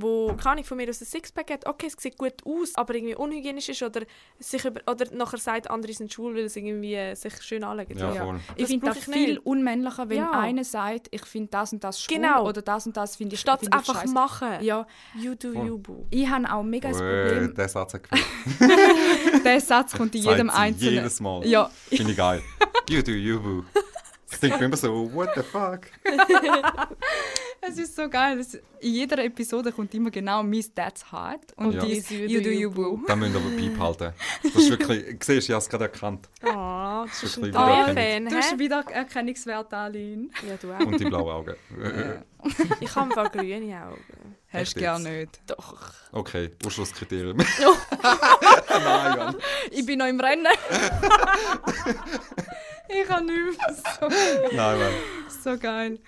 wo 0.00 0.28
keine 0.36 0.50
Ahnung, 0.52 0.64
von 0.64 0.76
mir 0.76 0.88
aus 0.88 1.00
ein 1.00 1.06
Sixpack 1.06 1.50
hat, 1.50 1.66
okay, 1.66 1.88
es 1.88 2.00
sieht 2.00 2.16
gut 2.16 2.34
aus, 2.46 2.72
aber 2.76 2.94
irgendwie 2.94 3.16
unhygienisch 3.16 3.68
ist 3.68 3.82
oder, 3.82 4.02
sich 4.38 4.64
über, 4.64 4.80
oder 4.88 5.06
nachher 5.12 5.38
sagt, 5.38 5.68
andere 5.68 5.92
sind 5.92 6.12
schwul, 6.12 6.36
weil 6.36 6.48
sie 6.48 6.60
irgendwie 6.60 6.94
äh, 6.94 7.16
sich 7.16 7.42
schön 7.42 7.64
anlegen. 7.64 7.98
Ja, 7.98 8.14
Ja. 8.14 8.36
Ich 8.54 8.62
Das 8.62 8.68
finde 8.70 8.86
das 8.86 8.98
ich 8.98 9.04
viel 9.06 9.28
nicht. 9.30 9.44
unmännlicher, 9.46 10.08
wenn 10.08 10.18
Ja. 10.18 10.30
einer 10.30 10.62
sagt, 10.62 11.08
ich 11.10 11.24
finde 11.24 11.48
das 11.50 11.72
und 11.72 11.82
das 11.82 12.00
schwul 12.00 12.14
Genau. 12.18 12.46
oder 12.48 12.62
das 12.62 12.86
und 12.86 12.96
das 12.96 13.16
finde 13.16 13.34
ich, 13.34 13.40
Statt 13.40 13.58
find 13.58 13.72
einfach 13.74 14.02
scheiße. 14.02 14.14
machen. 14.14 14.48
Ja, 14.60 14.86
You 15.16 15.34
do 15.34 15.52
Voll. 15.52 15.66
you, 15.66 15.78
boo. 15.78 16.06
ich 16.10 16.28
habe 16.28 16.48
auch 16.48 16.62
mega 16.62 16.90
das 16.90 17.00
Äh, 17.00 17.26
Problem. 17.28 17.54
der 17.56 17.68
Satz 17.68 17.94
hat. 17.94 18.02
Der 19.44 19.60
Satz 19.60 19.96
kommt 19.96 20.14
in 20.14 20.22
jedem 20.22 20.48
sie 20.48 20.54
Einzelnen. 20.54 20.94
Jedes 20.94 21.18
Mal. 21.20 21.44
Ja, 21.44 21.70
Finde 21.88 22.12
ich 22.12 22.16
geil. 22.16 22.40
You 22.88 23.02
do 23.02 23.10
you, 23.10 23.40
boo. 23.40 23.64
Ich 24.30 24.38
denke 24.40 24.64
immer 24.64 24.76
so, 24.76 25.10
what 25.14 25.30
the 25.34 25.42
fuck? 25.42 25.80
es 27.62 27.78
ist 27.78 27.96
so 27.96 28.08
geil. 28.08 28.38
Es, 28.38 28.54
in 28.54 28.92
jeder 28.94 29.24
Episode 29.24 29.72
kommt 29.72 29.92
immer 29.94 30.10
genau 30.10 30.42
«Miss 30.42 30.72
That's 30.74 31.10
Hard» 31.10 31.40
und 31.56 31.72
Ja. 31.72 31.84
die 31.84 31.94
You 31.98 32.26
«You 32.28 32.40
Do 32.42 32.48
You 32.50 32.70
Boo». 32.70 33.00
Da 33.06 33.16
müssen 33.16 33.32
wir 33.34 33.40
aber 33.40 33.50
Piep 33.56 33.78
halten. 33.78 34.12
Das 34.42 34.54
ist 34.54 34.70
wirklich, 34.70 35.04
siehst 35.24 35.28
du, 35.28 35.32
ich 35.34 35.50
habe 35.50 35.58
es 35.58 35.68
gerade 35.68 35.84
erkannt. 35.84 36.28
Ah, 36.42 37.04
das 37.06 37.22
ist 37.22 37.38
ein 37.38 37.44
Wirklich 37.44 37.94
Fan, 37.94 38.26
Du 38.26 38.36
hast 38.36 38.52
hä? 38.52 38.58
wieder 38.58 38.84
Erkennungswert, 38.90 39.72
Aline. 39.72 40.28
Ja, 40.46 40.56
du 40.60 40.72
auch. 40.72 40.80
Und 40.80 41.00
die 41.00 41.04
blauen 41.06 41.28
Augen. 41.30 41.56
Ich 42.80 42.94
habe 42.94 43.10
einfach 43.10 43.32
grüne 43.32 43.82
Augen. 43.84 44.36
Hast 44.52 44.76
du 44.76 44.80
gar 44.80 45.00
jetzt? 45.00 45.08
nicht. 45.10 45.40
Doch. 45.50 45.92
Okay, 46.12 46.52
Ausschlusskriterium. 46.64 47.36
Oh. 47.40 47.74
Nein, 48.70 49.18
Mann. 49.18 49.36
Ich 49.72 49.84
bin 49.84 49.98
noch 49.98 50.06
im 50.06 50.20
Rennen. 50.20 50.46
Ich 52.88 53.08
habe 53.08 53.24
nicht 53.24 53.58
mehr. 53.58 53.74
So, 53.74 54.08
Nein, 54.56 54.78
Mann. 54.78 54.92
so 55.42 55.58
geil. 55.58 55.98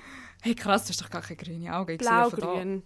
Hey 0.43 0.55
krass, 0.55 0.85
du 0.85 0.90
hast 0.90 1.03
doch 1.03 1.11
gar 1.11 1.23
keine 1.23 1.37
grünen 1.37 1.69
Augen. 1.71 1.99
Blau-grün. 1.99 2.83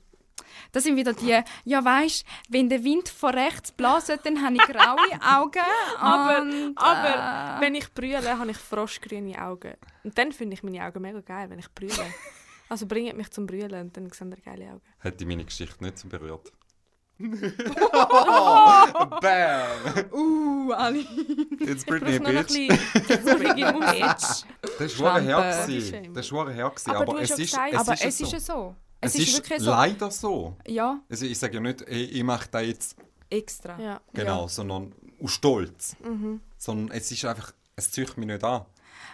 Das 0.72 0.84
sind 0.84 0.96
wieder 0.96 1.12
die, 1.12 1.40
ja 1.64 1.84
weisst, 1.84 2.24
wenn 2.48 2.68
der 2.68 2.82
Wind 2.82 3.08
von 3.08 3.34
rechts 3.34 3.70
bläst, 3.72 4.08
dann 4.24 4.42
habe 4.42 4.54
ich 4.56 4.62
graue 4.62 5.20
Augen. 5.22 5.60
Aber, 5.98 6.42
und, 6.42 6.74
aber 6.76 7.58
äh, 7.58 7.60
wenn 7.60 7.74
ich 7.74 7.92
brülle, 7.92 8.38
habe 8.38 8.50
ich 8.50 8.56
froschgrüne 8.56 9.40
Augen. 9.40 9.74
Und 10.02 10.16
dann 10.18 10.32
finde 10.32 10.54
ich 10.54 10.62
meine 10.62 10.84
Augen 10.84 11.00
mega 11.02 11.20
geil, 11.20 11.50
wenn 11.50 11.58
ich 11.58 11.70
brülle. 11.72 11.92
Also 12.66 12.86
bringt 12.86 13.14
mich 13.14 13.30
zum 13.30 13.46
Brüllen 13.46 13.82
und 13.82 13.96
dann 13.96 14.10
sehen 14.10 14.32
ihr 14.32 14.40
geile 14.40 14.70
Augen. 14.70 14.80
Hätte 14.98 15.26
meine 15.26 15.44
Geschichte 15.44 15.84
nicht 15.84 15.98
so 15.98 16.08
berührt. 16.08 16.50
Oh. 17.20 19.06
Bam! 19.20 20.10
Uh, 20.12 20.72
Ali. 20.72 21.06
Jetzt 21.60 21.86
Britney 21.86 22.16
ein 22.16 22.22
Bitch. 22.22 22.68
Moose. 22.68 22.68
Das 24.78 24.98
war 24.98 25.20
her. 25.20 25.36
Schlampe. 25.52 25.66
gewesen. 25.72 26.14
Das 26.14 26.32
war 26.32 26.50
her. 26.50 26.70
gewesen. 26.70 26.90
Aber 26.90 27.20
es 27.20 27.30
ist, 27.30 27.38
gesagt- 27.38 27.72
es 27.72 27.78
Aber 27.80 27.92
ist 27.94 28.04
es 28.04 28.18
so. 28.18 28.24
ist 28.24 28.32
ja 28.32 28.40
so. 28.40 28.74
Es, 29.00 29.14
Es 29.14 29.20
ist, 29.20 29.28
ist 29.28 29.36
wirklich 29.36 29.60
so. 29.62 29.70
leider 29.70 30.10
so. 30.10 30.56
Ja, 30.66 31.00
Also 31.10 31.26
ich 31.26 31.38
sage 31.38 31.54
ja 31.54 31.60
nicht, 31.60 31.82
ich 31.88 32.22
mache 32.24 32.48
das 32.50 32.66
jetzt 32.66 32.96
extra. 33.30 33.78
Ja. 33.78 34.00
genau, 34.12 34.42
Ja. 34.42 34.48
sondern 34.48 34.92
aus 35.22 35.32
Stolz. 35.32 35.96
Mhm. 36.02 36.40
Sondern 36.56 36.96
es 36.96 37.10
ist 37.12 37.24
einfach, 37.24 37.52
es 37.76 37.90
zieht 37.90 38.16
mich 38.16 38.26
nicht 38.26 38.42
an. 38.42 38.64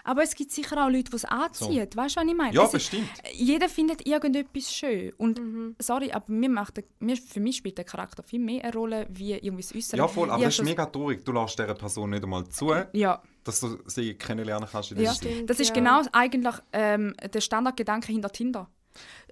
Aber 0.05 0.23
es 0.23 0.35
gibt 0.35 0.51
sicher 0.53 0.85
auch 0.85 0.89
Leute, 0.91 1.11
die 1.11 1.17
es 1.17 1.25
anziehen. 1.25 1.89
Weißt 1.95 2.17
du, 2.17 2.21
was 2.21 2.27
ich 2.29 2.35
meine? 2.37 2.55
Ja, 2.55 2.67
bestimmt. 2.67 3.09
jeder 3.33 3.69
findet 3.69 4.07
irgendetwas 4.07 4.73
schön. 4.73 5.13
Und 5.19 5.39
Mhm. 5.39 5.77
sorry, 5.79 6.13
aber 6.13 6.25
mir 6.33 6.49
macht 6.49 6.77
der, 6.79 6.85
mir, 7.01 7.17
für 7.17 7.41
mich 7.41 7.57
spielt 7.57 7.79
der 7.79 7.85
Charakter 7.85 8.23
viel 8.23 8.41
mehr 8.41 8.63
eine 8.65 8.73
Rolle, 8.73 9.07
wie 9.11 9.33
irgendwie 9.33 9.63
das 9.63 9.75
Äußere. 9.75 9.99
Ja, 9.99 10.09
voll, 10.09 10.31
aber 10.31 10.45
das 10.45 10.59
ist 10.59 10.65
mega 10.65 10.87
traurig. 10.87 11.25
Du 11.25 11.33
lässt 11.33 11.59
dieser 11.59 11.75
Person 11.75 12.11
nicht 12.11 12.23
einmal 12.25 12.47
zu, 12.49 12.73
Ja, 12.93 13.23
dass 13.45 13.61
du 13.61 13.79
sie 13.87 14.15
kennenlernen 14.15 14.69
kannst. 14.71 14.93
In 14.93 15.01
ja. 15.01 15.13
Stimmt, 15.15 15.49
das 15.51 15.61
ist 15.61 15.69
ja. 15.69 15.75
genau 15.75 16.03
eigentlich 16.13 16.55
ähm, 16.73 17.15
der 17.33 17.41
Standardgedanke 17.41 18.13
hinter 18.13 18.31
Tinder. 18.31 18.69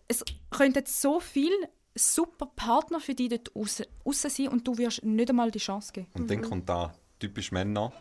Es 0.07 0.25
könnten 0.51 0.85
so 0.87 1.21
viele 1.21 1.55
super 1.95 2.47
Partner 2.55 3.01
für 3.01 3.15
dich 3.15 3.29
dort 3.29 3.51
aussen 3.57 4.31
sein 4.31 4.49
und 4.49 4.67
du 4.67 4.79
wirst 4.79 5.03
nicht 5.05 5.29
einmal 5.31 5.51
die 5.51 5.59
Chance 5.59 5.93
geben. 5.93 6.07
Und 6.15 6.23
Mhm. 6.23 6.29
dann 6.29 6.43
kommt 6.43 6.69
da 6.69 6.95
typisch 7.19 7.51
Männer. 7.53 7.93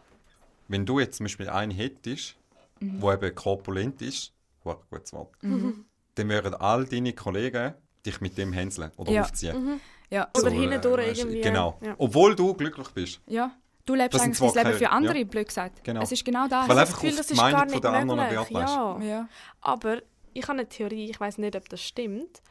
Wenn 0.68 0.86
du 0.86 1.00
jetzt 1.00 1.18
zum 1.18 1.26
Beispiel 1.26 1.50
einen 1.50 1.72
hättest, 1.72 2.36
Mhm. 2.80 3.00
der 3.02 3.14
eben 3.14 3.36
korpulent 3.36 4.02
ist, 4.04 4.34
wow, 4.64 4.78
gutes 4.92 5.12
Wort, 5.14 5.34
dann 5.42 6.30
würden 6.30 6.54
all 6.56 6.86
deine 6.86 7.14
Kollegen 7.14 7.74
dich 8.06 8.22
mit 8.22 8.38
dem 8.38 8.54
hänseln 8.54 8.92
oder 8.98 9.12
Ja. 9.12 9.22
aufziehen. 9.24 9.80
Ja, 10.10 10.30
Oder 10.38 10.52
So, 10.52 10.56
hindurch 10.56 11.08
äh, 11.08 11.12
irgendwie. 11.12 11.42
Genau. 11.42 11.78
Ja. 11.82 11.96
Obwohl 11.98 12.36
du 12.36 12.54
glücklich 12.54 12.88
bist. 12.90 13.22
ja. 13.28 13.52
Du 13.86 13.96
lebst 13.96 14.16
Das 14.16 14.22
eigentlich 14.22 14.38
das 14.40 14.52
zwar 14.52 14.64
Leben 14.66 14.78
für 14.78 14.90
andere, 14.90 15.18
ja. 15.20 15.24
blöd 15.24 15.48
gesagt. 15.48 15.82
Genau. 15.86 16.02
Es 16.02 16.12
ist 16.12 16.26
genau 16.26 16.46
das. 16.50 16.68
Weil 16.68 16.78
einfach 16.78 16.96
Gefühl, 16.96 17.12
auf 17.12 17.16
das 17.20 17.28
die 17.28 17.34
ist 17.34 17.40
gar 17.40 17.52
Meinung 17.52 17.66
nicht 17.68 17.74
von 17.74 17.82
der 17.84 17.92
anderen 17.94 18.20
möglich. 18.20 18.38
Wert 18.38 18.50
lässt. 18.52 18.74
Ja. 18.76 19.00
ja. 19.02 19.30
Aber 19.62 20.02
ich 20.34 20.44
habe 20.44 20.52
eine 20.60 20.68
Theorie, 20.68 21.10
ich 21.10 21.18
weiß 21.18 21.38
nicht, 21.38 21.56
ob 21.56 21.70
das 21.70 21.82
stimmt. 21.82 22.42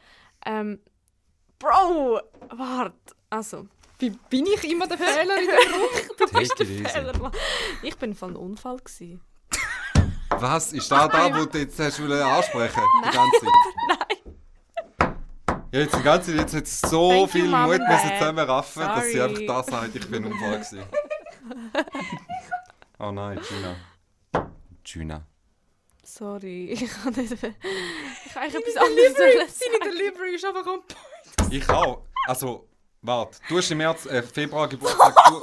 Ähm, 0.47 0.79
Bro, 1.59 2.19
warte. 2.49 2.95
Also, 3.29 3.67
Wie 3.99 4.11
bin 4.29 4.45
ich 4.45 4.69
immer 4.69 4.87
der 4.87 4.97
Fehler 4.97 5.37
in 5.39 5.47
der 5.47 5.57
Runde? 5.57 6.31
Take 6.31 6.63
it 6.63 6.69
easy. 6.69 6.85
Fehler. 6.85 7.31
Ich 7.81 7.97
bin 7.97 8.13
von 8.13 8.29
einem 8.29 8.37
Unfall. 8.37 8.77
Gewesen. 8.77 9.21
Was? 10.29 10.73
Ist 10.73 10.91
da 10.91 11.07
da, 11.07 11.35
wo 11.35 11.45
du 11.45 11.57
jetzt 11.57 11.79
hast 11.79 11.99
ansprechen 11.99 12.83
Die 13.05 13.09
ganze 13.11 13.39
Zeit? 13.39 13.49
Nein. 13.87 15.17
Ja, 15.71 15.79
jetzt 15.79 15.95
die 15.95 16.03
ganze 16.03 16.31
Zeit, 16.31 16.39
jetzt 16.39 16.55
hat 16.55 16.63
es 16.63 16.81
so 16.81 17.09
Thank 17.09 17.21
you, 17.21 17.27
viel 17.27 17.47
Mom 17.49 17.65
Mut 17.65 17.79
müssen 17.79 18.17
zusammenraffen, 18.17 18.83
dass 18.83 19.05
sie 19.05 19.17
Sorry. 19.17 19.29
einfach 19.29 19.55
das 19.57 19.65
sagt, 19.65 19.95
ich 19.95 20.09
bin 20.09 20.25
ein 20.25 20.31
Unfall 20.31 20.59
gewesen. 20.59 20.83
Oh 22.99 23.11
nein, 23.11 23.39
Gina. 23.47 23.75
Gina. 24.83 25.27
Sorry, 26.03 26.69
ich 26.71 26.89
kann 26.89 27.13
nicht. 27.13 27.31
Ich 27.31 27.39
kann 28.33 28.43
eigentlich 28.43 28.55
etwas 28.55 28.77
anderes 28.77 29.57
Seine. 29.59 29.91
Delivery 29.91 30.33
ist 30.33 30.45
einfach 30.45 30.65
on 30.65 30.81
point. 30.81 31.53
Ich 31.53 31.69
auch. 31.69 32.07
Also, 32.25 32.67
warte. 33.01 33.37
Du 33.49 33.57
hast 33.57 33.71
im 33.71 33.77
März, 33.77 34.05
äh, 34.05 34.23
Februar 34.23 34.67
Geburtstag. 34.67 35.15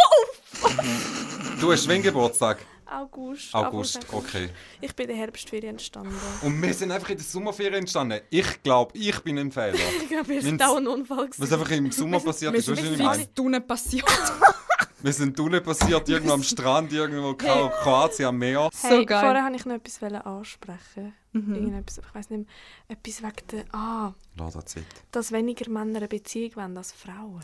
Du, 0.65 1.61
du 1.61 1.73
hast 1.73 1.87
wann 1.89 2.03
Geburtstag? 2.03 2.59
August. 2.87 3.55
August, 3.55 3.97
August. 3.97 4.13
okay. 4.13 4.49
Ich 4.81 4.95
bin 4.95 5.05
in 5.05 5.17
der 5.17 5.17
Herbstferien 5.19 5.71
entstanden. 5.71 6.15
Und 6.43 6.63
wir 6.63 6.75
sind 6.75 6.91
einfach 6.91 7.11
in 7.11 7.17
der 7.17 7.25
Sommerferien 7.25 7.75
entstanden. 7.75 8.21
Ich 8.31 8.63
glaube, 8.63 8.97
ich 8.97 9.19
bin 9.21 9.39
ein 9.39 9.51
Fehler. 9.51 9.75
Ich 10.03 10.09
glaube, 10.09 10.41
sind 10.41 10.63
auch 10.63 10.77
ein 10.77 10.87
Unfall. 10.87 11.29
Was 11.29 11.37
gewesen. 11.37 11.55
einfach 11.55 11.71
im 11.71 11.91
Sommer 11.93 12.21
passiert 12.21 12.55
ist, 12.55 12.71
was 12.71 12.99
meine? 12.99 13.27
drinnen 13.35 13.67
passiert. 13.67 14.05
Wir 15.05 15.13
sind 15.13 15.39
unten 15.39 15.63
passiert, 15.63 16.09
irgendwo 16.09 16.33
am 16.33 16.43
Strand, 16.43 16.91
irgendwo 16.91 17.33
in 17.33 17.37
Kroatien 17.37 18.29
am 18.29 18.39
Meer. 18.39 18.71
So 18.73 18.89
Hey, 18.89 19.05
geil. 19.05 19.21
vorher 19.21 19.45
wollte 19.45 19.57
ich 19.57 19.67
noch 19.67 19.75
etwas 19.75 20.01
wollen 20.01 20.17
ansprechen. 20.17 21.13
Mhm. 21.33 21.55
Irgendetwas, 21.55 21.99
ich 21.99 22.15
weiß 22.15 22.31
nicht 22.31 22.49
mehr, 22.89 22.97
etwas 22.97 23.23
wegen 23.23 23.47
der... 23.53 23.65
Ah, 23.75 24.15
Lass 24.39 24.55
das 24.55 24.65
Zeit. 24.65 24.85
dass 25.11 25.31
weniger 25.31 25.71
Männer 25.71 25.99
eine 25.99 26.09
Beziehung 26.09 26.57
wollen 26.57 26.79
als 26.79 26.93
Frauen. 26.93 27.43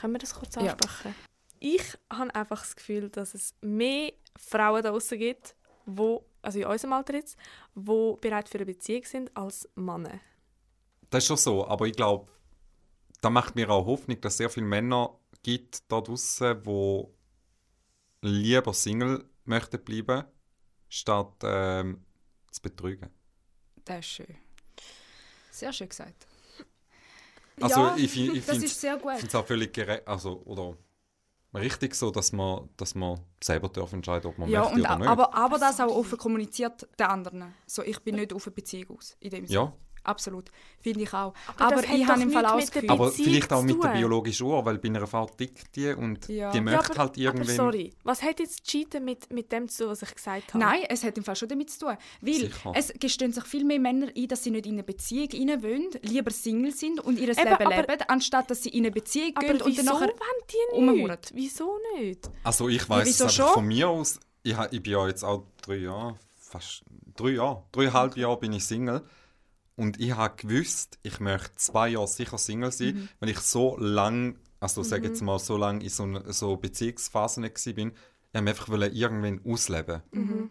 Können 0.00 0.14
wir 0.14 0.18
das 0.18 0.34
kurz 0.34 0.54
Ja. 0.54 0.62
ansprechen? 0.72 1.14
Ich 1.60 1.82
habe 2.10 2.34
einfach 2.34 2.60
das 2.62 2.74
Gefühl, 2.74 3.10
dass 3.10 3.34
es 3.34 3.54
mehr 3.60 4.12
Frauen 4.38 4.82
da 4.82 4.92
draussen 4.92 5.18
gibt, 5.18 5.54
wo, 5.84 6.24
also 6.40 6.58
in 6.58 6.64
unserem 6.64 6.94
Alter 6.94 7.12
jetzt, 7.16 7.36
die 7.74 8.14
bereit 8.18 8.48
für 8.48 8.56
eine 8.56 8.64
Beziehung 8.64 9.04
sind, 9.04 9.36
als 9.36 9.68
Männer. 9.74 10.20
Das 11.10 11.22
ist 11.22 11.26
schon 11.28 11.36
so, 11.36 11.66
aber 11.68 11.84
ich 11.86 11.92
glaube, 11.92 12.28
da 13.20 13.28
macht 13.28 13.56
mir 13.56 13.68
auch 13.68 13.84
Hoffnung, 13.84 14.18
dass 14.22 14.38
sehr 14.38 14.48
viele 14.48 14.64
Männer 14.64 15.18
gibt 15.42 15.90
da 15.90 16.00
draußen, 16.00 16.62
die 16.62 17.04
lieber 18.22 18.72
Single 18.74 19.28
möchten 19.44 19.82
bleiben, 19.84 20.24
statt 20.88 21.34
ähm, 21.42 22.04
zu 22.50 22.62
betrügen. 22.62 23.10
Das 23.84 23.98
ist 24.00 24.06
schön. 24.06 24.36
Sehr 25.50 25.72
schön 25.72 25.88
gesagt. 25.88 26.26
Also 27.60 27.80
ja, 27.80 27.96
ich, 27.96 28.16
ich 28.16 28.44
das 28.46 28.58
finde 28.58 28.66
es 29.26 29.34
auch 29.34 29.46
völlig 29.46 29.72
gerecht, 29.72 30.08
also 30.08 30.42
oder 30.44 30.76
richtig 31.54 31.94
so, 31.94 32.10
dass 32.10 32.32
man, 32.32 32.68
dass 32.76 32.94
man 32.94 33.20
selber 33.42 33.68
darf 33.68 33.92
entscheiden, 33.92 34.30
ob 34.30 34.38
man 34.38 34.48
Ja, 34.50 34.62
möchte 34.62 34.80
oder 34.80 34.98
nicht. 34.98 35.08
aber, 35.08 35.34
aber 35.34 35.58
das 35.58 35.78
auch 35.80 35.94
offen 35.94 36.18
kommuniziert 36.18 36.88
den 36.98 37.06
anderen. 37.06 37.54
So, 37.66 37.82
ich 37.82 38.00
bin 38.00 38.16
nicht 38.16 38.32
auf 38.32 38.46
eine 38.46 38.54
Beziehung 38.54 38.96
aus, 38.98 39.16
in 39.20 39.30
dem 39.30 39.46
Sinne. 39.46 39.60
ja, 39.60 39.72
Absolut. 40.04 40.50
Finde 40.80 41.02
ich 41.02 41.12
auch. 41.12 41.32
Aber 41.58 41.76
Aber, 41.76 41.84
ich 41.84 42.06
habe 42.06 42.22
im 42.22 42.30
Fall 42.32 42.44
auch 42.46 42.58
das 42.58 42.70
Gefühl... 42.72 42.90
aber 42.90 43.10
vielleicht 43.12 43.52
auch 43.52 43.62
mit 43.62 43.82
der 43.82 43.90
biologischen 43.90 44.46
Uhr, 44.46 44.64
weil 44.64 44.78
bei 44.78 44.88
einer 44.88 45.06
Frau 45.06 45.26
tickt 45.26 45.76
die 45.76 45.92
und 45.92 46.26
Ja. 46.28 46.50
die 46.50 46.56
Ja, 46.58 46.62
möchte 46.62 46.90
aber, 46.92 46.98
halt 47.02 47.16
irgendwann... 47.16 47.42
aber 47.48 47.54
sorry, 47.72 47.92
was 48.02 48.20
hat 48.22 48.40
jetzt 48.40 48.64
Cheaten 48.64 49.04
mit, 49.04 49.32
mit 49.32 49.52
dem 49.52 49.68
zu 49.68 49.84
tun, 49.84 49.92
was 49.92 50.02
ich 50.02 50.14
gesagt 50.14 50.54
habe? 50.54 50.58
Nein, 50.64 50.80
es 50.88 51.04
hat 51.04 51.16
im 51.16 51.24
Fall 51.24 51.36
schon 51.36 51.48
damit 51.48 51.70
zu 51.70 51.80
tun. 51.86 51.96
Weil 52.20 52.34
Sicher. 52.34 52.72
es 52.74 52.92
gestehen 52.98 53.32
sich 53.32 53.44
viel 53.44 53.64
mehr 53.64 53.78
Männer 53.78 54.08
ein, 54.16 54.28
dass 54.28 54.42
sie 54.42 54.50
nicht 54.50 54.66
in 54.66 54.72
eine 54.72 54.82
Beziehung 54.82 55.28
rein 55.32 55.62
wollen, 55.62 55.90
lieber 56.02 56.30
Single 56.32 56.72
sind 56.72 56.98
und 57.00 57.18
ihr 57.18 57.28
Eben, 57.28 57.38
Leben 57.38 57.52
aber- 57.66 57.76
leben, 57.76 58.02
anstatt 58.08 58.50
dass 58.50 58.62
sie 58.62 58.70
in 58.70 58.80
eine 58.84 58.90
Beziehung 58.90 59.32
Aber 59.36 59.46
gehen 59.46 59.62
und 59.62 59.78
dann 59.78 59.84
nachher... 59.84 60.06
nicht? 60.06 61.32
Wieso 61.34 61.78
nicht? 61.98 62.30
Also 62.42 62.68
ich 62.68 62.88
weiß 62.88 63.06
wieso 63.06 63.26
es 63.26 63.34
schon? 63.34 63.48
von 63.48 63.66
mir 63.66 63.88
aus. 63.88 64.18
Ich, 64.42 64.56
ich 64.72 64.82
bin 64.82 64.92
ja 64.92 65.06
jetzt 65.06 65.22
auch 65.24 65.44
drei 65.62 65.76
Jahre, 65.76 66.16
fast 66.40 66.82
drei 67.16 67.30
Jahre, 67.30 67.62
dreieinhalb 67.72 68.16
Jahre 68.16 68.38
bin 68.38 68.52
ich 68.52 68.64
Single. 68.64 69.02
Und 69.82 69.98
ich 70.00 70.12
habe 70.14 70.36
gewusst, 70.36 70.98
ich 71.02 71.18
möchte 71.18 71.56
zwei 71.56 71.88
Jahre 71.88 72.06
sicher 72.06 72.38
Single 72.38 72.70
sein, 72.70 72.94
Mhm. 72.94 73.08
weil 73.18 73.30
ich 73.30 73.38
so 73.40 73.76
lang, 73.78 74.38
also 74.60 74.82
sage 74.84 75.08
jetzt 75.08 75.22
mal 75.22 75.40
so 75.40 75.56
lange 75.56 75.82
in 75.82 75.88
so, 75.90 76.04
einer- 76.04 76.32
so 76.32 76.56
Beziehungsphasen 76.56 77.42
nicht 77.42 77.66
war, 77.66 77.72
bin. 77.74 77.88
Ich 78.32 78.40
wollte 78.40 78.48
einfach 78.48 78.68
irgendwann 78.94 79.40
ausleben. 79.44 80.02
Mhm. 80.12 80.50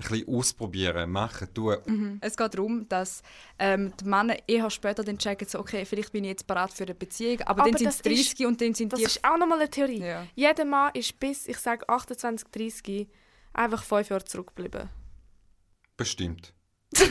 Ein 0.00 0.08
bisschen 0.10 0.28
ausprobieren, 0.28 1.10
machen, 1.10 1.52
tun. 1.52 2.18
Es 2.20 2.36
geht 2.36 2.54
darum, 2.54 2.88
dass 2.88 3.20
ähm, 3.58 3.92
die 4.00 4.04
Männer 4.04 4.36
eher 4.46 4.70
später 4.70 5.02
dann 5.02 5.18
checken, 5.18 5.48
so, 5.48 5.58
okay, 5.58 5.84
vielleicht 5.84 6.12
bin 6.12 6.22
ich 6.22 6.30
jetzt 6.30 6.46
bereit 6.46 6.72
für 6.72 6.84
eine 6.84 6.94
Beziehung, 6.94 7.40
aber, 7.40 7.62
Aber 7.62 7.70
dann 7.72 7.78
sind 7.78 7.88
das 7.88 7.98
sie 7.98 8.02
30 8.14 8.46
und 8.46 8.60
dann 8.60 8.74
sind 8.74 8.92
Das 8.92 9.00
die... 9.00 9.06
ist 9.06 9.24
auch 9.24 9.36
nochmal 9.36 9.58
eine 9.58 9.68
Theorie. 9.68 9.98
Ja. 10.00 10.24
Jeder 10.36 10.64
Mann 10.64 10.92
ist 10.94 11.18
bis, 11.18 11.48
ich 11.48 11.58
sage 11.58 11.88
28, 11.88 12.46
30, 12.52 13.08
einfach 13.52 13.82
fünf 13.82 14.08
Jahre 14.10 14.24
zurückgeblieben. 14.24 14.88
Bestimmt. 15.96 16.54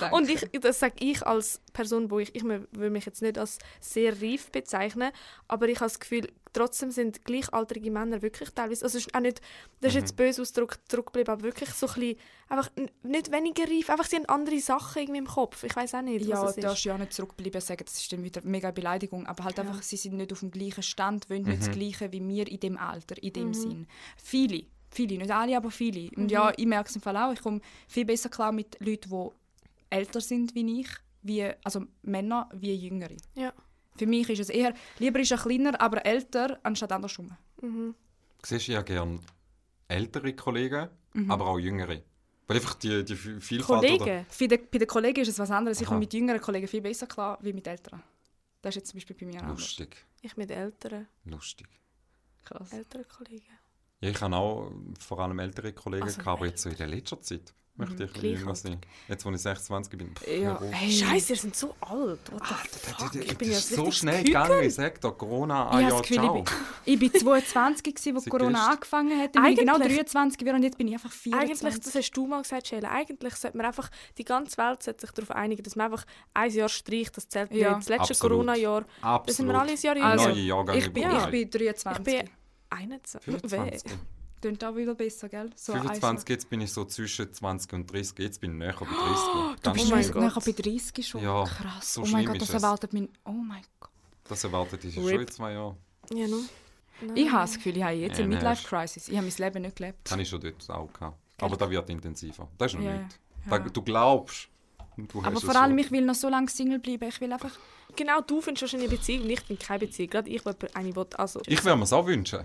Danke. 0.00 0.14
Und 0.16 0.28
ich, 0.28 0.48
das 0.60 0.78
sage 0.80 0.94
ich 1.00 1.26
als 1.26 1.60
Person, 1.72 2.10
wo 2.10 2.18
ich, 2.18 2.34
ich 2.34 2.44
will 2.44 2.90
mich 2.90 3.06
jetzt 3.06 3.22
nicht 3.22 3.38
als 3.38 3.58
sehr 3.80 4.20
reif 4.20 4.50
bezeichnen, 4.50 5.10
aber 5.48 5.68
ich 5.68 5.76
habe 5.76 5.86
das 5.86 6.00
Gefühl, 6.00 6.30
trotzdem 6.52 6.90
sind 6.90 7.24
gleichaltrige 7.24 7.90
Männer 7.90 8.22
wirklich 8.22 8.50
teilweise, 8.50 8.84
also 8.84 8.98
es 8.98 9.06
ist 9.06 9.14
auch 9.14 9.20
nicht, 9.20 9.40
das 9.80 9.90
ist 9.90 9.94
Mhm. 9.94 10.00
jetzt 10.00 10.16
böse 10.16 10.42
Ausdruck 10.42 10.78
zurückgeblieben, 10.88 11.32
aber 11.32 11.42
wirklich 11.44 11.70
so 11.70 11.86
ein 11.86 11.94
bisschen, 11.94 12.16
einfach 12.48 12.70
nicht 13.02 13.30
weniger 13.32 13.64
reif, 13.64 13.90
einfach 13.90 14.06
sie 14.06 14.16
haben 14.16 14.26
andere 14.26 14.58
Sachen 14.60 15.02
irgendwie 15.02 15.18
im 15.18 15.26
Kopf. 15.26 15.62
Ich 15.64 15.74
weiß 15.76 15.94
auch 15.94 16.02
nicht, 16.02 16.24
Ja, 16.26 16.42
was 16.42 16.56
es 16.56 16.62
da 16.62 16.72
ist. 16.72 16.78
ist 16.78 16.84
ja 16.84 16.98
nicht 16.98 17.12
zurückbleiben 17.12 17.60
sagen, 17.60 17.84
das 17.84 17.96
ist 17.98 18.12
dann 18.12 18.24
wieder 18.24 18.40
mega 18.44 18.70
Beleidigung, 18.70 19.26
aber 19.26 19.44
halt 19.44 19.58
Ja. 19.58 19.64
einfach, 19.64 19.82
sie 19.82 19.96
sind 19.96 20.16
nicht 20.16 20.32
auf 20.32 20.40
dem 20.40 20.50
gleichen 20.50 20.82
Stand, 20.82 21.28
wollen 21.30 21.42
Mhm. 21.42 21.48
nicht 21.48 21.62
das 21.62 21.70
Gleiche 21.70 22.10
wie 22.12 22.26
wir 22.26 22.48
in 22.48 22.60
dem 22.60 22.76
Alter, 22.78 23.16
in 23.22 23.28
Mhm. 23.28 23.32
dem 23.32 23.54
Sinn. 23.54 23.86
Viele, 24.16 24.64
viele, 24.96 25.18
nicht 25.18 25.30
alle, 25.30 25.56
aber 25.56 25.70
viele. 25.70 26.10
Und 26.16 26.30
ja, 26.30 26.52
ich 26.56 26.66
merke 26.66 26.88
es 26.88 26.96
im 26.96 27.02
Fall 27.02 27.16
auch, 27.16 27.32
ich 27.32 27.40
komme 27.40 27.60
viel 27.88 28.04
besser 28.04 28.28
klar 28.28 28.52
mit 28.52 28.76
Leuten, 28.80 29.10
die 29.10 29.30
älter 29.90 30.20
sind 30.20 30.54
wie 30.54 30.80
ich, 30.80 30.88
wie, 31.22 31.44
also 31.64 31.84
Männer 32.02 32.48
wie 32.54 32.74
Jüngere. 32.74 33.16
Ja. 33.34 33.52
Für 33.98 34.06
mich 34.06 34.28
ist 34.28 34.40
es 34.40 34.48
eher, 34.50 34.74
lieber 34.98 35.20
ist 35.20 35.30
er 35.32 35.38
kleiner, 35.38 35.80
aber 35.80 36.04
älter, 36.04 36.58
anstatt 36.62 36.92
andersrum. 36.92 37.30
Mhm. 37.62 37.94
Siehst 38.44 38.68
du 38.68 38.72
ja 38.72 38.82
gerne 38.82 39.20
ältere 39.88 40.32
Kollegen, 40.34 40.88
Mhm. 41.14 41.30
aber 41.30 41.46
auch 41.46 41.58
jüngere. 41.58 42.02
Weil 42.46 42.56
einfach 42.58 42.74
die, 42.74 43.02
die 43.04 43.16
Vi- 43.16 43.40
Vielfalt... 43.40 43.82
Oder, 43.84 43.96
Kollegen? 43.98 44.26
Für 44.28 44.46
die, 44.48 44.58
bei 44.58 44.78
den 44.78 44.86
Kollegen 44.86 45.20
ist 45.22 45.28
es 45.28 45.38
was 45.38 45.50
anderes. 45.50 45.78
Ich 45.80 45.86
Aha. 45.86 45.94
komme 45.94 46.00
mit 46.00 46.12
jüngeren 46.12 46.40
Kollegen 46.40 46.68
viel 46.68 46.82
besser 46.82 47.06
klar, 47.06 47.38
wie 47.40 47.52
mit 47.54 47.66
älteren. 47.66 48.02
Das 48.62 48.70
ist 48.72 48.80
jetzt 48.80 48.90
zum 48.90 48.98
Beispiel 48.98 49.16
bei 49.18 49.26
mir 49.26 49.40
anders. 49.40 49.58
lustig, 49.60 49.96
Ich 50.20 50.36
mit 50.36 50.50
älteren, 50.50 51.06
lustig. 51.24 51.66
Krass. 52.44 52.70
älteren 52.72 53.06
Kollegen. 53.08 53.58
Ja, 54.00 54.10
ich 54.10 54.20
habe 54.20 54.36
auch 54.36 54.70
vor 55.00 55.20
allem 55.20 55.38
ältere 55.38 55.72
Kollegen, 55.72 56.04
Also 56.04 56.18
gehabt, 56.18 56.38
aber 56.38 56.46
jetzt 56.46 56.62
so 56.62 56.68
in 56.68 56.76
der 56.76 56.86
letzten 56.86 57.22
Zeit 57.22 57.54
möchte 57.78 58.04
ich 58.04 58.12
Gleich 58.12 58.38
jünger 58.38 58.48
alt. 58.48 58.56
sein. 58.58 58.78
Jetzt, 59.08 59.24
wo 59.26 59.30
ich 59.30 59.38
26 59.38 59.98
bin. 59.98 60.14
pff, 60.14 60.26
Ja, 60.28 60.58
hey. 60.70 60.90
Scheiße, 60.92 61.32
ihr 61.34 61.38
seid 61.38 61.56
so 61.56 61.74
alt. 61.80 62.20
What 62.32 62.42
the 62.46 62.54
Das- 62.72 62.80
fuck? 62.94 63.12
das- 63.12 63.16
Ich 63.16 63.36
bin 63.38 63.48
ja 63.48 63.54
das 63.54 63.68
so 63.70 63.90
schnell 63.90 64.22
Küken. 64.24 64.32
gegangen, 64.42 64.62
ich 64.64 64.74
sag 64.74 65.00
dir, 65.00 65.12
Corona, 65.12 65.68
Ich 65.70 65.74
ein 65.76 65.80
Jahr, 65.82 65.90
das 65.92 66.02
Gefühl, 66.02 66.16
ciao. 66.16 66.44
ich 66.86 66.98
bin, 66.98 67.06
ich 67.06 67.12
bin 67.12 67.20
22 67.22 67.94
gewesen, 67.94 68.16
als 68.16 68.24
Corona 68.26 68.66
angefangen 68.70 69.18
hat. 69.20 69.32
Bin 69.32 69.44
ich 69.46 69.58
genau 69.58 69.74
Eigentlich- 69.76 69.96
23 69.96 70.38
geworden 70.38 70.56
und 70.56 70.62
jetzt 70.62 70.78
bin 70.78 70.88
ich 70.88 70.94
einfach 70.94 71.10
24. 71.12 71.64
Eigentlich, 71.66 71.80
das 71.84 71.94
hast 71.94 72.10
du 72.12 72.26
mal 72.26 72.42
gesagt, 72.42 72.66
Sheila, 72.68 72.90
eigentlich 72.90 73.34
sollte 73.34 73.56
man 73.58 73.66
einfach, 73.66 73.90
die 74.18 74.24
ganze 74.24 74.56
Welt 74.58 74.82
sollte 74.82 75.00
sich 75.06 75.10
darauf 75.12 75.30
einigen, 75.32 75.62
dass 75.62 75.76
man 75.76 75.86
einfach 75.92 76.04
ein 76.34 76.50
Jahr 76.50 76.68
streicht, 76.70 77.16
das 77.16 77.28
zählt 77.28 77.50
Ja. 77.52 77.68
nicht. 77.76 77.80
Das 77.80 77.88
letzte 77.88 78.10
Absolut. 78.12 78.32
Corona-Jahr, 78.32 78.84
Absolut. 79.02 79.28
da 79.28 79.32
sind 79.32 79.46
wir 79.48 79.54
alle 79.60 79.72
ein 79.72 79.78
Jahr 79.78 79.96
jünger. 79.96 80.08
Also, 80.10 80.28
ich, 80.30 80.92
bin, 80.92 81.10
ich 81.10 81.26
bin 81.26 81.40
ich 81.42 81.50
23. 81.50 82.04
bin 82.04 82.30
21. 82.70 83.20
25. 83.40 83.92
Klingt 84.40 84.62
auch 84.64 84.76
wieder 84.76 84.94
besser, 84.94 85.28
gell? 85.28 85.50
So 85.56 85.72
ein 85.72 85.80
25, 85.82 86.28
jetzt 86.28 86.48
bin 86.50 86.60
ich 86.60 86.70
so 86.72 86.84
zwischen 86.84 87.32
20 87.32 87.72
und 87.72 87.90
30, 87.92 88.18
jetzt 88.18 88.40
bin 88.40 88.52
ich 88.52 88.58
näher 88.58 88.74
bei 88.78 88.86
30. 88.86 88.92
Du 89.56 89.62
Ganz 89.62 89.76
bist 89.78 89.86
Oh 89.86 89.94
mein 89.94 90.02
schlimm. 90.04 90.10
oh 90.10 90.12
Gott. 90.12 90.22
nachher 90.36 90.52
bei 90.52 90.62
30 90.62 91.06
schon. 91.08 91.22
Ja, 91.22 91.44
Krass. 91.44 91.94
so 91.94 92.02
oh 92.02 92.06
mein 92.06 92.26
Gott, 92.26 92.40
das 92.40 92.50
erwartet 92.50 92.92
mein... 92.92 93.08
Oh 93.24 93.30
mein 93.30 93.62
Gott. 93.80 93.90
Das 94.24 94.44
erwartet 94.44 94.84
ich 94.84 94.94
schon 94.94 95.08
in 95.08 95.26
zwei 95.28 95.52
Jahren. 95.52 95.76
Ja, 96.12 96.28
no. 96.28 96.36
Ich 97.14 97.30
habe 97.30 97.42
das 97.42 97.54
Gefühl, 97.54 97.76
ich 97.76 97.82
habe 97.82 97.94
jetzt 97.94 98.18
Ja, 98.18 98.24
eine 98.24 98.34
Midlife-Crisis. 98.34 99.08
Ich 99.08 99.16
habe 99.16 99.26
mein 99.26 99.36
Leben 99.36 99.62
nicht 99.62 99.76
gelebt. 99.76 99.98
Das 100.04 100.12
habe 100.12 100.22
ich 100.22 100.28
schon 100.28 100.40
dort 100.40 100.70
auch 100.70 100.92
gehabt. 100.92 101.16
Aber 101.42 101.56
das 101.56 101.68
wird 101.70 101.90
intensiver. 101.90 102.48
Das 102.58 102.72
ist 102.72 102.78
noch 102.78 102.84
Ja, 102.86 102.98
nicht. 102.98 103.18
ja. 103.50 103.58
Da- 103.58 103.68
Du 103.68 103.82
glaubst. 103.82 104.48
Und 104.96 105.12
Du 105.12 105.22
Aber 105.22 105.40
vor 105.40 105.56
allem, 105.56 105.70
schon. 105.70 105.78
ich 105.78 105.90
will 105.90 106.04
noch 106.04 106.14
so 106.14 106.28
lange 106.28 106.48
Single 106.48 106.78
bleiben. 106.78 107.08
Ich 107.08 107.20
will 107.20 107.32
einfach... 107.32 107.52
Genau, 107.94 108.20
du 108.20 108.40
findest 108.40 108.62
wahrscheinlich 108.62 108.88
eine 108.90 108.98
Beziehung 108.98 109.22
und 109.22 109.30
ich 109.30 109.44
bin 109.44 109.58
keine 109.58 109.78
Beziehung. 109.80 110.10
Gerade 110.10 110.30
ich, 110.30 110.42
die 110.42 110.74
eine 110.74 110.96
will, 110.96 111.06
also... 111.16 111.40
Ich 111.46 111.64
würde 111.64 111.76
mir 111.76 111.84
es 111.84 111.92
auch 111.92 112.06
wünschen. 112.06 112.40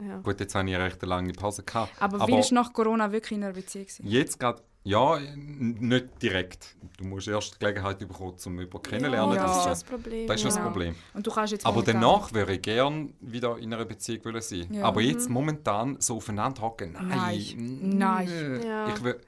ja. 0.00 0.18
Gut, 0.18 0.40
jetzt 0.40 0.54
habe 0.54 0.68
ich 0.68 0.74
eine 0.74 0.84
recht 0.84 1.02
lange 1.02 1.32
Pause 1.32 1.62
gehabt. 1.62 1.92
Aber, 2.00 2.26
willst 2.26 2.50
du 2.50 2.54
nach 2.54 2.72
Corona 2.72 3.10
wirklich 3.12 3.38
in 3.38 3.44
einer 3.44 3.52
Beziehung 3.52 3.86
sein? 3.88 4.06
Jetzt 4.06 4.38
gerade, 4.38 4.62
ja, 4.86 5.18
nicht 5.34 6.22
direkt. 6.22 6.76
Du 6.96 7.04
musst 7.04 7.26
erst 7.26 7.54
die 7.54 7.58
Gelegenheit 7.58 7.98
bekommen, 7.98 8.36
um 8.44 8.60
jemanden 8.60 8.82
kennenlernen. 8.82 9.34
Ja, 9.34 9.42
das 9.46 9.58
ist 9.58 9.66
das 9.66 9.84
Problem. 9.84 10.28
Das 10.28 10.36
ist 10.36 10.46
das 10.46 10.56
ja. 10.56 10.62
Problem. 10.62 10.94
Und 11.12 11.26
du 11.26 11.30
kannst 11.32 11.52
jetzt 11.52 11.66
Aber 11.66 11.82
danach 11.82 12.32
würde 12.32 12.54
ich 12.54 12.62
gerne 12.62 13.10
wieder 13.20 13.58
in 13.58 13.74
einer 13.74 13.84
Beziehung 13.84 14.24
wollen 14.24 14.40
sein. 14.40 14.72
Ja. 14.72 14.84
Aber 14.84 15.00
jetzt 15.00 15.28
momentan 15.28 16.00
so 16.00 16.16
aufeinander 16.16 16.62
hocken, 16.62 16.92
nein. 16.92 17.08
Nein. 17.10 17.98
Nein. 17.98 18.62
Ja. 18.64 18.88
Ich 18.94 19.02
will, 19.02 19.20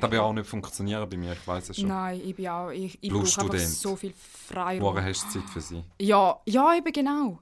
das 0.00 0.10
wird 0.10 0.20
auch 0.20 0.32
nicht 0.34 0.46
funktionieren 0.46 1.08
bei 1.08 1.16
mir, 1.16 1.32
ich 1.32 1.46
weiß 1.46 1.70
es 1.70 1.76
schon. 1.78 1.88
Nein, 1.88 2.20
ich 2.22 2.36
bin 2.36 2.48
auch... 2.48 2.70
Ich, 2.70 2.98
ich 3.00 3.10
brauche 3.10 3.40
einfach 3.40 3.58
so 3.58 3.96
viel 3.96 4.12
Freiraum. 4.12 4.82
Woher 4.82 5.04
hast 5.04 5.24
du 5.34 5.40
Zeit 5.40 5.48
für 5.48 5.62
sie? 5.62 5.82
Ja, 5.98 6.40
ja, 6.44 6.76
eben 6.76 6.92
genau. 6.92 7.38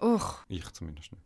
Och, 0.00 0.44
Ich 0.48 0.68
zumindest 0.72 1.12
nicht. 1.12 1.22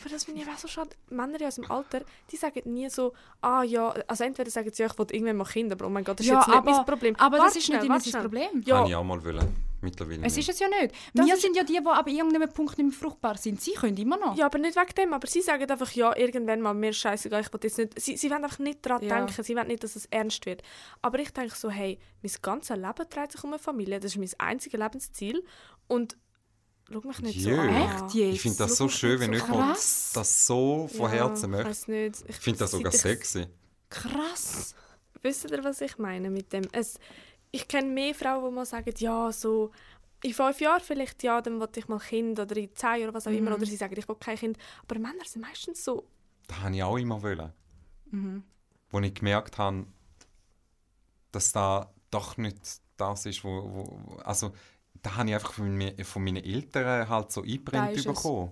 Aber 0.00 0.08
das 0.10 0.24
finde 0.24 0.42
ich 0.42 0.48
auch 0.48 0.56
so 0.58 0.68
schade. 0.68 0.90
Männer 1.10 1.38
in 1.40 1.46
unserem 1.46 1.70
Alter, 1.70 2.02
die 2.30 2.36
sagen 2.36 2.72
nie 2.72 2.88
so, 2.88 3.12
ah 3.42 3.62
ja, 3.62 3.90
also 4.06 4.24
entweder 4.24 4.50
sagen 4.50 4.70
sie, 4.72 4.82
ja, 4.82 4.88
ich 4.90 4.98
will 4.98 5.06
irgendwann 5.10 5.36
mal 5.36 5.44
Kinder, 5.44 5.74
aber 5.74 5.86
oh 5.86 5.90
mein 5.90 6.04
Gott, 6.04 6.18
das 6.18 6.26
ist 6.26 6.30
Ja, 6.32 6.38
jetzt 6.38 6.48
nicht 6.48 6.56
aber- 6.56 6.70
mein 6.70 6.86
Problem. 6.86 7.16
aber 7.16 7.38
Warte 7.38 7.48
das 7.50 7.56
ist 7.56 7.64
schnell, 7.66 7.78
nicht 7.78 7.86
immer 7.86 7.98
das. 7.98 8.10
Problem. 8.12 8.62
Ja, 8.64 8.78
Kann 8.78 8.86
ich 8.86 8.94
auch 8.94 9.04
mal 9.04 9.22
wollen. 9.24 9.56
Mittlerweile 9.82 10.22
Es 10.24 10.32
ist 10.32 10.36
nicht. 10.38 10.48
es 10.48 10.58
ja 10.60 10.68
nicht. 10.68 10.94
Das 11.12 11.26
Wir 11.26 11.34
ist- 11.34 11.42
sind 11.42 11.54
ja 11.56 11.62
die, 11.62 11.74
die 11.78 11.86
ab 11.86 12.08
irgendeinem 12.08 12.48
Punkt 12.50 12.78
nicht 12.78 12.86
mehr 12.86 12.98
fruchtbar 12.98 13.36
sind. 13.36 13.60
Sie 13.60 13.72
können 13.74 13.96
immer 13.98 14.16
noch. 14.16 14.34
Ja, 14.34 14.46
aber 14.46 14.56
nicht 14.58 14.74
wegen 14.76 14.94
dem. 14.96 15.12
Aber 15.12 15.26
sie 15.26 15.42
sagen 15.42 15.70
einfach, 15.70 15.90
ja, 15.92 16.16
irgendwann 16.16 16.62
mal, 16.62 16.72
mir 16.72 16.88
ist 16.90 16.96
scheißegal, 16.98 17.42
ich 17.42 17.52
will 17.52 17.60
jetzt 17.62 17.76
nicht... 17.76 18.00
Sie, 18.00 18.16
sie 18.16 18.30
wollen 18.30 18.44
einfach 18.44 18.58
nicht 18.60 18.86
daran 18.86 19.02
Ja. 19.02 19.18
denken, 19.18 19.42
sie 19.42 19.54
wollen 19.54 19.66
nicht, 19.66 19.84
dass 19.84 19.94
es 19.94 20.06
ernst 20.06 20.46
wird. 20.46 20.62
Aber 21.02 21.18
ich 21.18 21.30
denke 21.32 21.54
so, 21.54 21.68
hey, 21.68 21.98
mein 22.22 22.32
ganzes 22.40 22.74
Leben 22.76 23.08
dreht 23.10 23.32
sich 23.32 23.44
um 23.44 23.50
eine 23.52 23.58
Familie, 23.58 24.00
das 24.00 24.16
ist 24.16 24.18
mein 24.18 24.30
einziges 24.48 24.80
Lebensziel. 24.80 25.44
Und 25.86 26.16
schau 26.92 27.00
mich 27.00 27.20
nicht 27.20 27.40
so 27.42 27.50
Jö. 27.50 27.58
an. 27.60 27.68
Echt 27.68 28.14
jetzt? 28.14 28.34
Ich 28.34 28.40
finde 28.42 28.58
das 28.58 28.76
so 28.76 28.88
schön, 28.88 29.20
wenn 29.20 29.32
so 29.38 29.46
jemand 29.46 29.72
krass. 29.74 30.10
das 30.14 30.46
so 30.46 30.88
von 30.88 31.10
Herzen 31.10 31.52
ja, 31.52 31.60
Ich 31.60 31.64
möchte. 31.66 31.70
weiß 31.70 31.88
nicht. 31.88 32.24
Ich 32.28 32.36
finde 32.36 32.58
das 32.60 32.70
sogar 32.70 32.92
ich- 32.94 33.00
sexy. 33.00 33.46
Krass. 33.90 34.74
Wisst 35.22 35.50
ihr, 35.50 35.64
was 35.64 35.80
ich 35.80 35.98
meine 35.98 36.30
mit 36.30 36.52
dem? 36.52 36.64
Es, 36.72 36.98
ich 37.50 37.66
kenne 37.68 37.88
mehr 37.88 38.14
Frauen, 38.14 38.44
die 38.44 38.54
mal 38.54 38.66
sagen, 38.66 38.92
ja, 38.98 39.32
so 39.32 39.70
in 40.22 40.34
fünf 40.34 40.60
Jahren 40.60 40.80
vielleicht, 40.82 41.22
ja, 41.22 41.40
dann 41.40 41.60
will 41.60 41.68
ich 41.76 41.86
mal 41.88 41.98
Kind 41.98 42.38
oder 42.40 42.56
in 42.56 42.74
zehn 42.74 43.00
Jahren, 43.02 43.14
was 43.14 43.26
auch 43.26 43.30
Mhm. 43.30 43.38
immer. 43.38 43.54
Oder 43.54 43.66
sie 43.66 43.76
sagen, 43.76 43.94
ich 43.96 44.08
will 44.08 44.16
kein 44.16 44.36
Kind. 44.36 44.58
Aber 44.82 44.98
Männer 44.98 45.24
sind 45.24 45.42
meistens 45.42 45.84
so, 45.84 46.06
Das 46.48 46.58
habe 46.60 46.74
ich 46.74 46.82
auch 46.82 46.96
immer 46.98 47.22
wollen. 47.22 47.52
Mhm. 48.10 48.42
Wo 48.90 49.00
ich 49.00 49.14
gemerkt 49.14 49.56
habe, 49.58 49.86
dass 51.32 51.52
da 51.52 51.92
doch 52.10 52.36
nicht 52.36 52.80
das 52.96 53.26
ist, 53.26 53.42
wo, 53.44 53.50
wo 53.50 54.16
also 54.24 54.52
da 55.04 55.14
habe 55.16 55.28
ich 55.28 55.34
einfach 55.34 55.52
von, 55.52 55.74
mir, 55.76 55.94
von 56.04 56.24
meinen 56.24 56.42
Eltern 56.42 57.08
halt 57.08 57.30
so 57.30 57.42
eingebrennt 57.42 58.04
bekommen. 58.04 58.50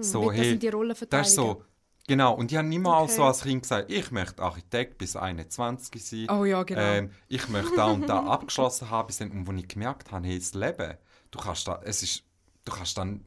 So, 0.00 0.26
Weil 0.26 0.28
das 0.28 0.36
hey, 0.36 0.50
sind 0.50 0.62
die 0.62 0.68
Rollenverteilungen. 0.68 1.22
das 1.24 1.28
ist 1.30 1.34
so, 1.36 1.62
genau. 2.06 2.34
Und 2.34 2.52
ich 2.52 2.58
habe 2.58 2.88
auch 2.88 3.04
Okay. 3.04 3.12
so 3.12 3.24
als 3.24 3.42
Kind 3.42 3.62
gesagt, 3.62 3.90
ich 3.90 4.10
möchte 4.10 4.42
Architekt 4.42 4.98
bis 4.98 5.16
21 5.16 6.04
sein. 6.04 6.26
Oh 6.30 6.44
ja, 6.44 6.62
genau. 6.64 6.80
Ähm, 6.80 7.10
ich 7.28 7.48
möchte 7.48 7.76
da 7.76 7.86
und 7.86 8.06
da 8.06 8.22
abgeschlossen 8.26 8.90
haben. 8.90 9.06
Bis 9.06 9.18
dann, 9.18 9.30
und 9.30 9.48
als 9.48 9.58
ich 9.60 9.68
gemerkt 9.68 10.12
habe, 10.12 10.26
hey, 10.26 10.38
das 10.38 10.52
Leben, 10.54 10.94
du 11.30 11.38
kannst 11.38 11.66
da, 11.66 11.80
es 11.84 12.02
ist, 12.02 12.24
du 12.64 12.72
kannst 12.72 12.98
dann 12.98 13.24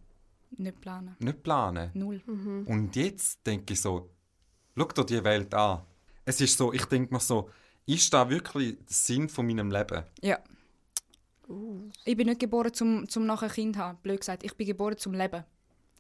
Nicht 0.58 0.80
planen. 0.82 1.16
nicht 1.20 1.42
planen. 1.42 1.90
Null. 1.94 2.22
Und 2.68 2.96
jetzt 2.96 3.46
denke 3.48 3.74
ich 3.74 3.82
so, 3.82 4.10
schau 4.78 4.86
dir 4.86 5.06
die 5.06 5.24
Welt 5.24 5.54
an. 5.56 5.82
Es 6.26 6.42
ist 6.42 6.58
so, 6.58 6.74
ich 6.74 6.86
denke 6.86 7.14
mir 7.14 7.20
so, 7.22 7.50
ist 7.86 8.14
da 8.14 8.30
wirklich 8.30 8.76
der 8.80 8.86
Sinn 8.90 9.30
von 9.30 9.48
meinem 9.48 9.72
Leben? 9.72 10.04
Ja. 10.22 10.38
Ich 12.06 12.18
bin 12.18 12.28
nicht 12.28 12.40
geboren, 12.40 12.74
zum, 12.74 13.08
zum 13.08 13.26
nachher 13.26 13.48
ein 13.48 13.52
Kind 13.54 13.76
zu 13.76 13.82
haben. 13.82 13.98
Blöd 14.02 14.20
gesagt. 14.20 14.44
Ich 14.44 14.56
bin 14.56 14.68
geboren 14.68 14.98
zum 14.98 15.14
Leben. 15.14 15.44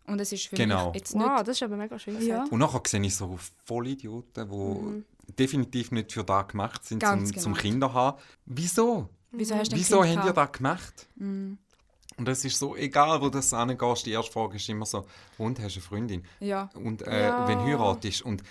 Und 0.05 0.19
es 0.21 0.31
ist 0.31 0.47
für 0.47 0.55
Genau. 0.55 0.87
mich 0.91 1.01
jetzt 1.01 1.13
wow, 1.15 1.21
nicht... 1.37 1.47
das 1.47 1.57
ist 1.57 1.63
aber 1.63 1.75
mega 1.77 1.99
schön 1.99 2.13
Ja. 2.15 2.19
gesagt. 2.19 2.51
Und 2.51 2.59
nachher 2.59 2.81
sehe 2.87 3.01
ich 3.01 3.15
so 3.15 3.37
Vollidioten, 3.65 4.49
die 4.49 5.33
definitiv 5.33 5.91
nicht 5.91 6.13
für 6.13 6.23
das 6.23 6.47
gemacht 6.47 6.85
sind, 6.85 7.01
zum, 7.03 7.09
Ganz 7.09 7.31
zum 7.41 7.53
genau. 7.53 7.61
Kinder 7.61 7.93
haben. 7.93 8.17
Wieso? 8.45 9.09
Wieso 9.31 9.55
hast 9.55 9.71
du 9.71 9.75
Wieso 9.75 10.01
kind 10.01 10.15
ihr 10.15 10.21
gehabt? 10.21 10.37
das 10.37 10.51
gemacht? 10.53 11.07
Und 11.19 12.27
es 12.27 12.43
ist 12.45 12.57
so, 12.57 12.75
egal 12.75 13.21
wo 13.21 13.29
das 13.29 13.53
angehst, 13.53 14.05
die 14.05 14.11
erste 14.11 14.31
Frage 14.31 14.55
ist 14.55 14.67
immer 14.69 14.85
so, 14.85 15.05
und 15.37 15.59
hast 15.59 15.75
du 15.75 15.79
eine 15.79 15.87
Freundin? 15.87 16.23
Ja. 16.39 16.69
Und 16.73 17.01
äh, 17.05 17.23
Ja. 17.27 17.47
wenn 17.47 17.59
du 17.59 17.65
heiratest 17.65 18.21
und 18.23 18.41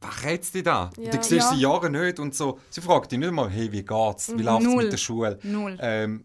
was 0.00 0.24
rätst 0.24 0.54
du 0.54 0.62
da? 0.62 0.90
Ja. 0.96 1.10
Du 1.10 1.16
siehst 1.22 1.30
Ja. 1.32 1.54
sie 1.54 1.60
Jahre 1.60 1.90
nicht 1.90 2.18
und 2.20 2.34
so. 2.34 2.58
Sie 2.70 2.80
fragt 2.80 3.10
dich 3.12 3.18
nicht 3.18 3.32
mal, 3.32 3.48
hey, 3.50 3.70
wie 3.72 3.82
geht's? 3.84 4.36
Wie 4.36 4.42
läuft's 4.42 4.64
Null. 4.66 4.82
mit 4.84 4.92
der 4.92 4.96
Schule? 4.98 5.38
Null. 5.42 5.76
Ähm, 5.80 6.24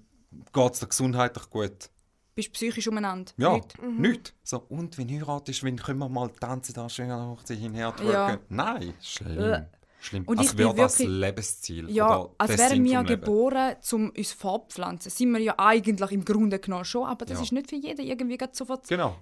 geht's 0.51 0.79
dir 0.79 0.87
gesundheitlich 0.87 1.49
gut? 1.49 1.89
Bist 2.35 2.51
psychisch 2.53 2.87
umeinander. 2.87 3.31
Ja, 3.37 3.53
Nicht. 3.55 3.75
nichts. 3.83 4.33
So, 4.43 4.57
und 4.69 4.97
wenn 4.97 5.07
du 5.07 5.13
heiratest, 5.15 5.63
wenn 5.63 5.77
können 5.77 5.99
wir 5.99 6.09
mal 6.09 6.29
tanzen, 6.39 6.73
da 6.73 6.89
schön 6.89 7.11
an 7.11 7.19
der 7.19 7.27
Hochzeit 7.27 7.57
hinher 7.59 7.93
Ja. 8.03 8.39
Nein, 8.49 8.93
schlimm. 9.01 9.39
Äh. 9.39 9.65
Schlimm. 9.99 10.23
Und 10.25 10.37
als 10.39 10.57
wäre 10.57 10.73
das 10.75 10.99
Lebensziel. 10.99 11.89
Ja, 11.89 12.27
als 12.37 12.57
wären 12.57 12.83
wir 12.83 13.03
geboren, 13.03 13.75
um 13.93 14.09
uns 14.09 14.33
fortpflanzen. 14.33 15.09
Sind 15.11 15.31
wir 15.31 15.39
ja 15.39 15.53
eigentlich 15.57 16.11
im 16.11 16.25
Grunde 16.25 16.59
genommen 16.59 16.83
schon, 16.83 17.05
aber 17.07 17.25
das 17.25 17.37
Ja. 17.37 17.43
ist 17.43 17.51
nicht 17.53 17.69
für 17.69 17.77
jeden 17.77 18.05
irgendwie 18.05 18.37
sofort... 18.51 18.85
Genau. 18.87 19.15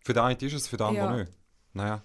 Für 0.00 0.12
den 0.14 0.22
einen 0.22 0.38
ist 0.40 0.52
es, 0.54 0.66
für 0.68 0.76
den 0.78 0.86
anderen 0.86 1.10
Ja. 1.10 1.16
nicht. 1.24 1.32
Naja, 1.74 2.02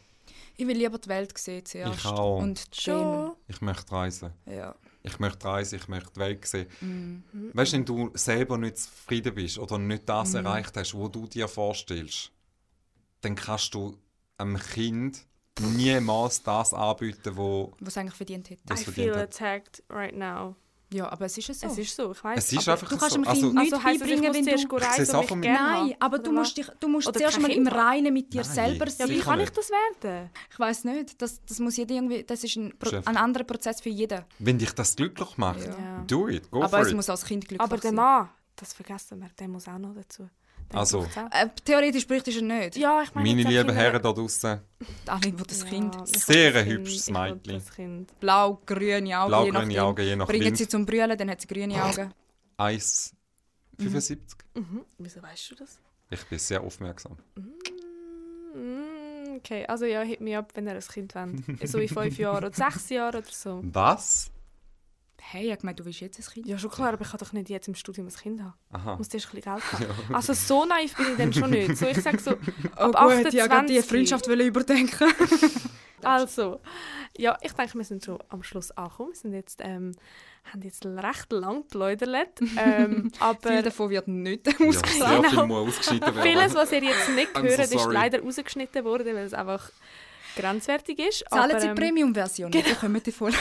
Ich 0.60 0.68
will 0.68 0.76
lieber 0.78 0.98
die 0.98 1.08
Welt 1.08 1.38
sehen 1.38 1.66
zuerst. 1.66 2.00
Ich 2.00 2.06
auch. 2.06 2.40
Und 2.42 2.62
Schon. 2.74 3.32
ich 3.48 3.62
möchte 3.62 3.92
reisen. 3.94 4.34
ja. 4.46 4.76
Ich 5.02 5.18
möchte 5.18 5.48
reisen, 5.48 5.78
ich 5.80 5.88
möchte 5.88 6.12
die 6.14 6.20
Welt 6.20 6.46
sehen. 6.46 6.68
Mhm. 6.82 7.24
Weißt 7.54 7.72
du, 7.72 7.78
wenn 7.78 7.86
du 7.86 8.12
selber 8.16 8.58
nicht 8.58 8.78
zufrieden 8.80 9.34
bist 9.34 9.58
oder 9.58 9.78
nicht 9.78 10.10
das 10.10 10.32
Mhm. 10.34 10.46
erreicht 10.46 10.76
hast, 10.76 10.94
was 10.94 11.12
du 11.12 11.26
dir 11.28 11.48
vorstellst, 11.48 12.32
dann 13.22 13.36
kannst 13.36 13.74
du 13.74 13.98
einem 14.38 14.58
Kind 14.60 15.26
niemals 15.62 16.44
das 16.44 16.74
anbieten, 16.74 17.38
wo 17.38 17.72
Was 17.80 17.98
eigentlich 17.98 18.16
verdient 18.16 18.50
hätte. 18.50 18.74
I 18.74 18.76
feel 18.76 19.16
attacked 19.16 19.82
right 19.90 20.14
now. 20.16 20.56
Ja, 20.92 21.08
aber 21.12 21.26
es 21.26 21.38
ist 21.38 21.48
ja 21.48 21.54
so. 21.54 21.68
Es 21.68 21.78
ist 21.78 21.96
so, 21.96 22.12
ich 22.12 22.24
weiß. 22.24 22.38
Es 22.40 22.52
ist 22.52 22.68
aber 22.68 22.72
einfach 22.74 22.90
du 22.90 22.98
kannst 22.98 23.14
so. 23.16 23.22
Also, 23.24 23.54
nicht 23.54 23.74
also 23.74 23.84
beibringen, 23.86 24.34
wenn 24.34 24.44
zuerst 24.44 24.64
du... 24.72 24.78
Ich 24.78 24.84
reisen 24.84 25.16
und 25.16 25.32
mich 25.36 25.42
gerne 25.42 25.88
Nein, 25.88 25.96
aber 26.00 26.18
du 26.18 26.32
musst, 26.32 26.58
dich, 26.58 26.68
du 26.80 26.88
musst 26.88 27.14
zuerst 27.14 27.40
mal 27.40 27.52
im. 27.52 27.68
Reinen 27.68 28.12
mit 28.12 28.34
dir 28.34 28.42
Nein. 28.42 28.52
selber 28.56 28.86
Ja, 28.86 28.92
sein. 28.92 29.10
wie 29.10 29.14
Sicher 29.14 29.26
kann 29.26 29.40
ich 29.40 29.50
das 29.52 29.70
werden? 29.70 30.30
Ich 30.52 30.60
weiß 30.60 30.84
nicht. 30.86 31.22
Das, 31.22 31.46
das 31.46 31.60
muss 31.60 31.78
jeder 31.78 31.94
irgendwie... 31.94 32.24
Das 32.24 32.44
ist 32.44 32.56
ein, 32.56 32.74
Pro 32.80 32.96
ein 33.06 33.18
anderer 33.18 33.44
Prozess 33.44 33.82
für 33.82 33.90
jeden. 33.90 34.26
wenn 34.40 34.58
dich 34.58 34.72
das 34.74 34.96
glücklich 34.96 35.38
macht, 35.38 35.64
Ja. 35.64 36.04
do 36.08 36.28
it, 36.28 36.50
go 36.50 36.64
aber 36.64 36.70
for 36.70 36.80
es 36.80 36.90
it. 36.90 36.96
muss 36.96 37.10
als 37.10 37.24
Kind 37.24 37.48
glücklich 37.48 37.62
Aber 37.62 37.76
der 37.78 37.90
sein. 37.90 37.96
Mann, 37.96 38.30
das 38.56 38.74
vergessen 38.74 39.20
wir, 39.20 39.30
der 39.40 39.48
muss 39.48 39.68
auch 39.68 39.78
noch 39.78 39.94
dazu. 39.94 40.28
Also. 40.74 41.08
Äh, 41.32 41.48
theoretisch 41.66 42.06
bräuchte 42.06 42.32
er 42.32 42.42
nicht. 42.42 42.78
Ja, 42.78 43.02
ich 43.02 43.14
meine, 43.16 43.28
Meine 43.30 43.42
lieben 43.50 43.74
Herren 43.74 44.02
da 44.02 44.12
draußen, 44.14 44.60
Aline 45.08 45.40
will 45.40 45.46
das 45.48 45.62
Ja, 45.64 45.66
Kind. 45.70 45.96
Sehr 46.08 46.52
das 46.52 46.62
ein 46.62 46.68
Kind, 46.68 46.80
hübsches 46.80 47.10
Mädchen. 47.10 47.42
das 47.46 47.72
Kind. 47.76 48.20
Blau, 48.20 48.62
grüne 48.66 49.20
Augen, 49.20 49.30
Blau-grüne 49.30 49.54
nachdem. 49.60 49.80
Augen, 49.80 50.06
je 50.06 50.16
nach 50.16 50.28
Bringen 50.28 50.56
sie 50.56 50.68
zum 50.68 50.86
Brüllen, 50.86 51.18
dann 51.18 51.30
hat 51.30 51.42
sie 51.42 51.48
grüne 51.48 51.84
Augen. 51.84 52.14
1,75. 52.58 54.18
Mhm. 54.56 54.86
Wieso 54.98 55.22
weißt 55.24 55.52
du 55.52 55.56
das? 55.56 55.80
Ich 56.12 56.24
bin 56.26 56.40
sehr 56.40 56.62
aufmerksam. 56.62 57.18
Mm, 58.56 59.38
Okay, 59.38 59.66
also 59.68 59.86
ja, 59.86 60.02
hit 60.02 60.20
mich 60.22 60.36
ab, 60.36 60.52
wenn 60.56 60.68
ihr 60.68 60.74
ein 60.74 60.82
Kind 60.82 61.16
wollt. 61.16 61.70
So 61.70 61.78
in 61.78 61.88
fünf 61.88 62.18
Jahren 62.18 62.44
oder 62.44 62.54
sechs 62.54 62.90
Jahren 62.90 63.16
oder 63.16 63.28
so. 63.32 63.62
Was? 63.64 64.32
Hey, 65.22 65.46
ich 65.48 65.52
hab 65.52 65.60
gemeint, 65.60 65.80
du 65.80 65.86
willst 65.86 66.00
jetzt 66.00 66.20
ein 66.20 66.34
Kind. 66.34 66.48
Ja, 66.48 66.58
schon 66.58 66.72
klar, 66.72 66.94
aber 66.94 67.02
ich 67.04 67.10
kann 67.12 67.20
doch 67.20 67.34
nicht 67.34 67.50
jetzt 67.50 67.68
im 67.68 67.76
Studium 67.76 68.08
ein 68.08 68.14
Kind 68.14 68.42
haben. 68.42 68.54
Aha. 68.72 68.94
Ich 68.94 68.98
muss 69.00 69.10
zuerst 69.10 69.28
ein 69.34 69.36
bisschen 69.42 69.54
Geld 69.54 69.90
haben. 70.10 70.16
Also 70.16 70.34
so 70.34 70.66
naiv 70.66 70.96
bin 70.96 71.06
ich 71.12 71.18
dann 71.18 71.34
schon 71.34 71.50
nicht. 71.52 71.78
So, 71.78 71.86
ich 71.88 72.02
sage 72.02 72.18
so, 72.20 72.32
Oh 72.78 72.92
ab 72.92 72.94
gut, 72.94 73.12
ich 73.12 73.18
wollte 73.18 73.30
die 73.32 73.42
28. 73.42 73.86
Freundschaft 73.86 74.28
wollen 74.28 74.48
überdenken. 74.48 75.08
Also, 76.02 76.62
ja, 77.18 77.38
ich 77.42 77.52
denke, 77.52 77.78
wir 77.78 77.84
sind 77.84 78.06
schon 78.06 78.20
am 78.30 78.42
Schluss 78.42 78.72
angekommen. 78.72 79.10
Wir 79.10 79.16
sind 79.18 79.34
jetzt, 79.34 79.60
ähm, 79.62 79.92
haben 80.50 80.62
jetzt 80.62 80.86
recht 80.86 81.30
lang 81.34 81.66
geläutert. 81.70 82.40
Ähm, 82.58 83.12
Viel 83.12 83.22
aber 83.22 83.62
davon 83.62 83.90
wird 83.90 84.08
nicht 84.08 84.48
Ja, 84.48 84.66
ausgeschnitten. 84.66 85.08
sehr 85.10 85.30
Genau. 85.30 85.46
viel 85.46 85.56
ausgeschnitten 85.68 86.16
werden. 86.16 86.24
vieles, 86.24 86.54
was 86.56 86.72
ihr 86.72 86.84
jetzt 86.86 87.10
nicht 87.10 87.36
I'm 87.36 87.42
so 87.52 87.58
hört, 87.58 87.72
ist 87.74 87.86
leider 87.92 88.22
rausgeschnitten 88.22 88.86
worden, 88.86 89.08
weil 89.14 89.26
es 89.26 89.34
einfach 89.34 89.70
grenzwertig 90.38 91.00
ist. 91.00 91.26
Zahlen 91.30 91.52
aber, 91.52 91.60
Sie 91.60 91.66
die 91.68 91.70
ähm, 91.72 91.76
Premium-Version, 91.76 92.50
dann 92.52 92.64
bekommen 92.64 93.04
die 93.06 93.12
voll 93.12 93.34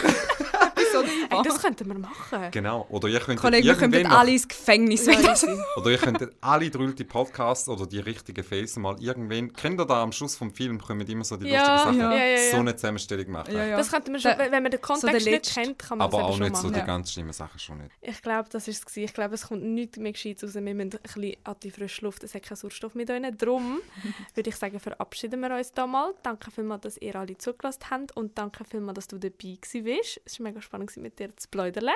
Ey, 1.31 1.39
das 1.45 1.61
könnten 1.63 1.87
wir 1.89 1.99
machen. 1.99 2.51
Genau. 2.51 2.87
Oder 2.91 3.09
ihr 3.09 3.21
könnt 3.21 3.41
Kollegen, 3.41 3.93
wir 3.93 4.05
noch- 4.05 4.19
alle 4.19 4.33
ins 4.33 4.47
Gefängnis. 4.49 5.05
das- 5.05 5.47
Oder 5.77 5.91
ihr 5.91 5.99
könnt 5.99 6.29
alle 6.41 6.71
drüllte 6.71 7.05
Podcasts 7.05 7.69
oder 7.69 7.87
die 7.87 7.99
richtigen 8.01 8.45
Faces 8.45 8.77
mal 8.77 8.97
irgendwann. 9.01 9.53
Kennt 9.53 9.81
ihr 9.81 9.85
da 9.87 10.03
am 10.03 10.13
Schluss 10.13 10.37
vom 10.37 10.51
Film 10.53 10.81
kommen 10.81 11.07
immer 11.07 11.25
so 11.25 11.37
die 11.37 11.49
Ja, 11.49 11.75
lustigen 11.85 12.01
Sachen? 12.01 12.13
ja, 12.13 12.25
ja, 12.25 12.37
ja. 12.45 12.51
So 12.51 12.57
eine 12.59 12.77
Zusammenstellung 12.77 13.31
machen. 13.31 13.55
Ja, 13.55 13.65
ja. 13.65 13.77
Das 13.77 13.91
könnten 13.91 14.13
wir 14.13 14.21
schon, 14.21 14.33
wenn 14.39 14.63
man 14.63 14.71
den 14.71 14.81
Kontext 14.81 15.27
der 15.27 15.33
nicht 15.33 15.55
kennt, 15.55 15.79
kann 15.79 15.99
man 15.99 16.07
Aber 16.07 16.19
es 16.19 16.25
auch 16.25 16.29
eben 16.31 16.39
schon 16.39 16.47
nicht 16.53 16.57
so 16.63 16.71
die 16.71 16.79
Ja. 16.79 16.85
ganz 16.87 17.13
schlimmen 17.13 17.33
Sachen 17.33 17.59
schon 17.59 17.79
nicht. 17.79 17.91
Ich 18.01 18.23
glaube, 18.23 18.49
das 18.51 18.67
war 18.67 18.73
es. 18.73 18.97
Ich 18.97 19.15
glaube, 19.15 19.35
es 19.35 19.47
kommt 19.49 19.63
nichts 19.63 19.99
mehr 19.99 20.13
Gescheites 20.13 20.45
raus. 20.45 20.55
Wir 20.55 20.63
müssen 20.63 20.81
ein 20.81 20.91
bisschen 21.03 21.37
an 21.45 21.57
die 21.63 21.71
frische 21.71 22.05
Luft. 22.05 22.25
Es 22.25 22.35
hat 22.35 22.43
keinen 22.43 22.57
Sauerstoff 22.57 22.95
mehr 22.95 23.07
drin. 23.07 23.27
Darum 23.37 23.81
würde 24.35 24.51
ich 24.51 24.57
sagen, 24.57 24.79
verabschieden 24.81 25.41
wir 25.41 25.55
uns 25.55 25.73
da 25.73 25.87
mal. 25.87 26.15
Danke 26.23 26.51
vielmals, 26.51 26.83
dass 26.83 26.99
ihr 26.99 27.15
alle 27.17 27.37
zugelassen 27.39 27.81
habt. 27.91 28.17
Und 28.17 28.37
danke 28.39 28.65
vielmals, 28.65 28.97
dass 28.97 29.09
du 29.09 29.19
dabei 29.19 29.33
gewesen 29.61 29.85
bist. 29.85 30.21
Es 30.25 30.39
war 30.41 30.45
mega 30.49 30.61
spannend, 30.63 30.88
mit 30.97 31.19
dir 31.19 31.35
zu 31.37 31.49
plaudern. 31.49 31.91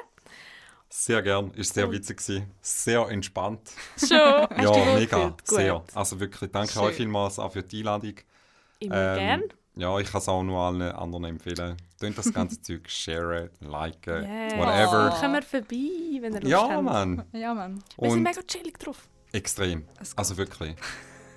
Sehr 0.89 1.23
gern. 1.23 1.51
Ist 1.55 1.73
sehr 1.75 1.91
witzig 1.91 2.19
gewesen. 2.19 2.51
Sehr 2.61 3.09
entspannt. 3.09 3.71
Schon? 3.99 4.09
ja, 4.19 4.95
mega. 4.95 5.35
Sehr. 5.45 5.83
Also 5.95 6.21
wirklich, 6.21 6.51
danke 6.51 6.73
Schön. 6.73 6.83
euch 6.83 6.97
vielmals 6.97 7.39
auch 7.39 7.53
für 7.53 7.63
die 7.63 7.79
Einladung. 7.79 8.15
Immer 8.79 9.15
gern. 9.17 9.43
Ja, 9.75 9.99
ich 9.99 10.11
kann 10.13 10.21
es 10.21 10.29
auch 10.29 10.43
nur 10.43 10.59
allen 10.61 10.83
anderen 10.83 11.25
empfehlen. 11.25 11.77
Tönt 11.99 12.19
das 12.19 12.31
ganze 12.31 12.61
Zeug 12.63 12.91
sharen, 12.91 13.49
liken, 13.61 14.23
Yes. 14.23 14.53
whatever. 14.59 15.17
Kommen 15.19 15.33
wir 15.35 15.43
vorbei, 15.43 16.21
wenn 16.21 16.35
ihr 16.35 16.41
Lust 16.41 16.47
Ja, 16.47 16.69
habt. 16.69 16.83
Mann. 16.83 17.25
Ja, 17.33 17.55
Mann. 17.55 17.83
Wir 17.97 18.11
sind 18.11 18.19
Und 18.19 18.23
mega 18.25 18.43
chillig 18.43 18.79
drauf. 18.79 19.09
extrem. 19.33 19.87
Also 20.15 20.37
wirklich. 20.37 20.77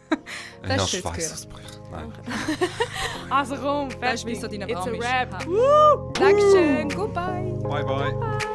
Das 0.09 0.19
ist 0.61 0.69
ja, 0.69 0.87
schön 0.87 1.01
zu 1.01 1.07
hören. 1.07 1.15
Schweißausbrüche. 1.15 1.65
Nein. 1.91 2.13
Also 3.29 3.55
komm, 3.57 3.89
Das 4.01 4.13
ist 4.15 4.25
wie 4.25 4.35
fertig. 4.35 4.41
so 4.41 4.47
deine 4.47 4.71
It's 4.71 4.81
a. 4.81 4.83
Ha. 5.39 6.11
Dankeschön. 6.13 6.89
Goodbye. 6.89 7.53
Bye, 7.63 7.83
bye. 7.83 8.54